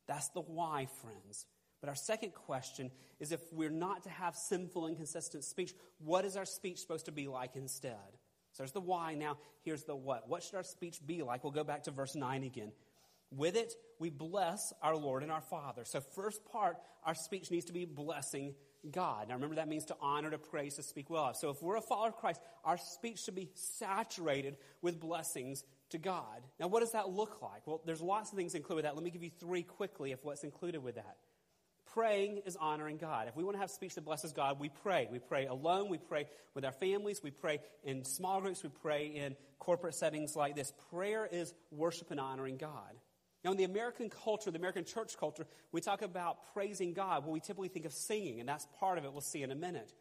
That's 0.07 0.29
the 0.29 0.41
why, 0.41 0.87
friends. 1.01 1.45
But 1.79 1.89
our 1.89 1.95
second 1.95 2.33
question 2.33 2.91
is 3.19 3.31
if 3.31 3.41
we're 3.51 3.69
not 3.69 4.03
to 4.03 4.09
have 4.09 4.35
sinful, 4.35 4.87
inconsistent 4.87 5.43
speech, 5.43 5.73
what 5.99 6.25
is 6.25 6.35
our 6.35 6.45
speech 6.45 6.79
supposed 6.79 7.05
to 7.05 7.11
be 7.11 7.27
like 7.27 7.55
instead? 7.55 8.17
So 8.53 8.63
there's 8.63 8.71
the 8.71 8.81
why. 8.81 9.13
Now, 9.13 9.37
here's 9.63 9.83
the 9.83 9.95
what. 9.95 10.27
What 10.27 10.43
should 10.43 10.55
our 10.55 10.63
speech 10.63 10.99
be 11.05 11.21
like? 11.21 11.43
We'll 11.43 11.53
go 11.53 11.63
back 11.63 11.83
to 11.83 11.91
verse 11.91 12.15
9 12.15 12.43
again. 12.43 12.71
With 13.29 13.55
it, 13.55 13.73
we 13.99 14.09
bless 14.09 14.73
our 14.81 14.95
Lord 14.95 15.21
and 15.21 15.31
our 15.31 15.41
Father. 15.41 15.83
So, 15.85 15.99
first 15.99 16.43
part, 16.45 16.77
our 17.03 17.13
speech 17.13 17.51
needs 17.51 17.65
to 17.65 17.73
be 17.73 17.85
blessing 17.85 18.55
God. 18.89 19.27
Now, 19.27 19.35
remember 19.35 19.55
that 19.55 19.67
means 19.67 19.85
to 19.85 19.97
honor, 20.01 20.31
to 20.31 20.37
praise, 20.37 20.75
to 20.75 20.83
speak 20.83 21.09
well 21.09 21.25
of. 21.25 21.35
So, 21.35 21.49
if 21.49 21.61
we're 21.61 21.75
a 21.75 21.81
follower 21.81 22.07
of 22.07 22.15
Christ, 22.15 22.41
our 22.63 22.77
speech 22.77 23.19
should 23.19 23.35
be 23.35 23.49
saturated 23.53 24.55
with 24.81 24.99
blessings 24.99 25.65
to 25.89 25.97
God. 25.97 26.41
Now, 26.59 26.67
what 26.67 26.79
does 26.79 26.93
that 26.93 27.09
look 27.09 27.41
like? 27.41 27.67
Well, 27.67 27.81
there's 27.85 28.01
lots 28.01 28.31
of 28.31 28.37
things 28.37 28.55
included 28.55 28.77
with 28.77 28.85
that. 28.85 28.95
Let 28.95 29.03
me 29.03 29.11
give 29.11 29.23
you 29.23 29.31
three 29.39 29.63
quickly 29.63 30.13
of 30.13 30.19
what's 30.23 30.45
included 30.45 30.81
with 30.81 30.95
that 30.95 31.17
praying 31.93 32.41
is 32.45 32.55
honoring 32.55 32.97
God. 32.97 33.27
If 33.27 33.35
we 33.35 33.43
want 33.43 33.55
to 33.55 33.59
have 33.59 33.69
speech 33.69 33.95
that 33.95 34.05
blesses 34.05 34.33
God, 34.33 34.59
we 34.59 34.69
pray. 34.69 35.07
We 35.11 35.19
pray 35.19 35.47
alone, 35.47 35.89
we 35.89 35.97
pray 35.97 36.27
with 36.53 36.65
our 36.65 36.71
families, 36.71 37.21
we 37.23 37.31
pray 37.31 37.59
in 37.83 38.03
small 38.03 38.41
groups, 38.41 38.63
we 38.63 38.69
pray 38.69 39.07
in 39.07 39.35
corporate 39.59 39.95
settings 39.95 40.35
like 40.35 40.55
this. 40.55 40.73
Prayer 40.89 41.27
is 41.29 41.53
worship 41.71 42.11
and 42.11 42.19
honoring 42.19 42.57
God. 42.57 42.93
Now, 43.43 43.51
in 43.51 43.57
the 43.57 43.63
American 43.63 44.09
culture, 44.09 44.51
the 44.51 44.57
American 44.57 44.83
church 44.83 45.17
culture, 45.17 45.45
we 45.71 45.81
talk 45.81 46.01
about 46.01 46.53
praising 46.53 46.93
God. 46.93 47.23
Well, 47.23 47.33
we 47.33 47.39
typically 47.39 47.69
think 47.69 47.85
of 47.85 47.93
singing, 47.93 48.39
and 48.39 48.49
that's 48.49 48.67
part 48.79 48.97
of 48.97 49.05
it. 49.05 49.11
We'll 49.11 49.21
see 49.21 49.43
in 49.43 49.51
a 49.51 49.55
minute. 49.55 49.93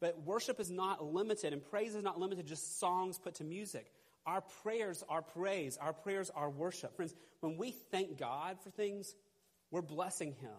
But 0.00 0.22
worship 0.22 0.60
is 0.60 0.70
not 0.70 1.04
limited, 1.04 1.52
and 1.52 1.62
praise 1.62 1.94
is 1.94 2.02
not 2.02 2.18
limited 2.18 2.44
to 2.44 2.48
just 2.48 2.78
songs 2.78 3.18
put 3.18 3.36
to 3.36 3.44
music. 3.44 3.92
Our 4.26 4.42
prayers 4.62 5.04
are 5.08 5.22
praise. 5.22 5.76
Our 5.76 5.92
prayers 5.92 6.30
are 6.34 6.50
worship. 6.50 6.96
Friends, 6.96 7.14
when 7.40 7.56
we 7.56 7.70
thank 7.70 8.18
God 8.18 8.58
for 8.62 8.70
things, 8.70 9.14
we're 9.70 9.82
blessing 9.82 10.34
Him. 10.40 10.50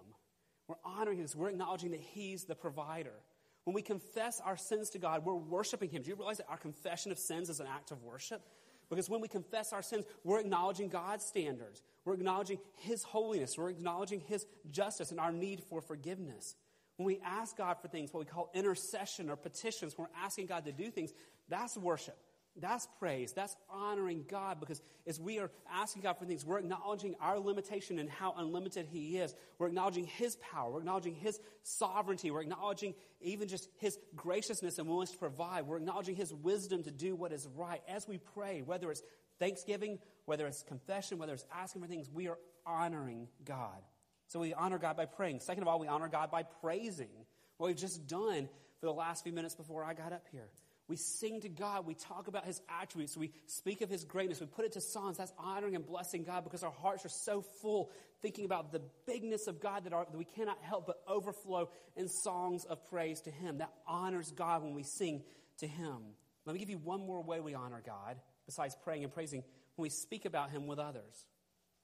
We're 0.70 0.76
honoring 0.86 1.18
Him. 1.18 1.28
We're 1.36 1.50
acknowledging 1.50 1.92
that 1.92 2.00
He's 2.00 2.46
the 2.46 2.54
provider. 2.54 3.16
When 3.64 3.74
we 3.74 3.82
confess 3.82 4.40
our 4.46 4.56
sins 4.56 4.92
to 4.92 5.00
God, 5.00 5.26
we're 5.26 5.34
worshiping 5.34 5.90
Him. 5.90 6.04
Do 6.04 6.10
you 6.10 6.16
realize 6.16 6.38
that 6.38 6.48
our 6.48 6.58
confession 6.58 7.12
of 7.12 7.18
sins 7.18 7.50
is 7.50 7.60
an 7.60 7.66
act 7.68 7.92
of 7.92 8.04
worship? 8.04 8.42
Because 8.88 9.10
when 9.10 9.20
we 9.20 9.28
confess 9.28 9.74
our 9.74 9.82
sins, 9.82 10.06
we're 10.24 10.40
acknowledging 10.40 10.88
God's 10.90 11.26
standards. 11.26 11.82
We're 12.06 12.14
acknowledging 12.14 12.60
His 12.78 13.02
holiness. 13.02 13.58
We're 13.58 13.70
acknowledging 13.70 14.20
His 14.22 14.46
justice 14.70 15.10
and 15.10 15.20
our 15.20 15.32
need 15.32 15.64
for 15.64 15.82
forgiveness. 15.82 16.56
When 16.98 17.08
we 17.08 17.20
ask 17.26 17.58
God 17.58 17.78
for 17.82 17.88
things, 17.88 18.14
what 18.14 18.20
we 18.20 18.26
call 18.26 18.52
intercession 18.54 19.30
or 19.30 19.36
petitions, 19.36 19.98
when 19.98 20.08
we're 20.08 20.24
asking 20.24 20.46
God 20.46 20.66
to 20.66 20.72
do 20.72 20.92
things, 20.92 21.14
that's 21.48 21.78
worship. 21.78 22.18
That's 22.62 22.88
praise. 23.00 23.34
That's 23.34 23.56
honoring 23.70 24.26
God 24.28 24.60
because 24.60 24.82
as 25.08 25.20
we 25.20 25.40
are 25.40 25.50
asking 25.72 26.04
God 26.04 26.18
for 26.18 26.26
things, 26.26 26.46
we're 26.46 26.60
acknowledging 26.60 27.16
our 27.22 27.40
limitation 27.40 28.00
and 28.00 28.10
how 28.10 28.34
unlimited 28.38 28.88
He 28.90 29.18
is. 29.18 29.34
We're 29.58 29.68
acknowledging 29.68 30.06
His 30.06 30.36
power. 30.38 30.72
We're 30.72 30.80
acknowledging 30.80 31.16
His 31.16 31.40
sovereignty. 31.64 32.32
We're 32.32 32.42
acknowledging 32.42 32.96
even 33.22 33.48
just 33.48 33.70
His 33.78 33.98
graciousness 34.16 34.78
and 34.80 34.88
willingness 34.88 35.12
to 35.12 35.18
provide. 35.18 35.66
We're 35.66 35.78
acknowledging 35.78 36.16
His 36.16 36.34
wisdom 36.34 36.84
to 36.84 36.92
do 36.92 37.16
what 37.16 37.32
is 37.32 37.48
right. 37.56 37.82
As 37.88 38.08
we 38.08 38.18
pray, 38.18 38.62
whether 38.62 38.92
it's 38.92 39.04
thanksgiving, 39.40 40.00
whether 40.26 40.46
it's 40.46 40.64
confession, 40.64 41.18
whether 41.18 41.34
it's 41.34 41.46
asking 41.54 41.82
for 41.82 41.88
things, 41.88 42.10
we 42.14 42.28
are 42.28 42.38
honoring 42.66 43.28
God. 43.46 43.82
So 44.28 44.40
we 44.40 44.54
honor 44.54 44.78
God 44.78 44.96
by 44.96 45.06
praying. 45.06 45.40
Second 45.40 45.64
of 45.64 45.68
all, 45.68 45.80
we 45.80 45.88
honor 45.88 46.08
God 46.08 46.30
by 46.30 46.44
praising 46.44 47.10
what 47.58 47.68
we've 47.68 47.76
just 47.76 48.08
done 48.08 48.48
for 48.80 48.86
the 48.86 48.94
last 48.94 49.24
few 49.24 49.34
minutes 49.34 49.56
before 49.56 49.84
I 49.84 49.94
got 49.94 50.14
up 50.14 50.26
here. 50.32 50.48
We 50.90 50.96
sing 50.96 51.42
to 51.42 51.50
God. 51.50 51.86
We 51.86 51.94
talk 51.94 52.28
about 52.28 52.46
His 52.46 52.60
attributes. 52.82 53.16
We 53.16 53.32
speak 53.46 53.82
of 53.82 53.90
His 53.90 54.04
greatness. 54.04 54.40
We 54.42 54.48
put 54.48 54.66
it 54.66 54.72
to 54.72 54.82
songs. 54.82 55.18
That's 55.18 55.32
honoring 55.38 55.76
and 55.76 55.86
blessing 55.86 56.24
God 56.24 56.44
because 56.44 56.64
our 56.64 56.72
hearts 56.72 57.06
are 57.06 57.10
so 57.10 57.42
full 57.62 57.92
thinking 58.24 58.44
about 58.44 58.72
the 58.72 58.82
bigness 59.06 59.46
of 59.46 59.62
God 59.62 59.84
that, 59.86 59.94
our, 59.94 60.06
that 60.12 60.18
we 60.18 60.26
cannot 60.26 60.58
help 60.62 60.88
but 60.88 61.02
overflow 61.08 61.70
in 61.96 62.10
songs 62.10 62.66
of 62.66 62.84
praise 62.90 63.22
to 63.22 63.32
Him. 63.32 63.60
That 63.60 63.72
honors 63.88 64.32
God 64.32 64.64
when 64.64 64.74
we 64.74 64.82
sing 64.82 65.22
to 65.60 65.68
Him. 65.68 65.98
Let 66.46 66.54
me 66.54 66.60
give 66.60 66.72
you 66.72 66.80
one 66.80 67.06
more 67.06 67.22
way 67.22 67.40
we 67.40 67.54
honor 67.54 67.84
God 67.86 68.18
besides 68.48 68.76
praying 68.84 69.04
and 69.04 69.14
praising 69.14 69.44
when 69.76 69.84
we 69.84 69.90
speak 69.90 70.26
about 70.26 70.50
Him 70.50 70.66
with 70.66 70.80
others. 70.80 71.28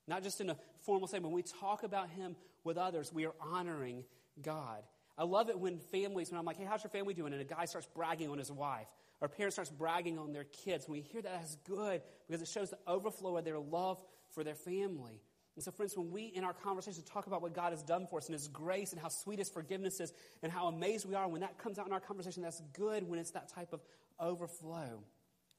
Not 0.08 0.24
just 0.24 0.42
in 0.42 0.50
a 0.50 0.58
formal 0.82 1.08
statement. 1.08 1.32
When 1.32 1.44
we 1.44 1.52
talk 1.62 1.84
about 1.84 2.10
Him 2.10 2.36
with 2.64 2.78
others, 2.78 3.14
we 3.14 3.28
are 3.28 3.36
honoring 3.40 4.04
God. 4.42 4.82
I 5.18 5.24
love 5.24 5.50
it 5.50 5.58
when 5.58 5.80
families, 5.80 6.30
when 6.30 6.40
I'm 6.40 6.46
like, 6.46 6.58
hey, 6.58 6.66
how's 6.66 6.84
your 6.84 6.90
family 6.90 7.14
doing? 7.14 7.32
And 7.32 7.42
a 7.42 7.46
guy 7.46 7.66
starts 7.66 7.88
bragging 7.96 8.30
on 8.30 8.38
his 8.38 8.52
wife, 8.52 8.88
or 9.22 9.28
a 9.28 9.30
parent 9.30 9.54
starts 9.54 9.70
bragging 9.70 10.20
on 10.20 10.34
their 10.34 10.44
kids. 10.44 10.88
When 10.88 11.00
we 11.00 11.02
hear 11.02 11.22
that, 11.22 11.32
that's 11.40 11.56
good 11.68 12.02
because 12.28 12.42
it 12.42 12.48
shows 12.48 12.70
the 12.70 12.80
overflow 12.86 13.38
of 13.38 13.46
their 13.46 13.60
love 13.60 14.02
for 14.32 14.44
their 14.44 14.56
family. 14.56 15.22
And 15.56 15.64
so, 15.64 15.72
friends, 15.72 15.96
when 15.98 16.12
we 16.12 16.26
in 16.26 16.44
our 16.44 16.54
conversation 16.54 17.02
talk 17.04 17.28
about 17.28 17.42
what 17.42 17.54
God 17.54 17.72
has 17.72 17.82
done 17.82 18.08
for 18.08 18.18
us 18.20 18.26
and 18.26 18.34
His 18.34 18.50
grace 18.50 18.92
and 18.92 19.02
how 19.02 19.08
sweet 19.08 19.40
His 19.40 19.50
forgiveness 19.50 20.02
is 20.02 20.12
and 20.44 20.52
how 20.52 20.68
amazed 20.68 21.08
we 21.08 21.16
are, 21.16 21.28
when 21.30 21.42
that 21.42 21.58
comes 21.58 21.80
out 21.80 21.88
in 21.88 21.94
our 21.94 22.02
conversation, 22.02 22.44
that's 22.44 22.62
good 22.74 23.08
when 23.08 23.20
it's 23.20 23.32
that 23.32 23.48
type 23.48 23.72
of 23.72 23.82
overflow. 24.20 25.02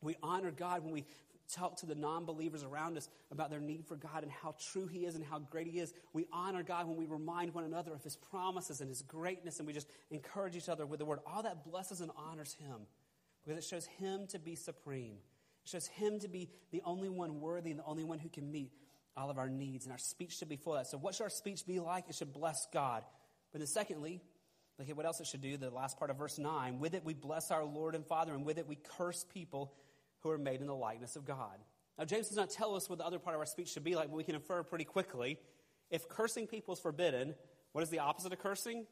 We 0.03 0.17
honor 0.23 0.51
God 0.51 0.85
when 0.85 0.93
we 0.93 1.07
talk 1.55 1.77
to 1.79 1.87
the 1.87 1.95
non 1.95 2.25
believers 2.25 2.63
around 2.63 2.97
us 2.97 3.09
about 3.31 3.51
their 3.51 3.61
need 3.61 3.87
for 3.87 3.97
God 3.97 4.23
and 4.23 4.31
how 4.31 4.55
true 4.73 4.87
He 4.87 5.05
is 5.05 5.15
and 5.15 5.25
how 5.25 5.39
great 5.39 5.67
He 5.67 5.79
is. 5.79 5.93
We 6.13 6.27
honor 6.33 6.63
God 6.63 6.87
when 6.87 6.97
we 6.97 7.07
remind 7.07 7.55
one 7.55 7.65
another 7.65 7.93
of 7.93 8.03
His 8.03 8.17
promises 8.17 8.81
and 8.81 8.89
His 8.89 9.03
greatness, 9.03 9.59
and 9.59 9.67
we 9.67 9.73
just 9.73 9.89
encourage 10.11 10.57
each 10.57 10.69
other 10.69 10.87
with 10.87 10.99
the 10.99 11.05
word. 11.05 11.21
All 11.27 11.43
that 11.43 11.65
blesses 11.65 12.01
and 12.01 12.11
honors 12.17 12.55
Him 12.55 12.87
because 13.45 13.59
it 13.59 13.69
shows 13.69 13.87
Him 13.99 14.27
to 14.29 14.39
be 14.39 14.55
supreme. 14.55 15.17
It 15.65 15.71
shows 15.71 15.87
Him 15.87 16.21
to 16.21 16.29
be 16.29 16.51
the 16.73 16.83
only 16.85 17.09
one 17.09 17.41
worthy 17.41 17.71
and 17.71 17.81
the 17.81 17.85
only 17.85 18.05
one 18.05 18.19
who 18.19 18.29
can 18.29 18.51
meet 18.51 18.73
all 19.17 19.31
of 19.31 19.39
our 19.39 19.49
needs. 19.49 19.87
And 19.87 19.93
our 19.93 19.99
speech 19.99 20.37
should 20.37 20.49
be 20.49 20.57
full 20.57 20.75
of 20.75 20.81
that. 20.81 20.91
So, 20.91 20.99
what 20.99 21.15
should 21.15 21.25
our 21.25 21.31
speech 21.31 21.67
be 21.67 21.81
like? 21.81 22.09
It 22.09 22.15
should 22.15 22.33
bless 22.33 22.67
God. 22.73 23.03
But 23.53 23.61
then, 23.61 23.67
secondly, 23.69 24.21
look 24.79 24.89
at 24.89 24.97
what 24.97 25.07
else 25.07 25.21
it 25.21 25.27
should 25.27 25.41
do. 25.41 25.57
The 25.57 25.71
last 25.71 25.99
part 25.99 26.11
of 26.11 26.19
verse 26.19 26.39
9. 26.39 26.79
With 26.79 26.95
it, 26.95 27.05
we 27.05 27.15
bless 27.15 27.51
our 27.51 27.65
Lord 27.65 27.95
and 27.95 28.07
Father, 28.07 28.35
and 28.35 28.45
with 28.45 28.59
it, 28.59 28.67
we 28.67 28.77
curse 28.99 29.25
people 29.33 29.73
who 30.21 30.31
are 30.31 30.39
made 30.39 30.61
in 30.61 30.67
the 30.67 30.75
likeness 30.75 31.17
of 31.17 31.25
God. 31.25 31.59
Now, 31.99 32.05
James 32.05 32.29
does 32.29 32.37
not 32.37 32.51
tell 32.51 32.75
us 32.75 32.89
what 32.91 32.99
the 32.99 33.07
other 33.07 33.19
part 33.19 33.35
of 33.35 33.41
our 33.41 33.47
speech 33.47 33.69
should 33.69 33.85
be 33.85 33.95
like, 33.95 34.09
but 34.09 34.17
we 34.17 34.25
can 34.25 34.35
infer 34.35 34.63
pretty 34.63 34.85
quickly. 34.85 35.39
If 35.91 36.09
cursing 36.09 36.47
people 36.47 36.75
is 36.75 36.81
forbidden, 36.81 37.35
what 37.73 37.83
is 37.83 37.91
the 37.91 38.01
opposite 38.01 38.33
of 38.33 38.39
cursing? 38.39 38.87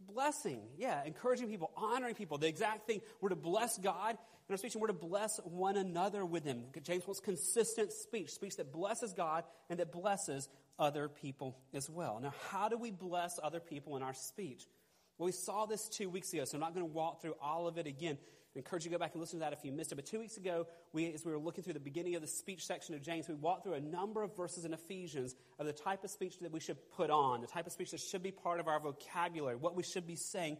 Blessing. 0.00 0.62
Yeah, 0.78 1.02
encouraging 1.04 1.48
people, 1.48 1.70
honoring 1.76 2.14
people. 2.14 2.38
The 2.38 2.48
exact 2.48 2.86
thing. 2.86 3.00
We're 3.20 3.30
to 3.30 3.36
bless 3.36 3.78
God 3.78 4.16
in 4.48 4.52
our 4.52 4.56
speech, 4.56 4.74
and 4.74 4.80
we're 4.80 4.88
to 4.88 4.94
bless 4.94 5.38
one 5.44 5.76
another 5.76 6.24
with 6.24 6.44
Him. 6.44 6.64
James 6.82 7.06
wants 7.06 7.20
consistent 7.20 7.92
speech, 7.92 8.30
speech 8.30 8.56
that 8.56 8.72
blesses 8.72 9.12
God 9.12 9.44
and 9.68 9.78
that 9.78 9.92
blesses 9.92 10.48
other 10.78 11.08
people 11.08 11.58
as 11.74 11.88
well. 11.90 12.18
Now, 12.20 12.32
how 12.50 12.68
do 12.68 12.78
we 12.78 12.90
bless 12.90 13.38
other 13.42 13.60
people 13.60 13.96
in 13.96 14.02
our 14.02 14.14
speech? 14.14 14.66
Well, 15.18 15.26
we 15.26 15.32
saw 15.32 15.66
this 15.66 15.88
two 15.88 16.08
weeks 16.08 16.32
ago, 16.32 16.44
so 16.44 16.56
I'm 16.56 16.60
not 16.60 16.74
going 16.74 16.86
to 16.86 16.92
walk 16.92 17.20
through 17.20 17.34
all 17.40 17.68
of 17.68 17.78
it 17.78 17.86
again. 17.86 18.18
I 18.54 18.58
encourage 18.58 18.84
you 18.84 18.90
to 18.90 18.96
go 18.96 18.98
back 18.98 19.12
and 19.12 19.20
listen 19.20 19.38
to 19.38 19.44
that 19.44 19.52
if 19.52 19.64
you 19.64 19.72
missed 19.72 19.92
it. 19.92 19.94
But 19.94 20.06
two 20.06 20.18
weeks 20.18 20.36
ago, 20.36 20.66
we, 20.92 21.12
as 21.12 21.24
we 21.24 21.32
were 21.32 21.38
looking 21.38 21.64
through 21.64 21.72
the 21.72 21.80
beginning 21.80 22.16
of 22.16 22.20
the 22.20 22.28
speech 22.28 22.66
section 22.66 22.94
of 22.94 23.02
James, 23.02 23.26
we 23.28 23.34
walked 23.34 23.64
through 23.64 23.74
a 23.74 23.80
number 23.80 24.22
of 24.22 24.36
verses 24.36 24.64
in 24.64 24.74
Ephesians 24.74 25.34
of 25.58 25.66
the 25.66 25.72
type 25.72 26.04
of 26.04 26.10
speech 26.10 26.38
that 26.40 26.52
we 26.52 26.60
should 26.60 26.76
put 26.90 27.10
on, 27.10 27.40
the 27.40 27.46
type 27.46 27.66
of 27.66 27.72
speech 27.72 27.92
that 27.92 28.00
should 28.00 28.22
be 28.22 28.30
part 28.30 28.60
of 28.60 28.68
our 28.68 28.78
vocabulary, 28.78 29.56
what 29.56 29.74
we 29.74 29.82
should 29.82 30.06
be 30.06 30.16
saying 30.16 30.58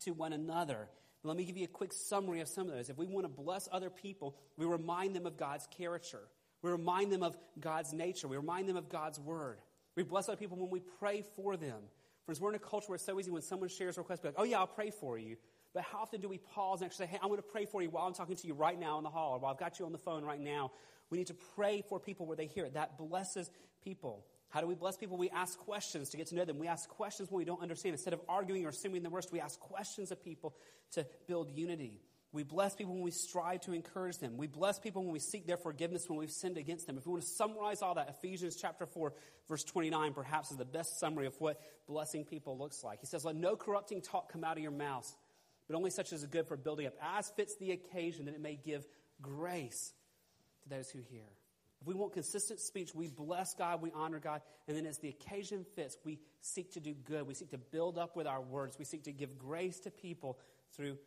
to 0.00 0.12
one 0.12 0.32
another. 0.32 0.88
But 1.22 1.28
let 1.28 1.36
me 1.36 1.44
give 1.44 1.56
you 1.56 1.64
a 1.64 1.68
quick 1.68 1.92
summary 1.92 2.40
of 2.40 2.48
some 2.48 2.68
of 2.68 2.74
those. 2.74 2.88
If 2.88 2.96
we 2.96 3.06
want 3.06 3.24
to 3.24 3.28
bless 3.28 3.68
other 3.70 3.90
people, 3.90 4.36
we 4.56 4.66
remind 4.66 5.14
them 5.14 5.26
of 5.26 5.36
God's 5.36 5.66
character. 5.76 6.20
We 6.62 6.70
remind 6.70 7.12
them 7.12 7.22
of 7.22 7.36
God's 7.60 7.92
nature. 7.92 8.28
We 8.28 8.36
remind 8.36 8.68
them 8.68 8.76
of 8.76 8.88
God's 8.88 9.20
word. 9.20 9.58
We 9.94 10.02
bless 10.02 10.28
other 10.28 10.36
people 10.36 10.56
when 10.58 10.70
we 10.70 10.80
pray 10.98 11.22
for 11.36 11.56
them. 11.56 11.78
Friends, 12.24 12.40
we're 12.40 12.50
in 12.50 12.56
a 12.56 12.58
culture 12.58 12.88
where 12.88 12.96
it's 12.96 13.04
so 13.04 13.18
easy 13.20 13.30
when 13.30 13.42
someone 13.42 13.68
shares 13.68 13.96
a 13.96 14.00
request, 14.00 14.22
be 14.22 14.28
like, 14.28 14.34
oh 14.38 14.44
yeah, 14.44 14.58
I'll 14.58 14.66
pray 14.66 14.90
for 14.90 15.16
you. 15.16 15.36
But 15.76 15.84
how 15.84 15.98
often 15.98 16.22
do 16.22 16.28
we 16.30 16.38
pause 16.38 16.80
and 16.80 16.90
actually 16.90 17.04
say, 17.04 17.12
hey, 17.12 17.18
I'm 17.22 17.28
going 17.28 17.36
to 17.36 17.46
pray 17.46 17.66
for 17.66 17.82
you 17.82 17.90
while 17.90 18.06
I'm 18.06 18.14
talking 18.14 18.34
to 18.34 18.46
you 18.46 18.54
right 18.54 18.80
now 18.80 18.96
in 18.96 19.04
the 19.04 19.10
hall 19.10 19.34
or 19.34 19.38
while 19.38 19.52
I've 19.52 19.58
got 19.58 19.78
you 19.78 19.84
on 19.84 19.92
the 19.92 19.98
phone 19.98 20.24
right 20.24 20.40
now? 20.40 20.72
We 21.10 21.18
need 21.18 21.26
to 21.26 21.36
pray 21.54 21.84
for 21.86 22.00
people 22.00 22.24
where 22.24 22.34
they 22.34 22.46
hear 22.46 22.64
it. 22.64 22.72
That 22.72 22.96
blesses 22.96 23.50
people. 23.84 24.24
How 24.48 24.62
do 24.62 24.68
we 24.68 24.74
bless 24.74 24.96
people? 24.96 25.18
We 25.18 25.28
ask 25.28 25.58
questions 25.58 26.08
to 26.08 26.16
get 26.16 26.28
to 26.28 26.34
know 26.34 26.46
them. 26.46 26.58
We 26.58 26.66
ask 26.66 26.88
questions 26.88 27.30
when 27.30 27.36
we 27.36 27.44
don't 27.44 27.60
understand. 27.60 27.92
Instead 27.92 28.14
of 28.14 28.22
arguing 28.26 28.64
or 28.64 28.70
assuming 28.70 29.02
the 29.02 29.10
worst, 29.10 29.30
we 29.30 29.38
ask 29.38 29.60
questions 29.60 30.10
of 30.10 30.24
people 30.24 30.56
to 30.92 31.06
build 31.28 31.50
unity. 31.50 32.00
We 32.32 32.42
bless 32.42 32.74
people 32.74 32.94
when 32.94 33.02
we 33.02 33.10
strive 33.10 33.60
to 33.62 33.74
encourage 33.74 34.16
them. 34.16 34.38
We 34.38 34.46
bless 34.46 34.78
people 34.78 35.02
when 35.02 35.12
we 35.12 35.18
seek 35.18 35.46
their 35.46 35.58
forgiveness 35.58 36.08
when 36.08 36.18
we've 36.18 36.30
sinned 36.30 36.56
against 36.56 36.86
them. 36.86 36.96
If 36.96 37.04
we 37.04 37.12
want 37.12 37.24
to 37.24 37.28
summarize 37.28 37.82
all 37.82 37.96
that, 37.96 38.08
Ephesians 38.08 38.56
chapter 38.56 38.86
4, 38.86 39.12
verse 39.46 39.62
29 39.62 40.14
perhaps 40.14 40.50
is 40.50 40.56
the 40.56 40.64
best 40.64 40.98
summary 40.98 41.26
of 41.26 41.38
what 41.38 41.60
blessing 41.86 42.24
people 42.24 42.56
looks 42.56 42.82
like. 42.82 43.00
He 43.00 43.06
says, 43.06 43.26
Let 43.26 43.36
no 43.36 43.56
corrupting 43.56 44.00
talk 44.00 44.32
come 44.32 44.42
out 44.42 44.56
of 44.56 44.62
your 44.62 44.72
mouths 44.72 45.14
but 45.68 45.76
only 45.76 45.90
such 45.90 46.12
as 46.12 46.22
is 46.22 46.26
good 46.26 46.46
for 46.46 46.56
building 46.56 46.86
up, 46.86 46.94
as 47.02 47.30
fits 47.36 47.56
the 47.58 47.72
occasion, 47.72 48.26
that 48.26 48.34
it 48.34 48.40
may 48.40 48.56
give 48.56 48.86
grace 49.20 49.92
to 50.62 50.68
those 50.68 50.90
who 50.90 51.00
hear. 51.00 51.26
If 51.80 51.86
we 51.86 51.94
want 51.94 52.12
consistent 52.14 52.60
speech, 52.60 52.94
we 52.94 53.08
bless 53.08 53.54
God, 53.54 53.82
we 53.82 53.92
honor 53.94 54.18
God, 54.18 54.40
and 54.66 54.76
then 54.76 54.86
as 54.86 54.98
the 54.98 55.08
occasion 55.08 55.64
fits, 55.74 55.96
we 56.04 56.18
seek 56.40 56.72
to 56.72 56.80
do 56.80 56.94
good. 56.94 57.26
We 57.26 57.34
seek 57.34 57.50
to 57.50 57.58
build 57.58 57.98
up 57.98 58.16
with 58.16 58.26
our 58.26 58.40
words. 58.40 58.78
We 58.78 58.84
seek 58.84 59.04
to 59.04 59.12
give 59.12 59.38
grace 59.38 59.80
to 59.80 59.90
people 59.90 60.38
through 60.74 60.98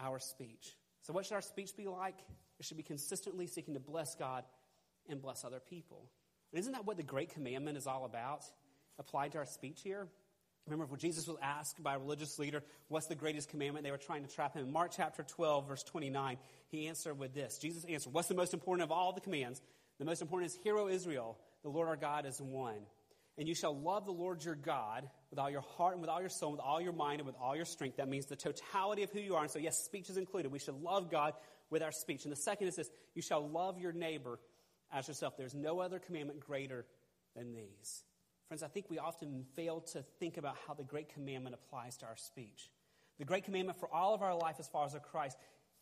our 0.00 0.18
speech. 0.18 0.76
So, 1.02 1.12
what 1.12 1.26
should 1.26 1.34
our 1.34 1.42
speech 1.42 1.76
be 1.76 1.86
like? 1.86 2.18
It 2.58 2.64
should 2.64 2.76
be 2.76 2.82
consistently 2.82 3.46
seeking 3.46 3.74
to 3.74 3.80
bless 3.80 4.14
God 4.14 4.44
and 5.08 5.20
bless 5.20 5.44
other 5.44 5.60
people. 5.60 6.10
And 6.52 6.60
isn't 6.60 6.72
that 6.72 6.86
what 6.86 6.96
the 6.96 7.02
Great 7.02 7.30
Commandment 7.30 7.76
is 7.76 7.86
all 7.86 8.04
about? 8.04 8.44
Applied 8.98 9.32
to 9.32 9.38
our 9.38 9.46
speech 9.46 9.80
here? 9.82 10.08
Remember 10.66 10.86
when 10.86 10.98
Jesus 10.98 11.28
was 11.28 11.36
asked 11.40 11.80
by 11.82 11.94
a 11.94 11.98
religious 11.98 12.38
leader, 12.38 12.62
what's 12.88 13.06
the 13.06 13.14
greatest 13.14 13.48
commandment? 13.48 13.84
They 13.84 13.92
were 13.92 13.98
trying 13.98 14.24
to 14.24 14.34
trap 14.34 14.54
him. 14.54 14.66
In 14.66 14.72
Mark 14.72 14.92
chapter 14.96 15.22
12, 15.22 15.68
verse 15.68 15.82
29, 15.84 16.38
he 16.68 16.88
answered 16.88 17.18
with 17.18 17.34
this. 17.34 17.58
Jesus 17.58 17.84
answered, 17.84 18.12
What's 18.12 18.28
the 18.28 18.34
most 18.34 18.52
important 18.52 18.82
of 18.82 18.90
all 18.90 19.12
the 19.12 19.20
commands? 19.20 19.60
The 19.98 20.04
most 20.04 20.22
important 20.22 20.50
is, 20.50 20.58
Hear, 20.64 20.76
O 20.76 20.88
Israel, 20.88 21.38
the 21.62 21.68
Lord 21.68 21.88
our 21.88 21.96
God 21.96 22.26
is 22.26 22.40
one. 22.40 22.80
And 23.38 23.46
you 23.46 23.54
shall 23.54 23.78
love 23.78 24.06
the 24.06 24.12
Lord 24.12 24.44
your 24.44 24.54
God 24.54 25.08
with 25.30 25.38
all 25.38 25.50
your 25.50 25.60
heart 25.76 25.92
and 25.92 26.00
with 26.00 26.10
all 26.10 26.20
your 26.20 26.30
soul, 26.30 26.52
with 26.52 26.60
all 26.60 26.80
your 26.80 26.94
mind 26.94 27.20
and 27.20 27.26
with 27.26 27.36
all 27.40 27.54
your 27.54 27.66
strength. 27.66 27.98
That 27.98 28.08
means 28.08 28.26
the 28.26 28.36
totality 28.36 29.02
of 29.02 29.10
who 29.10 29.20
you 29.20 29.36
are. 29.36 29.42
And 29.42 29.50
so, 29.50 29.58
yes, 29.58 29.84
speech 29.84 30.08
is 30.08 30.16
included. 30.16 30.50
We 30.50 30.58
should 30.58 30.82
love 30.82 31.10
God 31.10 31.34
with 31.70 31.82
our 31.82 31.92
speech. 31.92 32.24
And 32.24 32.32
the 32.32 32.36
second 32.36 32.68
is 32.68 32.76
this 32.76 32.90
you 33.14 33.22
shall 33.22 33.46
love 33.46 33.78
your 33.78 33.92
neighbor 33.92 34.38
as 34.92 35.06
yourself. 35.06 35.36
There's 35.36 35.54
no 35.54 35.80
other 35.80 35.98
commandment 35.98 36.40
greater 36.40 36.86
than 37.34 37.54
these. 37.54 38.04
Friends, 38.48 38.62
I 38.62 38.68
think 38.68 38.88
we 38.88 38.98
often 38.98 39.44
fail 39.56 39.80
to 39.92 40.04
think 40.20 40.36
about 40.36 40.56
how 40.66 40.74
the 40.74 40.84
Great 40.84 41.12
Commandment 41.12 41.54
applies 41.54 41.96
to 41.98 42.06
our 42.06 42.16
speech. 42.16 42.70
The 43.18 43.24
Great 43.24 43.44
Commandment 43.44 43.80
for 43.80 43.92
all 43.92 44.14
of 44.14 44.22
our 44.22 44.36
life 44.36 44.56
as 44.60 44.68
far 44.68 44.86
as 44.86 44.94
Christ 45.10 45.36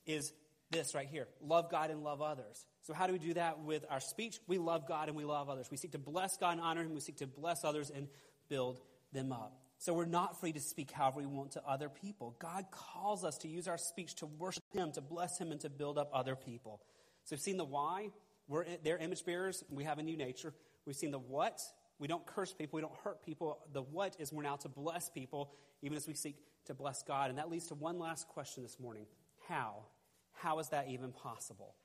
is 0.07 0.33
this 0.71 0.95
right 0.95 1.07
here 1.07 1.29
love 1.43 1.71
God 1.71 1.91
and 1.91 2.03
love 2.03 2.23
others. 2.23 2.67
So, 2.83 2.95
how 2.95 3.07
do 3.07 3.13
we 3.13 3.19
do 3.19 3.35
that 3.35 3.61
with 3.61 3.85
our 3.91 4.01
speech? 4.01 4.39
We 4.47 4.57
love 4.57 4.89
God 4.89 5.09
and 5.09 5.17
we 5.17 5.25
love 5.25 5.51
others. 5.51 5.69
We 5.71 5.77
seek 5.77 5.93
to 5.93 5.99
bless 5.99 6.39
God 6.39 6.53
and 6.53 6.61
honor 6.61 6.83
Him. 6.83 6.95
We 6.95 7.01
seek 7.01 7.19
to 7.19 7.27
bless 7.27 7.65
others 7.65 7.91
and 7.95 8.09
build 8.49 8.81
them 9.13 9.31
up. 9.31 9.61
So, 9.79 9.93
we're 9.93 10.07
not 10.07 10.41
free 10.41 10.53
to 10.53 10.61
speak 10.61 10.91
however 10.91 11.21
we 11.21 11.27
want 11.27 11.53
to 11.53 11.63
other 11.69 11.91
people. 11.91 12.35
God 12.39 12.65
calls 12.71 13.25
us 13.25 13.37
to 13.39 13.49
use 13.49 13.69
our 13.69 13.79
speech 13.79 14.15
to 14.17 14.27
worship 14.27 14.65
Him, 14.73 14.91
to 14.93 15.03
bless 15.03 15.39
Him, 15.39 15.53
and 15.53 15.61
to 15.61 15.69
build 15.69 15.99
up 15.99 16.11
other 16.15 16.35
people. 16.35 16.81
So, 17.25 17.37
we've 17.37 17.41
seen 17.41 17.59
the 17.59 17.65
why. 17.65 18.09
We're 18.49 18.65
their 18.83 18.97
image 18.97 19.25
bearers. 19.25 19.63
We 19.71 19.85
have 19.85 19.99
a 19.99 20.03
new 20.03 20.17
nature. 20.17 20.55
We've 20.87 20.97
seen 20.97 21.11
the 21.11 21.19
what. 21.19 21.61
We 21.99 22.09
don't 22.09 22.27
curse 22.27 22.53
people. 22.53 22.77
We 22.77 22.83
don't 22.83 22.97
hurt 23.03 23.25
people. 23.25 23.59
The 23.73 23.83
what 23.83 24.17
is 24.19 24.33
we're 24.33 24.43
now 24.43 24.57
to 24.57 24.69
bless 24.69 25.09
people, 25.09 25.53
even 25.83 25.97
as 25.97 26.07
we 26.07 26.15
seek 26.15 26.37
to 26.67 26.75
bless 26.75 27.03
God. 27.03 27.31
And 27.31 27.39
that 27.39 27.51
leads 27.51 27.69
to 27.69 27.75
one 27.75 27.99
last 27.99 28.29
question 28.29 28.63
this 28.63 28.81
morning 28.81 29.07
How? 29.49 29.85
How 30.33 30.59
is 30.59 30.69
that 30.71 30.89
even 30.89 31.13
possible? 31.13 31.77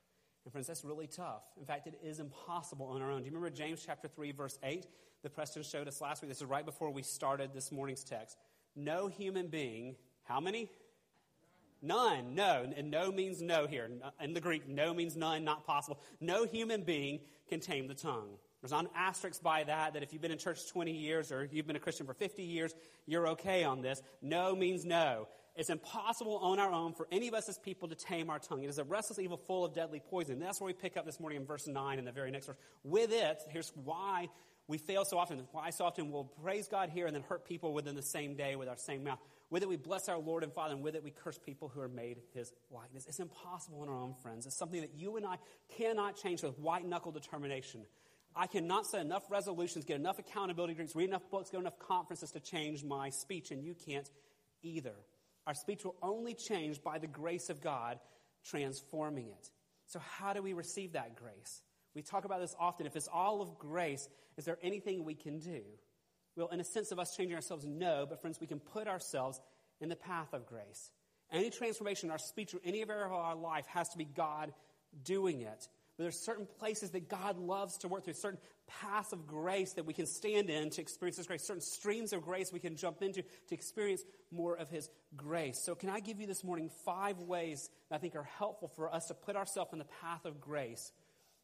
And 0.46 0.52
friends, 0.52 0.68
that's 0.68 0.84
really 0.84 1.08
tough. 1.08 1.44
In 1.60 1.66
fact, 1.66 1.86
it 1.86 2.00
is 2.04 2.20
impossible 2.20 2.88
on 2.88 3.02
our 3.02 3.12
own. 3.12 3.20
Do 3.20 3.26
you 3.26 3.36
remember 3.36 3.56
James 3.56 3.84
chapter 3.86 4.08
3, 4.08 4.32
verse 4.32 4.58
8? 4.64 4.86
The 5.22 5.30
Preston 5.30 5.64
showed 5.64 5.88
us 5.88 6.02
last 6.02 6.22
week. 6.22 6.30
This 6.30 6.40
is 6.40 6.46
right 6.46 6.66
before 6.66 6.90
we 6.90 7.04
started 7.04 7.52
this 7.54 7.72
morning's 7.72 8.04
text. 8.04 8.38
no 8.76 9.08
human 9.08 9.48
being, 9.48 9.96
how 10.24 10.40
many? 10.40 10.70
None. 11.82 12.36
No. 12.36 12.70
And 12.76 12.92
no 12.92 13.12
means 13.12 13.42
no 13.42 13.68
here. 13.68 13.90
In 14.22 14.34
the 14.34 14.42
Greek, 14.42 14.68
no 14.68 14.94
means 14.94 15.16
none, 15.16 15.44
not 15.44 15.66
possible. 15.66 16.00
No 16.20 16.46
human 16.46 16.84
being 16.84 17.22
can 17.48 17.60
tame 17.60 17.88
the 17.88 17.94
tongue. 17.94 18.38
There's 18.62 18.74
an 18.74 18.90
asterisk 18.96 19.42
by 19.42 19.64
that, 19.64 19.94
that 19.94 20.04
if 20.04 20.12
you've 20.12 20.22
been 20.22 20.32
in 20.32 20.38
church 20.38 20.68
20 20.70 20.92
years 20.92 21.32
or 21.32 21.48
you've 21.52 21.68
been 21.68 21.76
a 21.76 21.80
Christian 21.80 22.06
for 22.06 22.14
50 22.14 22.44
years, 22.44 22.74
you're 23.06 23.30
okay 23.30 23.64
on 23.64 23.82
this. 23.82 24.02
No 24.22 24.56
means 24.56 24.86
no. 24.86 25.28
It's 25.56 25.70
impossible 25.70 26.38
on 26.38 26.60
our 26.60 26.72
own 26.72 26.94
for 26.94 27.08
any 27.12 27.28
of 27.28 27.34
us 27.34 27.50
as 27.50 27.58
people 27.58 27.88
to 27.90 27.96
tame 27.96 28.30
our 28.30 28.40
tongue. 28.40 28.64
It 28.64 28.70
is 28.70 28.78
a 28.78 28.84
restless 28.84 29.20
evil 29.20 29.38
full 29.38 29.66
of 29.66 29.74
deadly 29.74 30.02
poison. 30.10 30.34
And 30.34 30.42
that's 30.42 30.60
where 30.60 30.68
we 30.68 30.74
pick 30.74 30.98
up 30.98 31.06
this 31.06 31.20
morning 31.20 31.40
in 31.40 31.46
verse 31.46 31.68
9 31.68 32.00
in 32.00 32.06
the 32.06 32.12
very 32.12 32.32
next 32.32 32.48
verse. 32.48 32.58
With 32.84 33.12
it, 33.12 33.40
here's 33.50 33.72
why 33.76 34.30
we 34.68 34.78
fail 34.78 35.04
so 35.04 35.18
often. 35.18 35.48
Why 35.52 35.72
so 35.72 35.86
often 35.86 36.12
we'll 36.12 36.32
praise 36.44 36.68
God 36.68 36.90
here 36.90 37.08
and 37.08 37.16
then 37.16 37.24
hurt 37.24 37.46
people 37.46 37.74
within 37.74 37.96
the 37.96 38.02
same 38.02 38.36
day 38.36 38.56
with 38.56 38.70
our 38.70 38.78
same 38.78 39.04
mouth. 39.04 39.20
With 39.50 39.64
it, 39.64 39.70
we 39.70 39.78
bless 39.78 40.08
our 40.10 40.20
Lord 40.20 40.44
and 40.44 40.54
Father, 40.54 40.76
and 40.76 40.84
with 40.84 40.96
it, 40.96 41.04
we 41.04 41.10
curse 41.10 41.40
people 41.40 41.70
who 41.70 41.82
are 41.82 41.88
made 41.88 42.18
his 42.36 42.54
likeness. 42.70 43.08
It's 43.08 43.20
impossible 43.20 43.82
on 43.82 43.90
our 43.90 43.98
own, 43.98 44.14
friends. 44.22 44.46
It's 44.46 44.56
something 44.56 44.82
that 44.82 44.94
you 44.96 45.18
and 45.18 45.26
I 45.26 45.38
cannot 45.76 46.18
change 46.18 46.44
with 46.44 46.60
white 46.60 46.86
knuckle 46.86 47.12
determination. 47.12 47.82
I 48.36 48.48
cannot 48.48 48.86
set 48.86 49.02
enough 49.02 49.24
resolutions, 49.30 49.86
get 49.86 49.98
enough 49.98 50.20
accountability 50.20 50.74
groups, 50.74 50.96
read 50.96 51.10
enough 51.10 51.30
books, 51.30 51.50
go 51.50 51.60
enough 51.60 51.80
conferences 51.80 52.32
to 52.32 52.40
change 52.40 52.84
my 52.84 53.10
speech, 53.10 53.52
and 53.52 53.64
you 53.64 53.74
can't 53.74 54.10
either. 54.62 54.96
Our 55.48 55.54
speech 55.54 55.84
will 55.84 55.96
only 56.02 56.34
change 56.34 56.82
by 56.84 57.00
the 57.00 57.08
grace 57.08 57.50
of 57.50 57.62
God 57.62 58.00
transforming 58.46 59.28
it. 59.28 59.50
So, 59.88 60.00
how 60.00 60.34
do 60.34 60.42
we 60.42 60.54
receive 60.54 60.94
that 60.94 61.16
grace? 61.16 61.62
We 61.96 62.04
talk 62.04 62.26
about 62.26 62.40
this 62.40 62.56
often. 62.60 62.86
If 62.86 62.96
it's 62.96 63.10
all 63.12 63.42
of 63.42 63.58
grace, 63.58 64.08
is 64.38 64.46
there 64.46 64.60
anything 64.62 65.04
we 65.04 65.16
can 65.16 65.40
do? 65.40 65.62
Well, 66.36 66.50
in 66.50 66.60
a 66.60 66.64
sense 66.64 66.92
of 66.92 67.00
us 67.00 67.16
changing 67.18 67.36
ourselves, 67.36 67.66
no, 67.66 68.06
but 68.08 68.22
friends, 68.22 68.40
we 68.40 68.48
can 68.48 68.60
put 68.60 68.88
ourselves 68.88 69.42
in 69.82 69.90
the 69.90 69.96
path 69.96 70.34
of 70.34 70.46
grace. 70.46 70.92
Any 71.32 71.50
transformation 71.50 72.08
in 72.08 72.12
our 72.12 72.20
speech 72.20 72.54
or 72.54 72.60
any 72.64 72.82
area 72.82 73.06
of 73.06 73.12
our 73.12 73.36
life 73.36 73.66
has 73.68 73.90
to 73.90 73.98
be 73.98 74.06
God 74.06 74.54
doing 75.04 75.42
it. 75.42 75.68
But 76.00 76.04
there's 76.04 76.20
certain 76.22 76.48
places 76.60 76.92
that 76.92 77.10
God 77.10 77.38
loves 77.38 77.80
to 77.80 77.90
work 77.90 78.06
through, 78.06 78.14
certain 78.14 78.40
paths 78.68 79.12
of 79.12 79.28
grace 79.28 79.74
that 79.74 79.86
we 79.86 79.94
can 79.94 80.06
stand 80.06 80.50
in 80.50 80.70
to 80.70 80.82
experience 80.82 81.18
His 81.18 81.28
grace, 81.28 81.44
certain 81.44 81.62
streams 81.62 82.14
of 82.14 82.22
grace 82.22 82.54
we 82.54 82.62
can 82.62 82.78
jump 82.78 83.02
into 83.02 83.22
to 83.22 83.54
experience 83.54 84.06
more 84.32 84.56
of 84.56 84.70
His 84.70 84.90
grace. 85.18 85.62
So, 85.62 85.76
can 85.76 85.90
I 85.90 86.00
give 86.00 86.22
you 86.22 86.26
this 86.26 86.42
morning 86.42 86.70
five 86.86 87.20
ways 87.20 87.70
that 87.90 87.98
I 87.98 87.98
think 87.98 88.16
are 88.16 88.24
helpful 88.24 88.70
for 88.70 88.96
us 88.96 89.08
to 89.08 89.14
put 89.14 89.36
ourselves 89.36 89.74
in 89.74 89.80
the 89.80 89.88
path 90.02 90.24
of 90.24 90.40
grace 90.40 90.94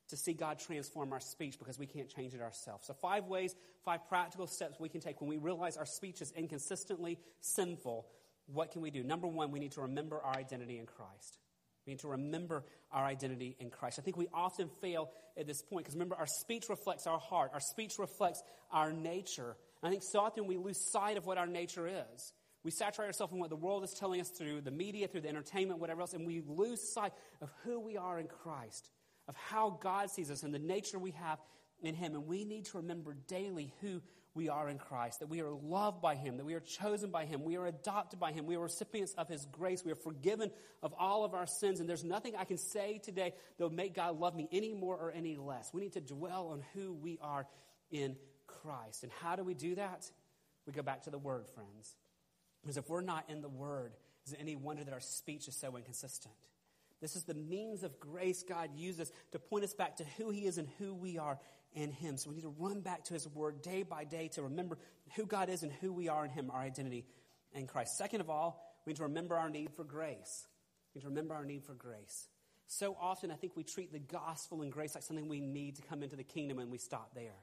to 0.07 0.15
see 0.15 0.31
God 0.31 0.57
transform 0.57 1.11
our 1.11 1.19
speech 1.19 1.59
because 1.59 1.77
we 1.77 1.85
can't 1.85 2.07
change 2.07 2.33
it 2.33 2.39
ourselves. 2.39 2.87
So, 2.87 2.93
five 2.93 3.25
ways, 3.25 3.53
five 3.83 4.07
practical 4.07 4.47
steps 4.47 4.79
we 4.79 4.87
can 4.87 5.01
take 5.01 5.19
when 5.19 5.29
we 5.29 5.35
realize 5.35 5.75
our 5.75 5.85
speech 5.85 6.21
is 6.21 6.31
inconsistently 6.31 7.19
sinful. 7.41 8.07
What 8.45 8.71
can 8.71 8.81
we 8.81 8.89
do? 8.89 9.03
Number 9.03 9.27
one, 9.27 9.51
we 9.51 9.59
need 9.59 9.73
to 9.73 9.81
remember 9.81 10.21
our 10.21 10.33
identity 10.33 10.79
in 10.79 10.85
Christ. 10.85 11.39
We 11.85 11.93
need 11.93 11.99
to 11.99 12.09
remember 12.09 12.63
our 12.91 13.05
identity 13.05 13.55
in 13.59 13.69
Christ. 13.69 13.99
I 13.99 14.01
think 14.01 14.17
we 14.17 14.27
often 14.33 14.69
fail 14.81 15.11
at 15.37 15.45
this 15.47 15.61
point 15.61 15.85
because 15.85 15.95
remember, 15.95 16.15
our 16.15 16.27
speech 16.27 16.69
reflects 16.69 17.05
our 17.07 17.19
heart, 17.19 17.51
our 17.53 17.59
speech 17.59 17.99
reflects 17.99 18.41
our 18.71 18.91
nature. 18.91 19.55
And 19.81 19.87
I 19.87 19.89
think 19.89 20.03
so 20.03 20.19
often 20.19 20.47
we 20.47 20.57
lose 20.57 20.79
sight 20.79 21.17
of 21.17 21.25
what 21.25 21.37
our 21.37 21.47
nature 21.47 21.87
is. 21.87 22.33
We 22.63 22.71
saturate 22.71 23.07
ourselves 23.07 23.31
in 23.31 23.39
what 23.39 23.51
the 23.51 23.55
world 23.55 23.83
is 23.83 23.93
telling 23.93 24.19
us 24.19 24.29
through 24.29 24.61
the 24.61 24.71
media, 24.71 25.07
through 25.07 25.21
the 25.21 25.29
entertainment, 25.29 25.79
whatever 25.79 26.01
else, 26.01 26.13
and 26.13 26.25
we 26.25 26.41
lose 26.47 26.81
sight 26.81 27.13
of 27.41 27.51
who 27.63 27.79
we 27.79 27.95
are 27.95 28.17
in 28.17 28.27
Christ 28.27 28.89
of 29.27 29.35
how 29.35 29.77
God 29.81 30.09
sees 30.09 30.29
us 30.29 30.43
and 30.43 30.53
the 30.53 30.59
nature 30.59 30.99
we 30.99 31.11
have 31.11 31.39
in 31.81 31.95
Him. 31.95 32.15
And 32.15 32.27
we 32.27 32.45
need 32.45 32.65
to 32.65 32.77
remember 32.77 33.15
daily 33.27 33.73
who 33.81 34.01
we 34.35 34.49
are 34.49 34.67
in 34.67 34.77
Christ, 34.77 35.21
that 35.21 35.29
we 35.29 35.41
are 35.41 35.49
loved 35.49 36.01
by 36.01 36.15
Him, 36.15 36.37
that 36.37 36.45
we 36.45 36.53
are 36.53 36.59
chosen 36.59 37.09
by 37.09 37.25
Him, 37.25 37.43
we 37.43 37.55
are 37.57 37.65
adopted 37.65 38.19
by 38.19 38.33
Him, 38.33 38.45
we 38.45 38.55
are 38.55 38.61
recipients 38.61 39.13
of 39.13 39.29
His 39.29 39.45
grace, 39.45 39.83
we 39.83 39.91
are 39.91 39.95
forgiven 39.95 40.51
of 40.83 40.93
all 40.99 41.23
of 41.23 41.33
our 41.33 41.47
sins, 41.47 41.79
and 41.79 41.89
there's 41.89 42.03
nothing 42.03 42.35
I 42.35 42.43
can 42.43 42.57
say 42.57 42.99
today 43.01 43.33
that 43.57 43.63
will 43.63 43.73
make 43.73 43.95
God 43.95 44.19
love 44.19 44.35
me 44.35 44.47
any 44.51 44.73
more 44.73 44.95
or 44.95 45.11
any 45.11 45.37
less. 45.37 45.73
We 45.73 45.81
need 45.81 45.93
to 45.93 46.01
dwell 46.01 46.49
on 46.49 46.63
who 46.73 46.93
we 46.93 47.17
are 47.21 47.47
in 47.89 48.17
Christ. 48.45 49.03
And 49.03 49.11
how 49.21 49.35
do 49.35 49.43
we 49.43 49.53
do 49.53 49.75
that? 49.75 50.09
We 50.67 50.73
go 50.73 50.81
back 50.81 51.03
to 51.03 51.09
the 51.09 51.17
Word, 51.17 51.47
friends. 51.47 51.95
Because 52.61 52.77
if 52.77 52.89
we're 52.89 53.01
not 53.01 53.29
in 53.29 53.41
the 53.41 53.49
Word, 53.49 53.93
is 54.27 54.33
it 54.33 54.39
any 54.41 54.55
wonder 54.55 54.83
that 54.83 54.93
our 54.93 54.99
speech 54.99 55.47
is 55.47 55.55
so 55.55 55.77
inconsistent? 55.77 56.35
This 57.01 57.15
is 57.15 57.23
the 57.23 57.33
means 57.33 57.83
of 57.83 57.99
grace 57.99 58.43
God 58.43 58.69
uses 58.75 59.11
to 59.31 59.39
point 59.39 59.63
us 59.63 59.73
back 59.73 59.97
to 59.97 60.03
who 60.17 60.31
He 60.31 60.45
is 60.45 60.57
and 60.57 60.67
who 60.79 60.93
we 60.93 61.17
are 61.17 61.37
in 61.75 61.91
Him. 61.91 62.17
So 62.17 62.29
we 62.29 62.37
need 62.37 62.43
to 62.43 62.55
run 62.57 62.81
back 62.81 63.03
to 63.05 63.13
His 63.13 63.27
Word 63.27 63.61
day 63.61 63.83
by 63.83 64.03
day 64.03 64.29
to 64.29 64.43
remember 64.43 64.77
who 65.15 65.25
God 65.25 65.49
is 65.49 65.61
and 65.61 65.71
who 65.71 65.93
we 65.93 66.09
are 66.09 66.25
in 66.25 66.31
Him, 66.31 66.49
our 66.51 66.61
identity 66.61 67.05
in 67.53 67.67
Christ. 67.67 67.97
Second 67.97 68.21
of 68.21 68.29
all, 68.29 68.61
we 68.85 68.91
need 68.91 68.97
to 68.97 69.03
remember 69.03 69.35
our 69.35 69.49
need 69.49 69.71
for 69.75 69.83
grace. 69.83 70.47
We 70.93 70.99
need 70.99 71.03
to 71.03 71.09
remember 71.09 71.35
our 71.35 71.45
need 71.45 71.63
for 71.63 71.73
grace. 71.73 72.27
So 72.67 72.97
often, 72.99 73.31
I 73.31 73.35
think 73.35 73.55
we 73.55 73.63
treat 73.63 73.91
the 73.91 73.99
gospel 73.99 74.63
and 74.63 74.71
grace 74.71 74.95
like 74.95 75.03
something 75.03 75.27
we 75.27 75.39
need 75.39 75.75
to 75.75 75.81
come 75.83 76.01
into 76.01 76.15
the 76.15 76.23
kingdom 76.23 76.57
and 76.57 76.71
we 76.71 76.79
stop 76.79 77.13
there. 77.13 77.35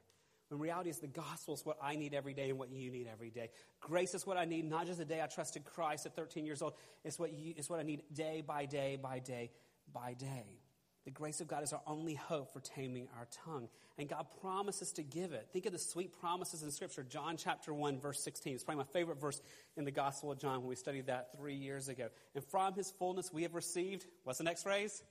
When 0.49 0.61
reality 0.61 0.91
is 0.91 0.99
the 0.99 1.07
gospel 1.07 1.55
is 1.55 1.65
what 1.65 1.79
I 1.83 1.97
need 1.97 2.13
every 2.13 2.35
day 2.35 2.51
and 2.51 2.59
what 2.59 2.71
you 2.71 2.91
need 2.91 3.09
every 3.11 3.31
day. 3.31 3.51
Grace 3.81 4.15
is 4.15 4.27
what 4.27 4.37
I 4.37 4.45
need, 4.45 4.69
not 4.69 4.87
just 4.87 4.99
the 4.99 5.05
day 5.05 5.23
I 5.23 5.27
trusted 5.27 5.65
Christ 5.65 6.05
at 6.05 6.15
13 6.15 6.45
years 6.45 6.61
old. 6.61 6.75
It's 7.05 7.19
what, 7.19 7.33
you, 7.33 7.55
it's 7.57 7.71
what 7.71 7.81
I 7.81 7.85
need 7.85 8.03
day 8.13 8.43
by 8.47 8.67
day 8.67 8.99
by 9.01 9.21
day 9.21 9.51
by 9.95 10.15
day. 10.15 10.62
The 11.05 11.11
grace 11.11 11.41
of 11.41 11.49
God 11.49 11.65
is 11.65 11.73
our 11.73 11.81
only 11.87 12.15
hope 12.15 12.53
for 12.53 12.61
taming 12.61 13.09
our 13.19 13.27
tongue. 13.45 13.69
And 13.99 14.09
God 14.09 14.27
promises 14.41 14.93
to 14.93 15.03
give 15.03 15.33
it. 15.33 15.49
Think 15.53 15.67
of 15.67 15.73
the 15.73 15.79
sweet 15.79 16.19
promises 16.21 16.63
in 16.63 16.71
Scripture. 16.71 17.03
John 17.03 17.37
chapter 17.37 17.75
1, 17.75 17.99
verse 17.99 18.23
16. 18.23 18.55
It's 18.55 18.65
probably 18.65 18.85
my 18.85 18.91
favorite 18.93 19.21
verse 19.21 19.41
in 19.77 19.85
the 19.85 19.91
Gospel 19.91 20.31
of 20.31 20.39
John 20.39 20.61
when 20.61 20.69
we 20.69 20.77
studied 20.77 21.07
that 21.07 21.37
three 21.37 21.57
years 21.57 21.89
ago. 21.89 22.09
And 22.37 22.45
from 22.45 22.75
his 22.75 22.91
fullness 22.93 23.33
we 23.33 23.43
have 23.43 23.55
received, 23.55 24.07
what's 24.23 24.39
the 24.39 24.45
next 24.45 24.63
phrase? 24.63 25.03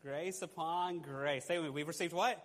Grace 0.00 0.42
upon 0.42 1.00
grace. 1.00 1.44
Say 1.46 1.58
with 1.58 1.66
me, 1.66 1.70
we've 1.70 1.88
received 1.88 2.12
what? 2.12 2.40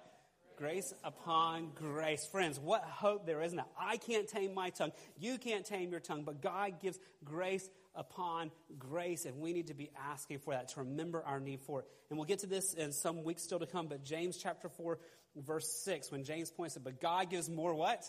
Grace 0.58 0.94
upon 1.04 1.72
grace. 1.76 2.26
Friends, 2.26 2.60
what 2.60 2.84
hope 2.84 3.26
there 3.26 3.42
is 3.42 3.54
now. 3.54 3.68
I 3.80 3.98
can't 3.98 4.28
tame 4.28 4.54
my 4.54 4.72
tongue. 4.72 4.92
You 5.20 5.38
can't 5.38 5.66
tame 5.66 5.92
your 5.92 6.00
tongue, 6.00 6.24
but 6.24 6.42
God 6.42 6.82
gives 6.82 7.00
grace 7.24 7.70
upon 7.96 8.52
grace, 8.78 9.26
and 9.26 9.40
we 9.40 9.54
need 9.54 9.68
to 9.68 9.74
be 9.74 9.90
asking 10.12 10.40
for 10.40 10.54
that, 10.54 10.70
to 10.70 10.82
remember 10.82 11.24
our 11.24 11.40
need 11.40 11.62
for 11.62 11.82
it. 11.82 11.88
And 12.10 12.18
we'll 12.18 12.28
get 12.28 12.40
to 12.40 12.48
this 12.48 12.74
in 12.74 12.92
some 12.92 13.24
weeks 13.24 13.44
still 13.44 13.60
to 13.60 13.66
come, 13.66 13.88
but 13.88 14.04
James 14.04 14.38
chapter 14.38 14.70
4, 14.70 15.00
verse 15.36 15.68
6, 15.84 16.12
when 16.12 16.24
James 16.24 16.52
points 16.52 16.76
it, 16.76 16.84
but 16.84 17.02
God 17.02 17.30
gives 17.30 17.50
more 17.50 17.74
what? 17.74 18.04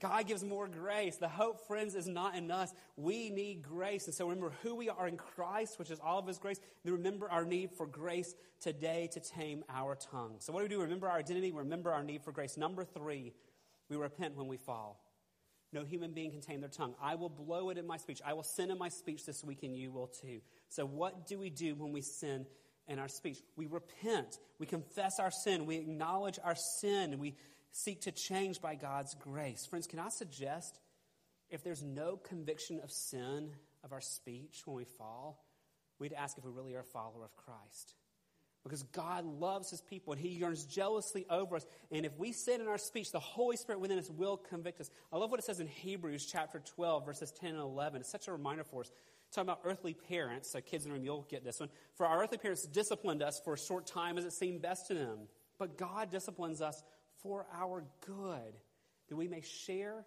God 0.00 0.26
gives 0.26 0.42
more 0.42 0.66
grace. 0.66 1.16
The 1.16 1.28
hope, 1.28 1.66
friends, 1.66 1.94
is 1.94 2.08
not 2.08 2.34
in 2.34 2.50
us. 2.50 2.72
We 2.96 3.28
need 3.28 3.62
grace. 3.62 4.06
And 4.06 4.14
so 4.14 4.24
remember 4.28 4.52
who 4.62 4.74
we 4.74 4.88
are 4.88 5.06
in 5.06 5.18
Christ, 5.18 5.78
which 5.78 5.90
is 5.90 6.00
all 6.02 6.18
of 6.18 6.26
His 6.26 6.38
grace. 6.38 6.58
And 6.84 6.94
remember 6.94 7.30
our 7.30 7.44
need 7.44 7.70
for 7.76 7.86
grace 7.86 8.34
today 8.60 9.10
to 9.12 9.20
tame 9.20 9.62
our 9.68 9.96
tongue. 9.96 10.36
So, 10.38 10.54
what 10.54 10.60
do 10.60 10.64
we 10.64 10.68
do? 10.70 10.80
Remember 10.80 11.08
our 11.08 11.18
identity, 11.18 11.52
remember 11.52 11.92
our 11.92 12.02
need 12.02 12.22
for 12.22 12.32
grace. 12.32 12.56
Number 12.56 12.84
three, 12.84 13.34
we 13.90 13.96
repent 13.96 14.36
when 14.36 14.48
we 14.48 14.56
fall. 14.56 14.98
No 15.72 15.84
human 15.84 16.12
being 16.12 16.32
can 16.32 16.40
tame 16.40 16.60
their 16.60 16.68
tongue. 16.68 16.94
I 17.00 17.14
will 17.14 17.28
blow 17.28 17.70
it 17.70 17.78
in 17.78 17.86
my 17.86 17.96
speech. 17.96 18.20
I 18.24 18.32
will 18.32 18.42
sin 18.42 18.70
in 18.70 18.78
my 18.78 18.88
speech 18.88 19.24
this 19.24 19.44
week, 19.44 19.62
and 19.62 19.76
you 19.76 19.92
will 19.92 20.08
too. 20.08 20.40
So, 20.68 20.84
what 20.84 21.26
do 21.26 21.38
we 21.38 21.50
do 21.50 21.74
when 21.74 21.92
we 21.92 22.00
sin 22.00 22.46
in 22.88 22.98
our 22.98 23.08
speech? 23.08 23.38
We 23.56 23.66
repent. 23.66 24.38
We 24.58 24.66
confess 24.66 25.20
our 25.20 25.30
sin. 25.30 25.66
We 25.66 25.76
acknowledge 25.76 26.38
our 26.42 26.56
sin. 26.56 27.18
We 27.18 27.36
seek 27.72 28.02
to 28.02 28.12
change 28.12 28.60
by 28.60 28.74
God's 28.74 29.14
grace. 29.14 29.64
Friends, 29.66 29.86
can 29.86 30.00
I 30.00 30.08
suggest 30.08 30.80
if 31.50 31.62
there's 31.62 31.82
no 31.82 32.16
conviction 32.16 32.80
of 32.82 32.90
sin 32.90 33.50
of 33.84 33.92
our 33.92 34.00
speech 34.00 34.62
when 34.64 34.76
we 34.76 34.84
fall, 34.84 35.44
we'd 35.98 36.12
ask 36.12 36.38
if 36.38 36.44
we 36.44 36.50
really 36.50 36.74
are 36.74 36.80
a 36.80 36.84
follower 36.84 37.24
of 37.24 37.36
Christ. 37.36 37.94
Because 38.62 38.82
God 38.82 39.24
loves 39.24 39.70
his 39.70 39.80
people 39.80 40.12
and 40.12 40.20
he 40.20 40.28
yearns 40.28 40.64
jealously 40.64 41.24
over 41.30 41.56
us. 41.56 41.66
And 41.90 42.04
if 42.04 42.16
we 42.18 42.32
sin 42.32 42.60
in 42.60 42.68
our 42.68 42.78
speech, 42.78 43.10
the 43.10 43.18
Holy 43.18 43.56
Spirit 43.56 43.80
within 43.80 43.98
us 43.98 44.10
will 44.10 44.36
convict 44.36 44.80
us. 44.80 44.90
I 45.12 45.16
love 45.16 45.30
what 45.30 45.40
it 45.40 45.46
says 45.46 45.60
in 45.60 45.66
Hebrews 45.66 46.26
chapter 46.26 46.60
12, 46.76 47.06
verses 47.06 47.32
10 47.32 47.50
and 47.50 47.58
11. 47.58 48.02
It's 48.02 48.10
such 48.10 48.28
a 48.28 48.32
reminder 48.32 48.64
for 48.64 48.82
us. 48.82 48.92
Talking 49.32 49.48
about 49.48 49.60
earthly 49.64 49.94
parents, 49.94 50.50
so 50.50 50.60
kids 50.60 50.84
in 50.84 50.90
the 50.90 50.96
room, 50.96 51.04
you'll 51.04 51.26
get 51.30 51.44
this 51.44 51.60
one. 51.60 51.68
For 51.94 52.04
our 52.04 52.22
earthly 52.22 52.36
parents 52.36 52.66
disciplined 52.66 53.22
us 53.22 53.40
for 53.44 53.54
a 53.54 53.58
short 53.58 53.86
time 53.86 54.18
as 54.18 54.24
it 54.24 54.32
seemed 54.32 54.60
best 54.60 54.88
to 54.88 54.94
them. 54.94 55.18
But 55.58 55.78
God 55.78 56.10
disciplines 56.10 56.60
us 56.60 56.82
for 57.22 57.46
our 57.54 57.84
good, 58.04 58.54
that 59.08 59.16
we 59.16 59.28
may 59.28 59.42
share 59.42 60.04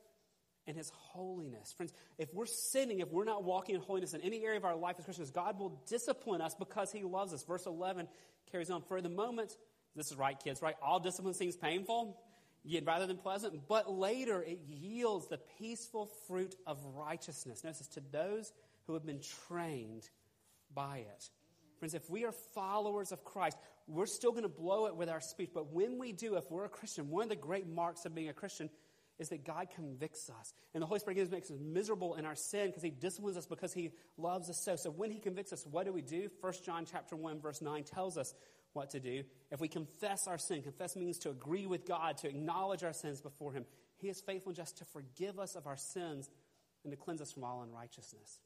in 0.66 0.76
his 0.76 0.90
holiness. 0.90 1.74
Friends, 1.76 1.94
if 2.18 2.34
we're 2.34 2.46
sinning, 2.46 3.00
if 3.00 3.12
we're 3.12 3.24
not 3.24 3.44
walking 3.44 3.76
in 3.76 3.82
holiness 3.82 4.14
in 4.14 4.22
any 4.22 4.44
area 4.44 4.58
of 4.58 4.66
our 4.66 4.76
life 4.76 4.96
as 4.98 5.06
Christians, 5.06 5.32
God 5.32 5.60
will 5.60 5.82
discipline 5.88 6.42
us 6.42 6.56
because 6.56 6.92
he 6.92 7.04
loves 7.04 7.34
us. 7.34 7.44
Verse 7.44 7.66
11 7.66 8.08
carries 8.54 8.70
on. 8.70 8.84
For 8.84 9.02
the 9.02 9.10
moment, 9.10 9.58
this 9.96 10.12
is 10.12 10.18
right, 10.18 10.40
kids, 10.42 10.62
right? 10.62 10.76
All 10.82 11.00
discipline 11.00 11.34
seems 11.34 11.58
painful, 11.58 12.18
yet 12.64 12.86
rather 12.86 13.08
than 13.08 13.18
pleasant, 13.18 13.68
but 13.68 13.92
later 13.92 14.42
it 14.42 14.60
yields 14.70 15.28
the 15.28 15.40
peaceful 15.60 16.06
fruit 16.28 16.56
of 16.66 16.78
righteousness. 16.96 17.64
Notice 17.64 17.88
to 17.88 18.02
those 18.12 18.54
who 18.86 18.94
have 18.94 19.06
been 19.06 19.22
trained 19.48 20.08
by 20.74 21.00
it. 21.00 21.30
Friends, 21.80 21.96
if 21.96 22.10
we 22.10 22.26
are 22.26 22.32
followers 22.54 23.12
of 23.12 23.26
Christ, 23.26 23.58
we're 23.88 24.06
still 24.06 24.32
going 24.32 24.44
to 24.44 24.50
blow 24.50 24.86
it 24.86 24.96
with 24.96 25.10
our 25.10 25.20
speech. 25.20 25.50
But 25.54 25.74
when 25.74 25.98
we 25.98 26.14
do, 26.14 26.36
if 26.36 26.50
we're 26.50 26.66
a 26.66 26.70
Christian, 26.70 27.10
one 27.10 27.24
of 27.24 27.30
the 27.30 27.36
great 27.36 27.68
marks 27.68 28.06
of 28.06 28.16
being 28.16 28.30
a 28.30 28.34
Christian 28.34 28.70
is 29.20 29.30
that 29.30 29.46
God 29.46 29.68
convicts 29.76 30.30
us. 30.30 30.54
And 30.74 30.82
the 30.82 30.88
Holy 30.88 31.00
Spirit 31.00 31.32
makes 31.32 31.52
us 31.52 31.58
miserable 31.60 32.16
in 32.16 32.26
our 32.26 32.36
sin 32.36 32.68
because 32.68 32.84
He 32.84 32.90
disciplines 32.90 33.38
us 33.38 33.46
because 33.46 33.74
He 33.74 33.92
loves 34.18 34.50
us 34.50 34.60
so. 34.64 34.76
So 34.76 34.90
when 34.90 35.12
He 35.12 35.20
convicts 35.20 35.54
us, 35.54 35.66
what 35.70 35.86
do 35.86 35.94
we 35.94 36.02
do? 36.02 36.30
1 36.42 36.54
John 36.66 36.86
chapter 36.90 37.16
1, 37.16 37.40
verse 37.40 37.62
9 37.62 37.84
tells 37.84 38.18
us 38.18 38.34
what 38.74 38.90
to 38.92 39.00
do. 39.00 39.24
If 39.52 39.62
we 39.62 39.68
confess 39.68 40.28
our 40.28 40.38
sin, 40.38 40.64
confess 40.64 40.96
means 40.96 41.20
to 41.20 41.30
agree 41.30 41.66
with 41.66 41.86
God, 41.86 42.18
to 42.20 42.28
acknowledge 42.28 42.84
our 42.84 42.94
sins 42.94 43.22
before 43.22 43.54
Him. 43.54 43.66
He 43.98 44.10
is 44.10 44.20
faithful 44.20 44.50
and 44.50 44.58
just 44.58 44.78
to 44.80 44.86
forgive 44.86 45.40
us 45.40 45.56
of 45.56 45.68
our 45.68 45.78
sins 45.78 46.30
and 46.84 46.92
to 46.92 46.98
cleanse 46.98 47.22
us 47.22 47.32
from 47.32 47.44
all 47.44 47.62
unrighteousness. 47.62 48.40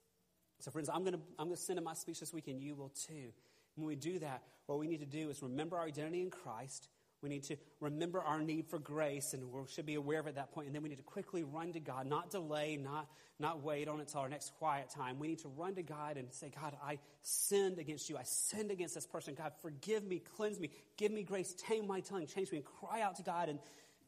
So, 0.59 0.71
friends, 0.71 0.89
I'm 0.89 1.01
going 1.01 1.13
to 1.13 1.19
I'm 1.39 1.47
going 1.47 1.55
to 1.55 1.61
send 1.61 1.79
in 1.79 1.85
my 1.85 1.93
speech 1.93 2.19
this 2.19 2.33
week, 2.33 2.47
and 2.47 2.61
you 2.61 2.75
will 2.75 2.89
too. 2.89 3.31
When 3.75 3.87
we 3.87 3.95
do 3.95 4.19
that, 4.19 4.41
what 4.65 4.79
we 4.79 4.87
need 4.87 4.99
to 4.99 5.05
do 5.05 5.29
is 5.29 5.41
remember 5.41 5.77
our 5.77 5.85
identity 5.85 6.21
in 6.21 6.31
Christ 6.31 6.89
we 7.21 7.29
need 7.29 7.43
to 7.43 7.57
remember 7.79 8.21
our 8.21 8.41
need 8.41 8.67
for 8.67 8.77
grace, 8.77 9.33
and 9.33 9.51
we 9.51 9.61
should 9.67 9.85
be 9.85 9.95
aware 9.95 10.19
of 10.19 10.27
it 10.27 10.29
at 10.29 10.35
that 10.35 10.51
point. 10.51 10.67
And 10.67 10.75
then 10.75 10.83
we 10.83 10.89
need 10.89 10.97
to 10.97 11.03
quickly 11.03 11.43
run 11.43 11.73
to 11.73 11.79
God, 11.79 12.05
not 12.05 12.29
delay, 12.29 12.77
not, 12.77 13.07
not 13.39 13.63
wait 13.63 13.87
on 13.87 13.99
until 13.99 14.21
our 14.21 14.29
next 14.29 14.53
quiet 14.59 14.89
time. 14.89 15.17
We 15.17 15.27
need 15.27 15.39
to 15.39 15.47
run 15.47 15.73
to 15.75 15.83
God 15.83 16.17
and 16.17 16.31
say, 16.31 16.51
God, 16.61 16.77
I 16.83 16.99
sinned 17.23 17.79
against 17.79 18.09
you. 18.09 18.17
I 18.17 18.23
sinned 18.23 18.69
against 18.69 18.93
this 18.93 19.07
person. 19.07 19.33
God, 19.35 19.53
forgive 19.61 20.03
me, 20.03 20.19
cleanse 20.19 20.59
me, 20.59 20.69
give 20.95 21.11
me 21.11 21.23
grace, 21.23 21.55
tame 21.57 21.87
my 21.87 22.01
tongue, 22.01 22.25
change 22.27 22.51
me, 22.51 22.59
and 22.59 22.65
cry 22.65 23.01
out 23.01 23.15
to 23.15 23.23
God 23.23 23.49
in 23.49 23.59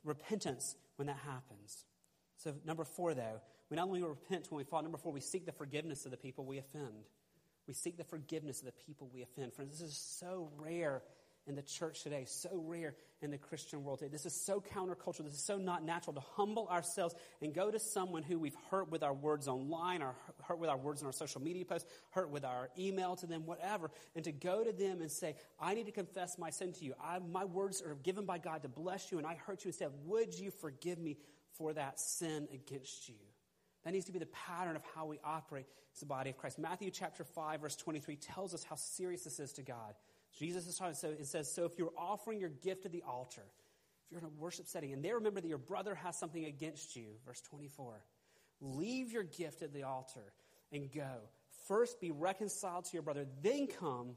repentance 0.04 0.76
when 0.98 1.08
that 1.08 1.18
happens. 1.26 1.86
So, 2.38 2.54
number 2.64 2.86
four, 2.86 3.16
though, 3.16 3.42
we 3.70 3.76
not 3.76 3.88
only 3.88 4.04
repent 4.04 4.48
when 4.50 4.58
we 4.58 4.64
fall, 4.64 4.82
number 4.82 4.98
four, 4.98 5.12
we 5.12 5.22
seek 5.22 5.46
the 5.46 5.52
forgiveness 5.52 6.06
of 6.06 6.12
the 6.12 6.18
people 6.18 6.46
we 6.46 6.60
offend. 6.60 7.06
We 7.68 7.74
seek 7.74 7.98
the 7.98 8.04
forgiveness 8.04 8.60
of 8.60 8.66
the 8.66 8.72
people 8.72 9.10
we 9.14 9.22
offend. 9.22 9.54
Friends, 9.54 9.80
this 9.80 9.90
is 9.90 9.98
so 9.98 10.50
rare 10.58 11.04
in 11.48 11.56
the 11.56 11.62
church 11.62 12.04
today, 12.04 12.26
so 12.28 12.50
rare 12.54 12.96
in 13.22 13.32
the 13.32 13.38
Christian 13.38 13.84
world 13.84 14.00
today. 14.00 14.12
This 14.12 14.26
is 14.26 14.34
so 14.46 14.62
countercultural. 14.62 15.26
This 15.26 15.34
is 15.34 15.44
so 15.44 15.58
not 15.58 15.84
natural 15.84 16.14
to 16.14 16.22
humble 16.36 16.68
ourselves 16.68 17.16
and 17.42 17.54
go 17.54 17.72
to 17.72 17.80
someone 17.80 18.24
who 18.24 18.38
we've 18.38 18.58
hurt 18.70 18.92
with 18.92 19.04
our 19.04 19.14
words 19.14 19.48
online, 19.48 20.02
or 20.02 20.16
hurt 20.44 20.60
with 20.60 20.70
our 20.70 20.78
words 20.78 21.02
in 21.02 21.08
our 21.08 21.14
social 21.14 21.42
media 21.42 21.66
posts, 21.66 21.90
hurt 22.12 22.30
with 22.30 22.46
our 22.46 22.70
email 22.78 23.16
to 23.16 23.28
them, 23.28 23.46
whatever, 23.46 23.90
and 24.16 24.24
to 24.26 24.32
go 24.32 24.64
to 24.64 24.72
them 24.72 25.02
and 25.02 25.12
say, 25.12 25.36
I 25.60 25.74
need 25.74 25.88
to 25.88 25.92
confess 25.92 26.38
my 26.38 26.50
sin 26.50 26.74
to 26.74 26.86
you. 26.86 26.94
I, 27.04 27.20
my 27.20 27.46
words 27.46 27.82
are 27.82 27.96
given 27.96 28.26
by 28.26 28.38
God 28.38 28.62
to 28.64 28.70
bless 28.70 29.12
you, 29.12 29.18
and 29.18 29.26
I 29.26 29.36
hurt 29.36 29.66
you 29.66 29.70
instead. 29.70 29.90
Would 30.06 30.38
you 30.38 30.52
forgive 30.52 31.00
me 31.00 31.18
for 31.58 31.74
that 31.74 32.00
sin 32.00 32.48
against 32.54 33.10
you? 33.10 33.16
That 33.84 33.94
needs 33.94 34.06
to 34.06 34.12
be 34.12 34.20
the 34.20 34.28
pattern 34.28 34.76
of 34.76 34.84
how 34.94 35.06
we 35.06 35.20
operate 35.24 35.66
as 35.94 36.02
the 36.02 36.06
body 36.06 36.30
of 36.30 36.38
Christ. 36.38 36.60
Matthew 36.60 36.92
chapter 36.92 37.24
5, 37.24 37.62
verse 37.62 37.76
23 37.76 38.18
tells 38.18 38.54
us 38.54 38.64
how 38.64 38.76
serious 38.76 39.24
this 39.24 39.40
is 39.40 39.54
to 39.54 39.62
God. 39.62 39.94
Jesus 40.38 40.68
is 40.68 40.78
talking, 40.78 40.94
so 40.94 41.10
it 41.10 41.26
says, 41.26 41.52
so 41.54 41.66
if 41.66 41.78
you're 41.78 41.94
offering 41.98 42.40
your 42.40 42.50
gift 42.50 42.86
at 42.86 42.92
the 42.92 43.04
altar, 43.08 43.44
if 44.06 44.12
you're 44.12 44.20
in 44.20 44.26
a 44.26 44.42
worship 44.42 44.68
setting, 44.68 44.94
and 44.94 45.04
they 45.04 45.12
remember 45.12 45.42
that 45.42 45.48
your 45.48 45.58
brother 45.58 45.96
has 45.96 46.18
something 46.18 46.46
against 46.46 46.96
you, 46.96 47.08
verse 47.26 47.42
24, 47.42 48.02
leave 48.62 49.12
your 49.12 49.24
gift 49.24 49.62
at 49.62 49.74
the 49.74 49.84
altar 49.84 50.34
and 50.72 50.92
go. 50.92 51.22
First 51.68 52.00
be 52.00 52.12
reconciled 52.12 52.86
to 52.86 52.94
your 52.94 53.04
brother, 53.04 53.26
then 53.42 53.68
come 53.68 54.16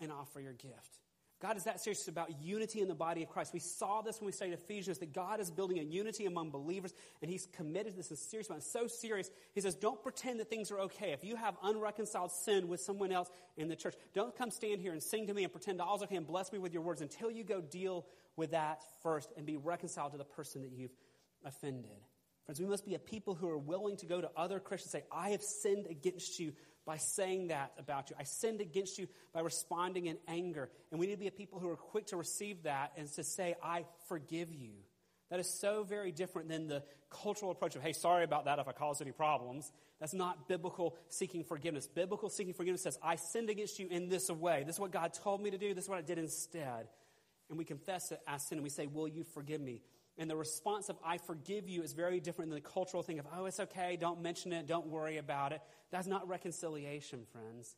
and 0.00 0.12
offer 0.12 0.40
your 0.40 0.52
gift. 0.52 0.98
God 1.40 1.56
is 1.56 1.64
that 1.64 1.80
serious 1.80 2.08
about 2.08 2.42
unity 2.42 2.80
in 2.80 2.88
the 2.88 2.94
body 2.94 3.22
of 3.22 3.28
Christ. 3.28 3.52
We 3.52 3.60
saw 3.60 4.02
this 4.02 4.20
when 4.20 4.26
we 4.26 4.32
studied 4.32 4.54
Ephesians 4.54 4.98
that 4.98 5.12
God 5.12 5.38
is 5.38 5.50
building 5.52 5.78
a 5.78 5.82
unity 5.82 6.26
among 6.26 6.50
believers, 6.50 6.92
and 7.22 7.30
He's 7.30 7.46
committed 7.46 7.92
to 7.92 7.96
this. 7.96 8.10
Is 8.10 8.20
serious 8.20 8.48
about 8.48 8.58
it. 8.58 8.64
so 8.64 8.88
serious. 8.88 9.30
He 9.54 9.60
says, 9.60 9.76
"Don't 9.76 10.02
pretend 10.02 10.40
that 10.40 10.50
things 10.50 10.72
are 10.72 10.80
okay. 10.80 11.12
If 11.12 11.22
you 11.22 11.36
have 11.36 11.56
unreconciled 11.62 12.32
sin 12.32 12.66
with 12.66 12.80
someone 12.80 13.12
else 13.12 13.30
in 13.56 13.68
the 13.68 13.76
church, 13.76 13.94
don't 14.14 14.34
come 14.34 14.50
stand 14.50 14.80
here 14.80 14.92
and 14.92 15.02
sing 15.02 15.28
to 15.28 15.34
me 15.34 15.44
and 15.44 15.52
pretend 15.52 15.80
all's 15.80 16.02
okay 16.02 16.16
and 16.16 16.26
bless 16.26 16.52
me 16.52 16.58
with 16.58 16.72
your 16.72 16.82
words 16.82 17.02
until 17.02 17.30
you 17.30 17.44
go 17.44 17.60
deal 17.60 18.04
with 18.34 18.50
that 18.50 18.82
first 19.02 19.32
and 19.36 19.46
be 19.46 19.56
reconciled 19.56 20.12
to 20.12 20.18
the 20.18 20.24
person 20.24 20.62
that 20.62 20.72
you've 20.72 20.96
offended." 21.44 22.04
Friends, 22.48 22.60
we 22.60 22.66
must 22.66 22.86
be 22.86 22.94
a 22.94 22.98
people 22.98 23.34
who 23.34 23.46
are 23.46 23.58
willing 23.58 23.98
to 23.98 24.06
go 24.06 24.22
to 24.22 24.30
other 24.34 24.58
Christians 24.58 24.94
and 24.94 25.02
say, 25.02 25.08
"I 25.12 25.30
have 25.30 25.42
sinned 25.42 25.86
against 25.86 26.40
you." 26.40 26.54
by 26.86 26.96
saying 26.96 27.48
that 27.48 27.70
about 27.76 28.08
you. 28.08 28.16
I 28.18 28.22
sinned 28.22 28.62
against 28.62 28.98
you 28.98 29.08
by 29.34 29.40
responding 29.40 30.06
in 30.06 30.16
anger. 30.26 30.70
And 30.90 30.98
we 30.98 31.06
need 31.06 31.12
to 31.12 31.18
be 31.18 31.26
a 31.26 31.30
people 31.30 31.60
who 31.60 31.68
are 31.68 31.76
quick 31.76 32.06
to 32.06 32.16
receive 32.16 32.62
that 32.62 32.92
and 32.96 33.06
to 33.12 33.22
say, 33.22 33.56
I 33.62 33.84
forgive 34.08 34.54
you. 34.54 34.70
That 35.28 35.38
is 35.38 35.50
so 35.60 35.84
very 35.84 36.12
different 36.12 36.48
than 36.48 36.66
the 36.66 36.82
cultural 37.10 37.50
approach 37.50 37.76
of, 37.76 37.82
hey, 37.82 37.92
sorry 37.92 38.24
about 38.24 38.46
that 38.46 38.58
if 38.58 38.66
I 38.66 38.72
caused 38.72 39.02
any 39.02 39.12
problems. 39.12 39.70
That's 40.00 40.14
not 40.14 40.48
biblical 40.48 40.96
seeking 41.10 41.44
forgiveness. 41.44 41.86
Biblical 41.86 42.30
seeking 42.30 42.54
forgiveness 42.54 42.80
says, 42.80 42.98
I 43.02 43.16
sinned 43.16 43.50
against 43.50 43.78
you 43.78 43.88
in 43.90 44.08
this 44.08 44.30
way. 44.30 44.62
This 44.64 44.76
is 44.76 44.80
what 44.80 44.90
God 44.90 45.12
told 45.12 45.42
me 45.42 45.50
to 45.50 45.58
do. 45.58 45.74
This 45.74 45.84
is 45.84 45.90
what 45.90 45.98
I 45.98 46.02
did 46.02 46.16
instead. 46.16 46.88
And 47.50 47.58
we 47.58 47.66
confess 47.66 48.12
it 48.12 48.20
as 48.26 48.46
sin 48.46 48.56
and 48.56 48.62
we 48.62 48.70
say, 48.70 48.86
Will 48.86 49.08
you 49.08 49.24
forgive 49.24 49.60
me? 49.60 49.82
And 50.18 50.28
the 50.28 50.36
response 50.36 50.88
of, 50.88 50.96
I 51.04 51.18
forgive 51.18 51.68
you, 51.68 51.82
is 51.82 51.92
very 51.92 52.18
different 52.18 52.50
than 52.50 52.60
the 52.60 52.68
cultural 52.68 53.04
thing 53.04 53.20
of, 53.20 53.26
oh, 53.36 53.46
it's 53.46 53.60
okay, 53.60 53.96
don't 53.96 54.20
mention 54.20 54.52
it, 54.52 54.66
don't 54.66 54.88
worry 54.88 55.16
about 55.16 55.52
it. 55.52 55.60
That's 55.92 56.08
not 56.08 56.28
reconciliation, 56.28 57.24
friends. 57.32 57.76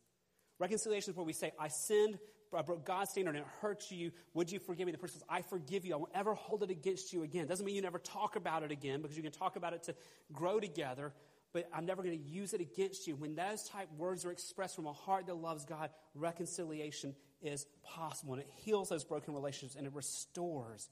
Reconciliation 0.59 1.13
is 1.13 1.17
where 1.17 1.27
we 1.27 1.35
say, 1.35 1.53
I 1.59 1.69
sinned, 1.69 2.19
I 2.57 2.63
broke 2.63 2.85
God's 2.85 3.11
standard 3.11 3.37
and 3.37 3.45
it 3.45 3.51
hurts 3.61 3.93
you. 3.93 4.11
Would 4.35 4.51
you 4.51 4.59
forgive 4.59 4.87
me? 4.87 4.93
The 4.93 4.99
person 4.99 5.21
says, 5.21 5.29
I 5.29 5.43
forgive 5.43 5.85
you. 5.85 5.95
I 5.95 5.97
won't 5.99 6.13
ever 6.15 6.35
hold 6.35 6.63
it 6.63 6.71
against 6.71 7.13
you 7.13 7.23
again. 7.23 7.47
Doesn't 7.47 7.65
mean 7.65 7.77
you 7.77 7.83
never 7.83 7.99
talk 7.99 8.37
about 8.37 8.63
it 8.63 8.73
again 8.73 9.03
because 9.03 9.17
you 9.17 9.23
can 9.23 9.33
talk 9.33 9.57
about 9.57 9.73
it 9.73 9.85
to 9.85 9.95
grow 10.33 10.59
together, 10.59 11.13
but 11.53 11.69
I'm 11.73 11.87
never 11.87 12.03
going 12.03 12.19
to 12.19 12.25
use 12.25 12.53
it 12.53 12.61
against 12.61 13.07
you. 13.07 13.17
When 13.17 13.35
those 13.35 13.69
type 13.69 13.89
words 13.97 14.25
are 14.25 14.33
expressed 14.33 14.75
from 14.75 14.87
a 14.87 14.93
heart 14.93 15.27
that 15.27 15.35
loves 15.35 15.65
God, 15.65 15.91
reconciliation 16.15 17.15
is 17.43 17.67
possible 17.83 18.35
and 18.35 18.43
it 18.43 18.49
heals 18.65 18.89
those 18.89 19.05
broken 19.05 19.35
relationships 19.35 19.77
and 19.77 19.87
it 19.87 19.95
restores. 19.95 20.89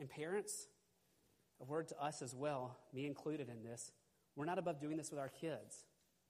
And 0.00 0.08
parents, 0.08 0.66
a 1.60 1.64
word 1.64 1.88
to 1.88 2.00
us 2.00 2.22
as 2.22 2.34
well, 2.34 2.76
me 2.92 3.06
included 3.06 3.48
in 3.48 3.62
this. 3.62 3.90
We're 4.36 4.44
not 4.44 4.58
above 4.58 4.80
doing 4.80 4.96
this 4.96 5.10
with 5.10 5.18
our 5.18 5.28
kids. 5.28 5.84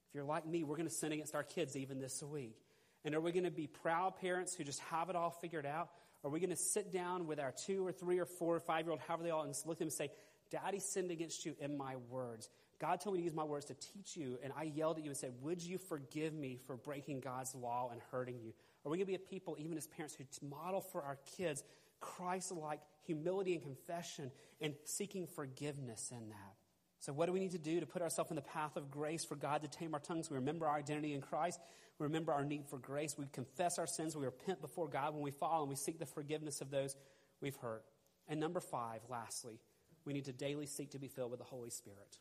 If 0.09 0.15
you're 0.15 0.23
like 0.23 0.47
me, 0.47 0.63
we're 0.63 0.75
going 0.75 0.87
to 0.87 0.93
sin 0.93 1.11
against 1.11 1.35
our 1.35 1.43
kids 1.43 1.75
even 1.75 1.99
this 1.99 2.23
week. 2.23 2.57
And 3.05 3.13
are 3.15 3.21
we 3.21 3.31
going 3.31 3.43
to 3.43 3.51
be 3.51 3.67
proud 3.67 4.17
parents 4.17 4.55
who 4.55 4.63
just 4.63 4.79
have 4.81 5.09
it 5.09 5.15
all 5.15 5.29
figured 5.29 5.65
out? 5.65 5.89
Are 6.23 6.29
we 6.29 6.39
going 6.39 6.49
to 6.49 6.55
sit 6.55 6.91
down 6.91 7.27
with 7.27 7.39
our 7.39 7.53
two 7.65 7.85
or 7.85 7.91
three 7.91 8.19
or 8.19 8.25
four 8.25 8.55
or 8.55 8.59
five 8.59 8.85
year 8.85 8.91
old, 8.91 8.99
however 9.07 9.23
they 9.23 9.29
all, 9.29 9.43
and 9.43 9.55
look 9.65 9.75
at 9.75 9.79
them 9.79 9.87
and 9.87 9.93
say, 9.93 10.11
Daddy 10.51 10.79
sinned 10.79 11.11
against 11.11 11.45
you 11.45 11.55
in 11.59 11.77
my 11.77 11.95
words. 12.09 12.49
God 12.79 12.99
told 12.99 13.15
me 13.15 13.21
to 13.21 13.25
use 13.25 13.35
my 13.35 13.43
words 13.43 13.65
to 13.65 13.75
teach 13.75 14.17
you, 14.17 14.39
and 14.43 14.51
I 14.57 14.63
yelled 14.63 14.97
at 14.97 15.03
you 15.03 15.09
and 15.09 15.17
said, 15.17 15.33
Would 15.41 15.61
you 15.61 15.77
forgive 15.77 16.33
me 16.33 16.57
for 16.65 16.75
breaking 16.75 17.19
God's 17.19 17.53
law 17.53 17.89
and 17.91 18.01
hurting 18.11 18.39
you? 18.43 18.53
Are 18.85 18.89
we 18.89 18.97
going 18.97 19.05
to 19.05 19.11
be 19.11 19.15
a 19.15 19.19
people, 19.19 19.57
even 19.59 19.77
as 19.77 19.87
parents, 19.87 20.15
who 20.15 20.47
model 20.47 20.81
for 20.81 21.03
our 21.03 21.17
kids 21.37 21.63
Christ 21.99 22.51
like 22.51 22.79
humility 23.09 23.55
and 23.55 23.63
confession 23.63 24.31
and 24.61 24.75
seeking 24.85 25.25
forgiveness 25.25 26.11
in 26.11 26.29
that. 26.29 26.55
So, 26.99 27.11
what 27.11 27.25
do 27.25 27.33
we 27.33 27.39
need 27.39 27.51
to 27.51 27.57
do 27.57 27.79
to 27.79 27.85
put 27.85 28.01
ourselves 28.01 28.29
in 28.29 28.35
the 28.35 28.41
path 28.41 28.75
of 28.75 28.91
grace 28.91 29.25
for 29.25 29.35
God 29.35 29.63
to 29.63 29.67
tame 29.67 29.93
our 29.95 29.99
tongues? 29.99 30.29
We 30.29 30.35
remember 30.35 30.67
our 30.67 30.77
identity 30.77 31.13
in 31.13 31.21
Christ. 31.21 31.59
We 31.97 32.03
remember 32.03 32.33
our 32.33 32.43
need 32.43 32.65
for 32.69 32.77
grace. 32.77 33.15
We 33.17 33.25
confess 33.31 33.79
our 33.79 33.87
sins. 33.87 34.15
We 34.15 34.25
repent 34.25 34.61
before 34.61 34.87
God 34.87 35.13
when 35.13 35.23
we 35.23 35.31
fall, 35.31 35.61
and 35.61 35.69
we 35.69 35.75
seek 35.75 35.97
the 35.97 36.05
forgiveness 36.05 36.61
of 36.61 36.69
those 36.69 36.95
we've 37.41 37.55
hurt. 37.55 37.83
And 38.27 38.39
number 38.39 38.59
five, 38.59 38.99
lastly, 39.09 39.59
we 40.05 40.13
need 40.13 40.25
to 40.25 40.33
daily 40.33 40.65
seek 40.65 40.91
to 40.91 40.99
be 40.99 41.07
filled 41.07 41.31
with 41.31 41.39
the 41.39 41.45
Holy 41.45 41.69
Spirit. 41.71 42.19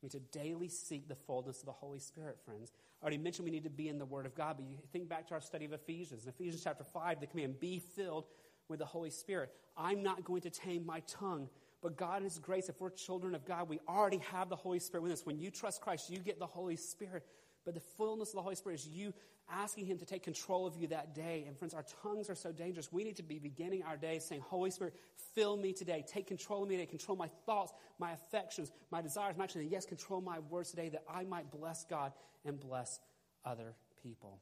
We 0.00 0.06
need 0.06 0.12
to 0.12 0.38
daily 0.38 0.68
seek 0.68 1.08
the 1.08 1.16
fullness 1.16 1.60
of 1.60 1.66
the 1.66 1.72
Holy 1.72 1.98
Spirit, 1.98 2.38
friends. 2.44 2.70
I 3.00 3.04
already 3.04 3.18
mentioned 3.18 3.44
we 3.44 3.50
need 3.50 3.64
to 3.64 3.70
be 3.70 3.88
in 3.88 3.98
the 3.98 4.06
Word 4.06 4.26
of 4.26 4.34
God, 4.34 4.56
but 4.58 4.66
you 4.66 4.76
think 4.92 5.08
back 5.08 5.26
to 5.28 5.34
our 5.34 5.40
study 5.40 5.64
of 5.64 5.72
Ephesians. 5.72 6.24
In 6.24 6.28
Ephesians 6.28 6.62
chapter 6.62 6.84
5, 6.84 7.20
the 7.20 7.26
command, 7.26 7.58
be 7.58 7.80
filled 7.96 8.26
with 8.68 8.78
the 8.78 8.86
Holy 8.86 9.10
Spirit. 9.10 9.50
I'm 9.76 10.02
not 10.02 10.24
going 10.24 10.42
to 10.42 10.50
tame 10.50 10.84
my 10.84 11.00
tongue, 11.00 11.48
but 11.82 11.96
God 11.96 12.18
in 12.18 12.24
His 12.24 12.38
grace, 12.38 12.68
if 12.68 12.80
we're 12.80 12.90
children 12.90 13.34
of 13.34 13.44
God, 13.44 13.68
we 13.68 13.80
already 13.88 14.18
have 14.30 14.48
the 14.48 14.56
Holy 14.56 14.78
Spirit 14.78 15.02
with 15.02 15.12
us. 15.12 15.24
When 15.24 15.38
you 15.38 15.50
trust 15.50 15.80
Christ, 15.80 16.10
you 16.10 16.18
get 16.18 16.38
the 16.38 16.46
Holy 16.46 16.76
Spirit. 16.76 17.24
But 17.64 17.74
the 17.74 17.80
fullness 17.80 18.30
of 18.30 18.36
the 18.36 18.42
Holy 18.42 18.54
Spirit 18.54 18.80
is 18.80 18.88
you 18.88 19.12
asking 19.50 19.86
Him 19.86 19.98
to 19.98 20.04
take 20.04 20.22
control 20.22 20.66
of 20.66 20.76
you 20.76 20.88
that 20.88 21.14
day. 21.14 21.44
And 21.46 21.56
friends, 21.56 21.74
our 21.74 21.84
tongues 22.02 22.28
are 22.30 22.34
so 22.34 22.52
dangerous. 22.52 22.92
We 22.92 23.04
need 23.04 23.16
to 23.16 23.22
be 23.22 23.38
beginning 23.38 23.82
our 23.82 23.96
day 23.96 24.18
saying, 24.18 24.42
Holy 24.42 24.70
Spirit, 24.70 24.94
fill 25.34 25.56
me 25.56 25.72
today. 25.72 26.04
Take 26.06 26.26
control 26.26 26.62
of 26.62 26.68
me 26.68 26.76
today. 26.76 26.86
Control 26.86 27.16
my 27.16 27.28
thoughts, 27.46 27.72
my 27.98 28.12
affections, 28.12 28.72
my 28.90 29.00
desires, 29.02 29.36
my 29.36 29.44
actions. 29.44 29.62
And 29.62 29.70
yes, 29.70 29.86
control 29.86 30.20
my 30.20 30.38
words 30.38 30.70
today 30.70 30.88
that 30.90 31.04
I 31.12 31.24
might 31.24 31.50
bless 31.50 31.84
God 31.84 32.12
and 32.44 32.58
bless 32.58 33.00
other 33.44 33.74
people. 34.02 34.40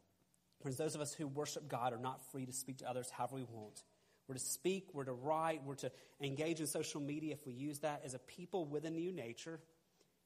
Friends, 0.61 0.77
those 0.77 0.95
of 0.95 1.01
us 1.01 1.13
who 1.13 1.27
worship 1.27 1.69
God 1.69 1.93
are 1.93 1.99
not 1.99 2.21
free 2.33 2.47
to 2.47 2.53
speak 2.53 2.79
to 2.79 2.89
others 2.89 3.11
however 3.11 3.37
we 3.37 3.45
want. 3.45 3.83
We're 4.29 4.35
to 4.35 4.41
speak, 4.41 4.89
we're 4.93 5.05
to 5.05 5.13
write, 5.13 5.63
we're 5.65 5.77
to 5.77 5.93
engage 6.21 6.61
in 6.61 6.67
social 6.67 7.01
media 7.01 7.35
if 7.35 7.47
we 7.47 7.53
use 7.53 7.81
that 7.81 8.03
as 8.05 8.15
a 8.15 8.19
people 8.19 8.65
with 8.65 8.85
a 8.85 8.91
new 8.91 9.13
nature, 9.13 9.61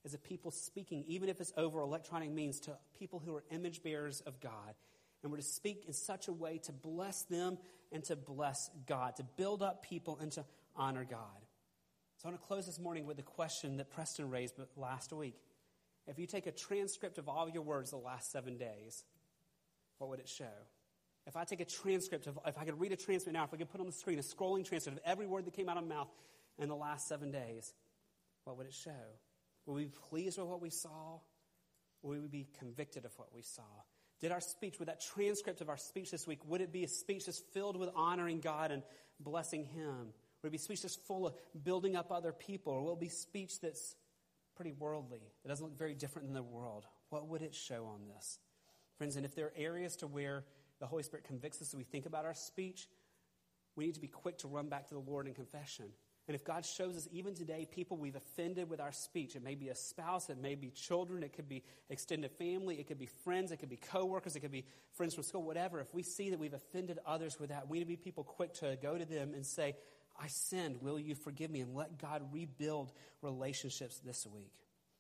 as 0.05 0.15
a 0.15 0.19
people 0.19 0.51
speaking, 0.51 1.05
even 1.07 1.29
if 1.29 1.41
it's 1.41 1.53
over 1.57 1.81
electronic 1.81 2.31
means, 2.31 2.61
to 2.61 2.77
people 2.99 3.19
who 3.25 3.35
are 3.37 3.45
image 3.51 3.83
bearers 3.83 4.23
of 4.23 4.41
God. 4.41 4.75
And 5.23 5.31
we're 5.31 5.39
to 5.39 5.45
speak 5.45 5.85
in 5.87 5.93
such 5.93 6.29
a 6.29 6.33
way 6.33 6.59
to 6.65 6.73
bless 6.73 7.23
them 7.25 7.59
and 7.93 8.03
to 8.05 8.17
bless 8.17 8.71
God, 8.87 9.17
to 9.17 9.25
build 9.37 9.63
up 9.63 9.85
people 9.85 10.19
and 10.21 10.33
to 10.33 10.45
honor 10.77 11.05
God. 11.05 11.21
So 12.17 12.29
I 12.29 12.33
want 12.33 12.41
to 12.41 12.47
close 12.47 12.67
this 12.67 12.79
morning 12.79 13.07
with 13.07 13.17
the 13.17 13.23
question 13.23 13.79
that 13.79 13.91
Preston 13.91 14.31
raised 14.31 14.55
last 14.77 15.13
week. 15.13 15.37
If 16.07 16.19
you 16.19 16.27
take 16.27 16.47
a 16.47 16.53
transcript 16.53 17.19
of 17.19 17.29
all 17.29 17.49
your 17.49 17.63
words 17.63 17.91
the 17.91 17.97
last 17.97 18.33
seven 18.33 18.57
days, 18.57 19.05
what 19.99 20.09
would 20.11 20.21
it 20.21 20.29
show? 20.29 20.45
If 21.27 21.37
I 21.37 21.45
take 21.45 21.61
a 21.61 21.65
transcript, 21.65 22.27
of, 22.27 22.39
if 22.47 22.59
I 22.59 22.65
could 22.65 22.81
read 22.81 22.93
a 22.93 22.97
transcript 22.97 23.35
now, 23.35 23.45
if 23.45 23.55
I 23.55 23.57
could 23.57 23.71
put 23.71 23.81
on 23.81 23.87
the 23.87 23.93
screen 23.93 24.19
a 24.19 24.23
scrolling 24.23 24.65
transcript 24.65 24.99
of 24.99 25.05
every 25.05 25.27
word 25.27 25.45
that 25.45 25.55
came 25.55 25.69
out 25.69 25.77
of 25.77 25.87
my 25.87 25.97
mouth 25.97 26.09
in 26.59 26.69
the 26.69 26.77
last 26.77 27.09
seven 27.09 27.31
days, 27.31 27.73
what 28.45 28.57
would 28.57 28.67
it 28.67 28.75
show? 28.75 28.91
Would 29.67 29.75
we 29.75 29.85
be 29.85 29.93
pleased 30.09 30.39
with 30.39 30.49
what 30.49 30.61
we 30.61 30.71
saw? 30.71 31.19
Would 32.03 32.23
we 32.23 32.29
be 32.29 32.49
convicted 32.59 33.05
of 33.05 33.13
what 33.19 33.29
we 33.35 33.43
saw? 33.43 33.63
Did 34.21 34.33
our 34.33 34.41
speech, 34.41 34.79
with 34.79 34.89
that 34.89 35.01
transcript 35.01 35.61
of 35.61 35.69
our 35.69 35.77
speech 35.77 36.11
this 36.11 36.27
week, 36.27 36.41
would 36.47 36.61
it 36.61 36.73
be 36.73 36.85
a 36.85 36.89
speech 36.89 37.27
that's 37.27 37.43
filled 37.53 37.77
with 37.77 37.91
honoring 37.95 38.41
God 38.41 38.71
and 38.71 38.83
blessing 39.19 39.65
Him? 39.65 40.13
Would 40.43 40.49
it 40.49 40.53
be 40.53 40.59
speech 40.59 40.83
that's 40.83 40.97
full 40.97 41.27
of 41.27 41.35
building 41.63 41.97
up 41.97 42.11
other 42.11 42.33
people? 42.33 42.73
Or 42.73 42.83
will 42.83 42.95
it 42.95 43.01
be 43.01 43.09
speech 43.09 43.61
that's 43.61 43.95
pretty 44.57 44.73
worldly, 44.73 45.23
that 45.43 45.49
doesn't 45.49 45.65
look 45.65 45.79
very 45.79 45.95
different 45.95 46.29
than 46.29 46.35
the 46.35 46.43
world? 46.43 46.87
What 47.09 47.29
would 47.29 47.41
it 47.41 47.55
show 47.55 47.87
on 47.87 48.09
this? 48.15 48.39
Friends, 48.99 49.17
and 49.17 49.25
if 49.25 49.35
there 49.35 49.47
are 49.47 49.53
areas 49.57 49.97
to 49.97 50.07
where 50.07 50.45
the 50.81 50.87
Holy 50.87 51.03
Spirit 51.03 51.25
convicts 51.25 51.61
us 51.63 51.69
as 51.69 51.77
we 51.77 51.85
think 51.85 52.07
about 52.07 52.25
our 52.25 52.35
speech, 52.35 52.89
we 53.77 53.87
need 53.87 53.95
to 53.95 54.01
be 54.01 54.09
quick 54.09 54.39
to 54.39 54.49
run 54.49 54.69
back 54.69 54.89
to 54.89 54.95
the 54.95 55.01
Lord 55.01 55.27
in 55.27 55.35
confession. 55.35 55.87
And 56.27 56.35
if 56.35 56.45
God 56.45 56.65
shows 56.65 56.97
us 56.97 57.09
even 57.13 57.35
today 57.35 57.67
people 57.71 57.97
we've 57.97 58.15
offended 58.15 58.71
with 58.71 58.81
our 58.81 58.93
speech, 58.93 59.35
it 59.35 59.43
may 59.43 59.55
be 59.55 59.69
a 59.69 59.75
spouse, 59.75 60.31
it 60.31 60.39
may 60.41 60.55
be 60.55 60.71
children, 60.71 61.23
it 61.23 61.33
could 61.33 61.49
be 61.49 61.63
extended 61.89 62.31
family, 62.33 62.79
it 62.79 62.87
could 62.87 62.99
be 62.99 63.09
friends, 63.25 63.51
it 63.51 63.57
could 63.57 63.69
be 63.69 63.77
coworkers, 63.77 64.37
it 64.37 64.41
could 64.41 64.53
be 64.53 64.65
friends 64.93 65.15
from 65.15 65.25
school, 65.25 65.43
whatever. 65.43 65.81
If 65.81 65.93
we 65.93 66.03
see 66.03 66.31
that 66.31 66.39
we've 66.39 66.55
offended 66.55 66.99
others 67.05 67.41
with 67.41 67.51
that, 67.51 67.69
we 67.69 67.79
need 67.79 67.85
to 67.85 67.89
be 67.89 67.97
people 67.97 68.23
quick 68.23 68.55
to 68.55 68.79
go 68.81 68.97
to 68.97 69.05
them 69.05 69.33
and 69.35 69.45
say, 69.45 69.77
I 70.21 70.29
sinned. 70.29 70.83
Will 70.83 70.99
you 70.99 71.15
forgive 71.15 71.51
me? 71.51 71.61
And 71.61 71.75
let 71.75 71.99
God 71.99 72.23
rebuild 72.33 72.93
relationships 73.23 73.99
this 74.05 74.27
week. 74.27 74.53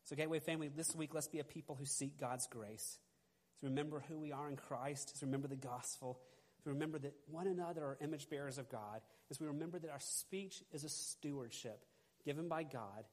So, 0.05 0.17
Gateway 0.17 0.41
family, 0.41 0.69
this 0.69 0.97
week, 0.97 1.15
let's 1.15 1.29
be 1.29 1.39
a 1.39 1.45
people 1.45 1.77
who 1.77 1.85
seek 1.85 2.19
God's 2.19 2.47
grace. 2.47 2.99
To 3.61 3.67
remember 3.67 4.03
who 4.09 4.19
we 4.19 4.33
are 4.33 4.49
in 4.49 4.57
Christ, 4.57 5.19
to 5.21 5.27
remember 5.27 5.49
the 5.49 5.57
gospel, 5.57 6.19
to 6.65 6.71
remember 6.71 6.99
that 6.99 7.15
one 7.31 7.47
another 7.47 7.83
are 7.83 7.99
image 8.01 8.29
bearers 8.29 8.59
of 8.59 8.71
God, 8.71 9.01
as 9.31 9.41
we 9.41 9.47
remember 9.47 9.79
that 9.79 9.91
our 9.91 10.01
speech 10.01 10.63
is 10.73 10.85
a 10.85 10.89
stewardship 10.89 11.85
given 12.25 12.49
by 12.49 12.63
God 12.63 13.05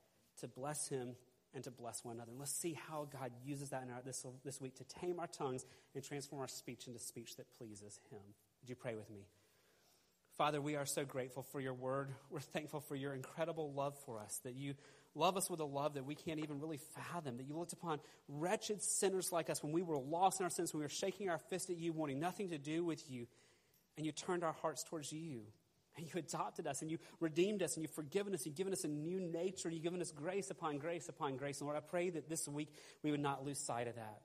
to 0.41 0.47
bless 0.47 0.87
Him 0.87 1.15
and 1.53 1.63
to 1.63 1.71
bless 1.71 2.03
one 2.03 2.15
another. 2.15 2.31
Let's 2.37 2.51
see 2.51 2.77
how 2.89 3.07
God 3.11 3.31
uses 3.45 3.69
that 3.69 3.83
in 3.83 3.89
our, 3.89 4.01
this, 4.05 4.25
this 4.43 4.61
week 4.61 4.75
to 4.75 4.83
tame 4.83 5.19
our 5.19 5.27
tongues 5.27 5.65
and 5.95 6.03
transform 6.03 6.41
our 6.41 6.47
speech 6.47 6.87
into 6.87 6.99
speech 6.99 7.35
that 7.37 7.45
pleases 7.57 7.99
Him. 8.09 8.21
Would 8.61 8.69
you 8.69 8.75
pray 8.75 8.95
with 8.95 9.09
me? 9.09 9.27
Father, 10.37 10.61
we 10.61 10.75
are 10.75 10.85
so 10.85 11.03
grateful 11.03 11.41
for 11.41 11.59
your 11.59 11.73
word. 11.73 12.09
We're 12.29 12.41
thankful 12.41 12.81
for 12.81 12.95
your 12.95 13.15
incredible 13.15 13.73
love 13.73 13.97
for 14.05 14.19
us, 14.19 14.39
that 14.43 14.55
you 14.55 14.75
love 15.17 15.37
us 15.37 15.49
with 15.49 15.59
a 15.59 15.65
love 15.65 15.95
that 15.95 16.05
we 16.05 16.15
can't 16.15 16.39
even 16.39 16.59
really 16.59 16.79
fathom, 16.95 17.37
that 17.37 17.47
you 17.47 17.57
looked 17.57 17.73
upon 17.73 17.99
wretched 18.27 18.81
sinners 18.81 19.31
like 19.31 19.49
us 19.49 19.63
when 19.63 19.71
we 19.71 19.81
were 19.81 19.97
lost 19.97 20.39
in 20.39 20.43
our 20.43 20.49
sins, 20.49 20.73
when 20.73 20.79
we 20.79 20.85
were 20.85 20.89
shaking 20.89 21.29
our 21.29 21.39
fist 21.49 21.69
at 21.69 21.77
you, 21.77 21.91
wanting 21.93 22.19
nothing 22.19 22.49
to 22.49 22.57
do 22.57 22.83
with 22.85 23.09
you, 23.09 23.27
and 23.97 24.05
you 24.05 24.11
turned 24.11 24.43
our 24.43 24.53
hearts 24.53 24.83
towards 24.83 25.11
you. 25.11 25.41
And 25.97 26.05
you 26.05 26.19
adopted 26.19 26.67
us, 26.67 26.83
and 26.83 26.91
you 26.91 26.99
redeemed 27.19 27.63
us, 27.63 27.75
and 27.75 27.83
you've 27.83 27.95
forgiven 27.95 28.35
us, 28.35 28.45
you've 28.45 28.53
given 28.53 28.71
us 28.71 28.83
a 28.83 28.87
new 28.87 29.19
nature, 29.19 29.67
and 29.67 29.73
you've 29.73 29.83
given 29.83 29.99
us 29.99 30.11
grace 30.11 30.51
upon 30.51 30.77
grace 30.77 31.09
upon 31.09 31.37
grace. 31.37 31.59
And 31.59 31.67
Lord, 31.67 31.75
I 31.75 31.79
pray 31.79 32.11
that 32.11 32.29
this 32.29 32.47
week 32.47 32.69
we 33.01 33.09
would 33.09 33.19
not 33.19 33.43
lose 33.43 33.57
sight 33.57 33.87
of 33.87 33.95
that. 33.95 34.21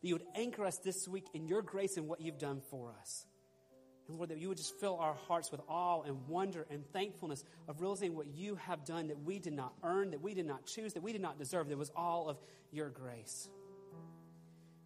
That 0.00 0.08
you 0.08 0.16
would 0.16 0.26
anchor 0.34 0.64
us 0.66 0.78
this 0.78 1.06
week 1.06 1.26
in 1.32 1.46
your 1.46 1.62
grace 1.62 1.96
and 1.96 2.08
what 2.08 2.20
you've 2.20 2.38
done 2.40 2.60
for 2.70 2.92
us. 3.00 3.24
And 4.08 4.16
Lord, 4.16 4.30
that 4.30 4.38
you 4.38 4.48
would 4.48 4.58
just 4.58 4.78
fill 4.80 4.96
our 4.96 5.14
hearts 5.14 5.50
with 5.50 5.60
awe 5.68 6.02
and 6.02 6.26
wonder 6.28 6.66
and 6.70 6.84
thankfulness 6.92 7.44
of 7.68 7.80
realizing 7.80 8.16
what 8.16 8.26
you 8.26 8.56
have 8.56 8.84
done 8.84 9.08
that 9.08 9.22
we 9.22 9.38
did 9.38 9.52
not 9.52 9.72
earn, 9.84 10.10
that 10.10 10.20
we 10.20 10.34
did 10.34 10.46
not 10.46 10.66
choose, 10.66 10.94
that 10.94 11.02
we 11.02 11.12
did 11.12 11.22
not 11.22 11.38
deserve. 11.38 11.68
That 11.68 11.78
was 11.78 11.92
all 11.94 12.28
of 12.28 12.38
your 12.72 12.88
grace. 12.88 13.48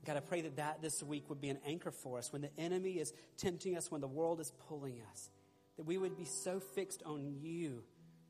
God, 0.05 0.16
I 0.16 0.20
pray 0.20 0.43
that 0.43 0.56
that 0.56 0.82
this 0.82 1.02
week 1.02 1.28
would 1.28 1.40
be 1.40 1.48
an 1.48 1.59
anchor 1.66 1.90
for 1.90 2.18
us 2.18 2.32
when 2.32 2.43
the 2.43 2.51
enemy 2.59 2.93
is 2.93 3.12
tempting 3.38 3.76
us, 3.76 3.90
when 3.90 4.01
the 4.01 4.06
world 4.06 4.40
is 4.40 4.52
pulling 4.68 5.01
us. 5.10 5.30
That 5.78 5.84
we 5.84 5.98
would 5.98 6.16
be 6.16 6.24
so 6.24 6.60
fixed 6.60 7.02
on 7.05 7.34
you 7.40 7.82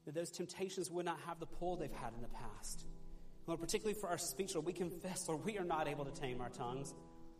that 0.06 0.14
those 0.14 0.30
temptations 0.30 0.90
would 0.90 1.04
not 1.04 1.18
have 1.26 1.38
the 1.38 1.46
pull 1.46 1.76
they've 1.76 1.92
had 1.92 2.14
in 2.14 2.22
the 2.22 2.28
past. 2.28 2.86
Lord, 3.46 3.60
particularly 3.60 3.98
for 4.00 4.08
our 4.08 4.18
speech, 4.18 4.54
Lord, 4.54 4.66
we 4.66 4.72
confess, 4.72 5.28
Lord, 5.28 5.44
we 5.44 5.58
are 5.58 5.64
not 5.64 5.86
able 5.86 6.04
to 6.04 6.20
tame 6.20 6.40
our 6.40 6.48
tongues. 6.48 6.94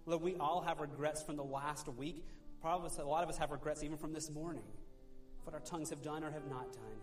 Lord, 0.05 0.23
we 0.23 0.37
all 0.37 0.61
have 0.61 0.81
regrets 0.81 1.23
from 1.23 1.37
the 1.37 1.45
last 1.45 1.89
week 1.89 2.25
Probably 2.67 2.91
a 3.01 3.07
lot 3.07 3.23
of 3.23 3.29
us 3.29 3.39
have 3.39 3.53
regrets 3.53 3.85
even 3.85 3.97
from 3.97 4.13
this 4.13 4.29
morning, 4.29 4.65
what 5.45 5.55
our 5.55 5.61
tongues 5.61 5.89
have 5.91 6.03
done 6.03 6.25
or 6.25 6.33
have 6.33 6.49
not 6.51 6.73
done. 6.73 6.99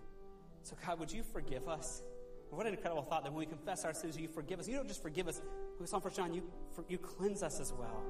So, 0.63 0.75
God, 0.85 0.99
would 0.99 1.09
you 1.09 1.23
forgive 1.23 1.69
us? 1.69 2.03
What 2.49 2.67
an 2.67 2.73
incredible 2.73 3.03
thought 3.03 3.23
that 3.23 3.31
when 3.31 3.39
we 3.39 3.45
confess 3.45 3.85
our 3.85 3.93
sins, 3.93 4.17
you 4.17 4.27
forgive 4.27 4.59
us. 4.59 4.67
You 4.67 4.75
don't 4.75 4.89
just 4.89 5.01
forgive 5.01 5.29
us. 5.29 5.41
We 5.79 5.87
saw 5.87 6.01
First 6.01 6.17
John, 6.17 6.33
you, 6.33 6.43
for, 6.75 6.83
you 6.89 6.97
cleanse 6.97 7.43
us 7.43 7.61
as 7.61 7.71
well. 7.71 8.03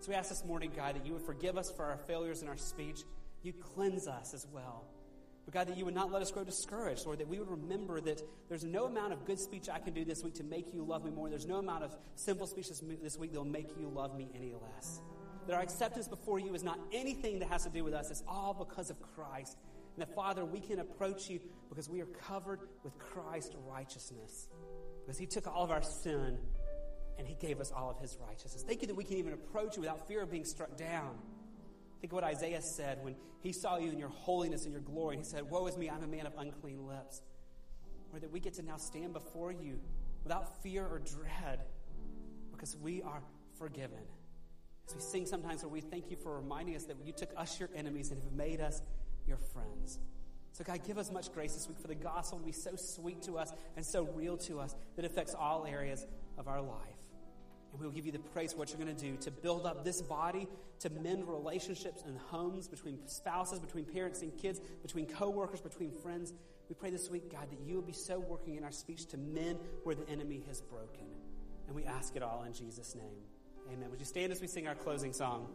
So 0.00 0.08
we 0.10 0.16
ask 0.16 0.28
this 0.28 0.44
morning, 0.44 0.72
God, 0.74 0.96
that 0.96 1.06
you 1.06 1.12
would 1.12 1.22
forgive 1.22 1.56
us 1.56 1.70
for 1.70 1.84
our 1.84 1.98
failures 1.98 2.42
in 2.42 2.48
our 2.48 2.56
speech. 2.56 3.04
You 3.44 3.52
cleanse 3.52 4.08
us 4.08 4.34
as 4.34 4.44
well. 4.52 4.82
But 5.44 5.54
God, 5.54 5.68
that 5.68 5.78
you 5.78 5.84
would 5.84 5.94
not 5.94 6.10
let 6.10 6.20
us 6.20 6.32
grow 6.32 6.42
discouraged, 6.42 7.06
or 7.06 7.14
that 7.14 7.28
we 7.28 7.38
would 7.38 7.48
remember 7.48 8.00
that 8.00 8.20
there's 8.48 8.64
no 8.64 8.86
amount 8.86 9.12
of 9.12 9.24
good 9.24 9.38
speech 9.38 9.68
I 9.72 9.78
can 9.78 9.94
do 9.94 10.04
this 10.04 10.24
week 10.24 10.34
to 10.34 10.42
make 10.42 10.74
you 10.74 10.82
love 10.82 11.04
me 11.04 11.12
more. 11.12 11.30
There's 11.30 11.46
no 11.46 11.58
amount 11.58 11.84
of 11.84 11.96
simple 12.16 12.48
speech 12.48 12.70
this 12.70 13.16
week 13.16 13.32
that 13.32 13.38
will 13.38 13.44
make 13.44 13.68
you 13.78 13.88
love 13.88 14.16
me 14.16 14.30
any 14.34 14.52
less 14.52 15.00
that 15.48 15.54
our 15.54 15.62
acceptance 15.62 16.06
before 16.06 16.38
you 16.38 16.54
is 16.54 16.62
not 16.62 16.78
anything 16.92 17.38
that 17.38 17.48
has 17.48 17.64
to 17.64 17.70
do 17.70 17.82
with 17.82 17.94
us. 17.94 18.10
It's 18.10 18.22
all 18.28 18.52
because 18.52 18.90
of 18.90 19.00
Christ. 19.14 19.56
And 19.96 20.06
that, 20.06 20.14
Father, 20.14 20.44
we 20.44 20.60
can 20.60 20.78
approach 20.78 21.30
you 21.30 21.40
because 21.70 21.88
we 21.88 22.02
are 22.02 22.06
covered 22.06 22.60
with 22.84 22.96
Christ's 22.98 23.56
righteousness. 23.66 24.46
Because 25.00 25.18
he 25.18 25.24
took 25.24 25.46
all 25.46 25.64
of 25.64 25.70
our 25.70 25.82
sin 25.82 26.36
and 27.18 27.26
he 27.26 27.34
gave 27.34 27.60
us 27.60 27.72
all 27.74 27.90
of 27.90 27.98
his 27.98 28.18
righteousness. 28.28 28.62
Thank 28.62 28.82
you 28.82 28.88
that 28.88 28.94
we 28.94 29.04
can 29.04 29.16
even 29.16 29.32
approach 29.32 29.76
you 29.76 29.80
without 29.80 30.06
fear 30.06 30.22
of 30.22 30.30
being 30.30 30.44
struck 30.44 30.76
down. 30.76 31.16
Think 32.02 32.12
of 32.12 32.16
what 32.16 32.24
Isaiah 32.24 32.60
said 32.60 32.98
when 33.02 33.16
he 33.40 33.54
saw 33.54 33.78
you 33.78 33.90
in 33.90 33.98
your 33.98 34.10
holiness 34.10 34.64
and 34.64 34.72
your 34.72 34.82
glory. 34.82 35.16
He 35.16 35.24
said, 35.24 35.48
Woe 35.48 35.66
is 35.66 35.78
me, 35.78 35.88
I'm 35.88 36.02
a 36.02 36.06
man 36.06 36.26
of 36.26 36.34
unclean 36.36 36.86
lips. 36.86 37.22
Or 38.12 38.20
that 38.20 38.30
we 38.30 38.38
get 38.38 38.52
to 38.54 38.62
now 38.62 38.76
stand 38.76 39.14
before 39.14 39.50
you 39.50 39.80
without 40.24 40.62
fear 40.62 40.86
or 40.86 40.98
dread 40.98 41.60
because 42.52 42.76
we 42.76 43.00
are 43.00 43.22
forgiven. 43.58 44.04
As 44.88 44.94
we 44.94 45.02
sing 45.02 45.26
sometimes 45.26 45.62
where 45.62 45.68
we 45.68 45.82
thank 45.82 46.10
you 46.10 46.16
for 46.16 46.34
reminding 46.34 46.74
us 46.74 46.84
that 46.84 46.96
you 47.04 47.12
took 47.12 47.28
us 47.36 47.60
your 47.60 47.68
enemies 47.76 48.10
and 48.10 48.22
have 48.22 48.32
made 48.32 48.62
us 48.62 48.80
your 49.26 49.36
friends. 49.36 49.98
So, 50.52 50.64
God, 50.64 50.80
give 50.86 50.96
us 50.96 51.12
much 51.12 51.30
grace 51.34 51.52
this 51.52 51.68
week 51.68 51.78
for 51.78 51.88
the 51.88 51.94
gospel 51.94 52.38
to 52.38 52.44
be 52.44 52.52
so 52.52 52.74
sweet 52.74 53.20
to 53.24 53.36
us 53.36 53.52
and 53.76 53.84
so 53.84 54.04
real 54.14 54.38
to 54.38 54.60
us 54.60 54.74
that 54.96 55.04
it 55.04 55.10
affects 55.10 55.34
all 55.34 55.66
areas 55.66 56.06
of 56.38 56.48
our 56.48 56.62
life. 56.62 56.96
And 57.70 57.82
we'll 57.82 57.90
give 57.90 58.06
you 58.06 58.12
the 58.12 58.18
praise 58.18 58.54
for 58.54 58.60
what 58.60 58.70
you're 58.70 58.80
going 58.80 58.96
to 58.96 59.02
do 59.10 59.18
to 59.18 59.30
build 59.30 59.66
up 59.66 59.84
this 59.84 60.00
body, 60.00 60.48
to 60.80 60.88
mend 60.88 61.28
relationships 61.28 62.02
and 62.06 62.16
homes 62.16 62.66
between 62.66 63.06
spouses, 63.06 63.60
between 63.60 63.84
parents 63.84 64.22
and 64.22 64.34
kids, 64.38 64.58
between 64.80 65.04
coworkers, 65.04 65.60
between 65.60 65.92
friends. 65.92 66.32
We 66.70 66.74
pray 66.76 66.88
this 66.88 67.10
week, 67.10 67.30
God, 67.30 67.50
that 67.50 67.60
you 67.60 67.74
will 67.74 67.82
be 67.82 67.92
so 67.92 68.18
working 68.18 68.56
in 68.56 68.64
our 68.64 68.72
speech 68.72 69.04
to 69.08 69.18
mend 69.18 69.58
where 69.84 69.94
the 69.94 70.08
enemy 70.08 70.44
has 70.48 70.62
broken. 70.62 71.08
And 71.66 71.76
we 71.76 71.84
ask 71.84 72.16
it 72.16 72.22
all 72.22 72.44
in 72.44 72.54
Jesus' 72.54 72.94
name. 72.94 73.18
Amen. 73.72 73.90
Would 73.90 74.00
you 74.00 74.06
stand 74.06 74.32
as 74.32 74.40
we 74.40 74.46
sing 74.46 74.66
our 74.66 74.74
closing 74.74 75.12
song? 75.12 75.46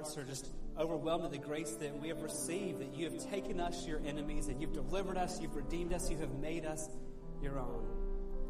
Hearts 0.00 0.16
are 0.16 0.24
just 0.24 0.48
overwhelmed 0.78 1.24
with 1.24 1.32
the 1.32 1.46
grace 1.46 1.72
that 1.72 2.00
we 2.00 2.08
have 2.08 2.22
received, 2.22 2.80
that 2.80 2.94
you 2.94 3.04
have 3.04 3.30
taken 3.30 3.60
us, 3.60 3.86
your 3.86 4.00
enemies, 4.06 4.48
and 4.48 4.58
you've 4.58 4.72
delivered 4.72 5.18
us, 5.18 5.38
you've 5.42 5.54
redeemed 5.54 5.92
us, 5.92 6.10
you 6.10 6.16
have 6.16 6.32
made 6.40 6.64
us 6.64 6.88
your 7.42 7.58
own. 7.58 7.86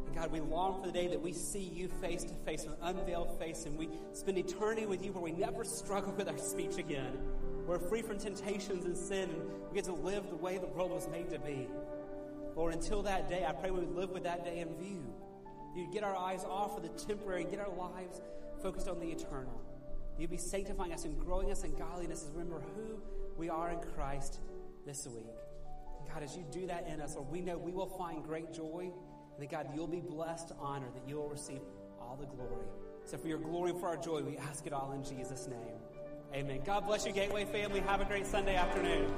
And 0.07 0.15
God, 0.15 0.31
we 0.31 0.39
long 0.39 0.81
for 0.81 0.87
the 0.87 0.93
day 0.93 1.09
that 1.09 1.21
we 1.21 1.33
see 1.33 1.65
you 1.65 1.89
face 2.01 2.23
to 2.23 2.35
face, 2.45 2.67
an 2.67 2.77
unveiled 2.83 3.37
face, 3.41 3.67
and 3.67 3.77
we 3.77 3.89
spend 4.13 4.39
eternity 4.39 4.87
with 4.87 5.05
you 5.05 5.11
where 5.11 5.25
we 5.25 5.33
never 5.33 5.65
struggle 5.65 6.13
with 6.13 6.29
our 6.29 6.39
speech 6.39 6.79
again. 6.79 7.19
We're 7.67 7.81
free 7.81 8.03
from 8.03 8.19
temptations 8.21 8.85
and 8.85 8.97
sin, 8.97 9.29
and 9.29 9.43
we 9.71 9.75
get 9.75 9.87
to 9.87 9.93
live 9.93 10.31
the 10.31 10.37
way 10.37 10.57
the 10.59 10.69
world 10.69 10.93
was 10.93 11.09
made 11.09 11.31
to 11.31 11.41
be. 11.41 11.67
Lord, 12.55 12.75
until 12.75 13.03
that 13.03 13.29
day, 13.29 13.45
I 13.45 13.51
pray 13.51 13.73
we 13.73 13.81
would 13.81 13.97
live 13.97 14.11
with 14.11 14.23
that 14.23 14.45
day 14.45 14.61
in 14.61 14.69
view. 14.77 15.03
You'd 15.75 15.93
get 15.93 16.05
our 16.05 16.15
eyes 16.15 16.45
off 16.45 16.77
of 16.77 16.85
the 16.85 17.07
temporary 17.07 17.43
get 17.43 17.59
our 17.59 17.75
lives 17.75 18.21
focused 18.63 18.87
on 18.87 19.01
the 19.01 19.07
eternal. 19.07 19.61
You'd 20.21 20.31
be 20.31 20.37
sanctifying 20.37 20.93
us 20.93 21.07
and 21.07 21.19
growing 21.19 21.51
us 21.51 21.65
in 21.65 21.75
godliness 21.75 22.25
as 22.25 22.31
we 22.31 22.43
remember 22.43 22.61
who 22.77 23.01
we 23.39 23.49
are 23.49 23.71
in 23.71 23.79
Christ 23.95 24.41
this 24.85 25.07
week. 25.07 25.25
God, 26.13 26.23
as 26.23 26.37
you 26.37 26.45
do 26.53 26.67
that 26.67 26.87
in 26.87 27.01
us, 27.01 27.15
Lord, 27.17 27.31
we 27.31 27.41
know 27.41 27.57
we 27.57 27.73
will 27.73 27.89
find 27.89 28.23
great 28.23 28.53
joy. 28.53 28.91
And 29.35 29.43
that, 29.43 29.51
God, 29.51 29.71
you'll 29.75 29.87
be 29.87 30.01
blessed, 30.01 30.53
honored, 30.61 30.95
that 30.95 31.09
you 31.09 31.17
will 31.17 31.31
receive 31.31 31.61
all 31.99 32.19
the 32.21 32.27
glory. 32.27 32.67
So 33.07 33.17
for 33.17 33.29
your 33.29 33.39
glory 33.39 33.71
and 33.71 33.81
for 33.81 33.89
our 33.89 33.97
joy, 33.97 34.21
we 34.21 34.37
ask 34.37 34.67
it 34.67 34.75
all 34.75 34.93
in 34.93 35.03
Jesus' 35.03 35.49
name. 35.49 35.79
Amen. 36.35 36.61
God 36.67 36.87
bless 36.87 37.07
you, 37.07 37.13
Gateway 37.13 37.47
family. 37.47 37.81
Have 37.81 38.03
a 38.03 38.05
great 38.05 38.27
Sunday 38.27 38.57
afternoon. 38.57 39.11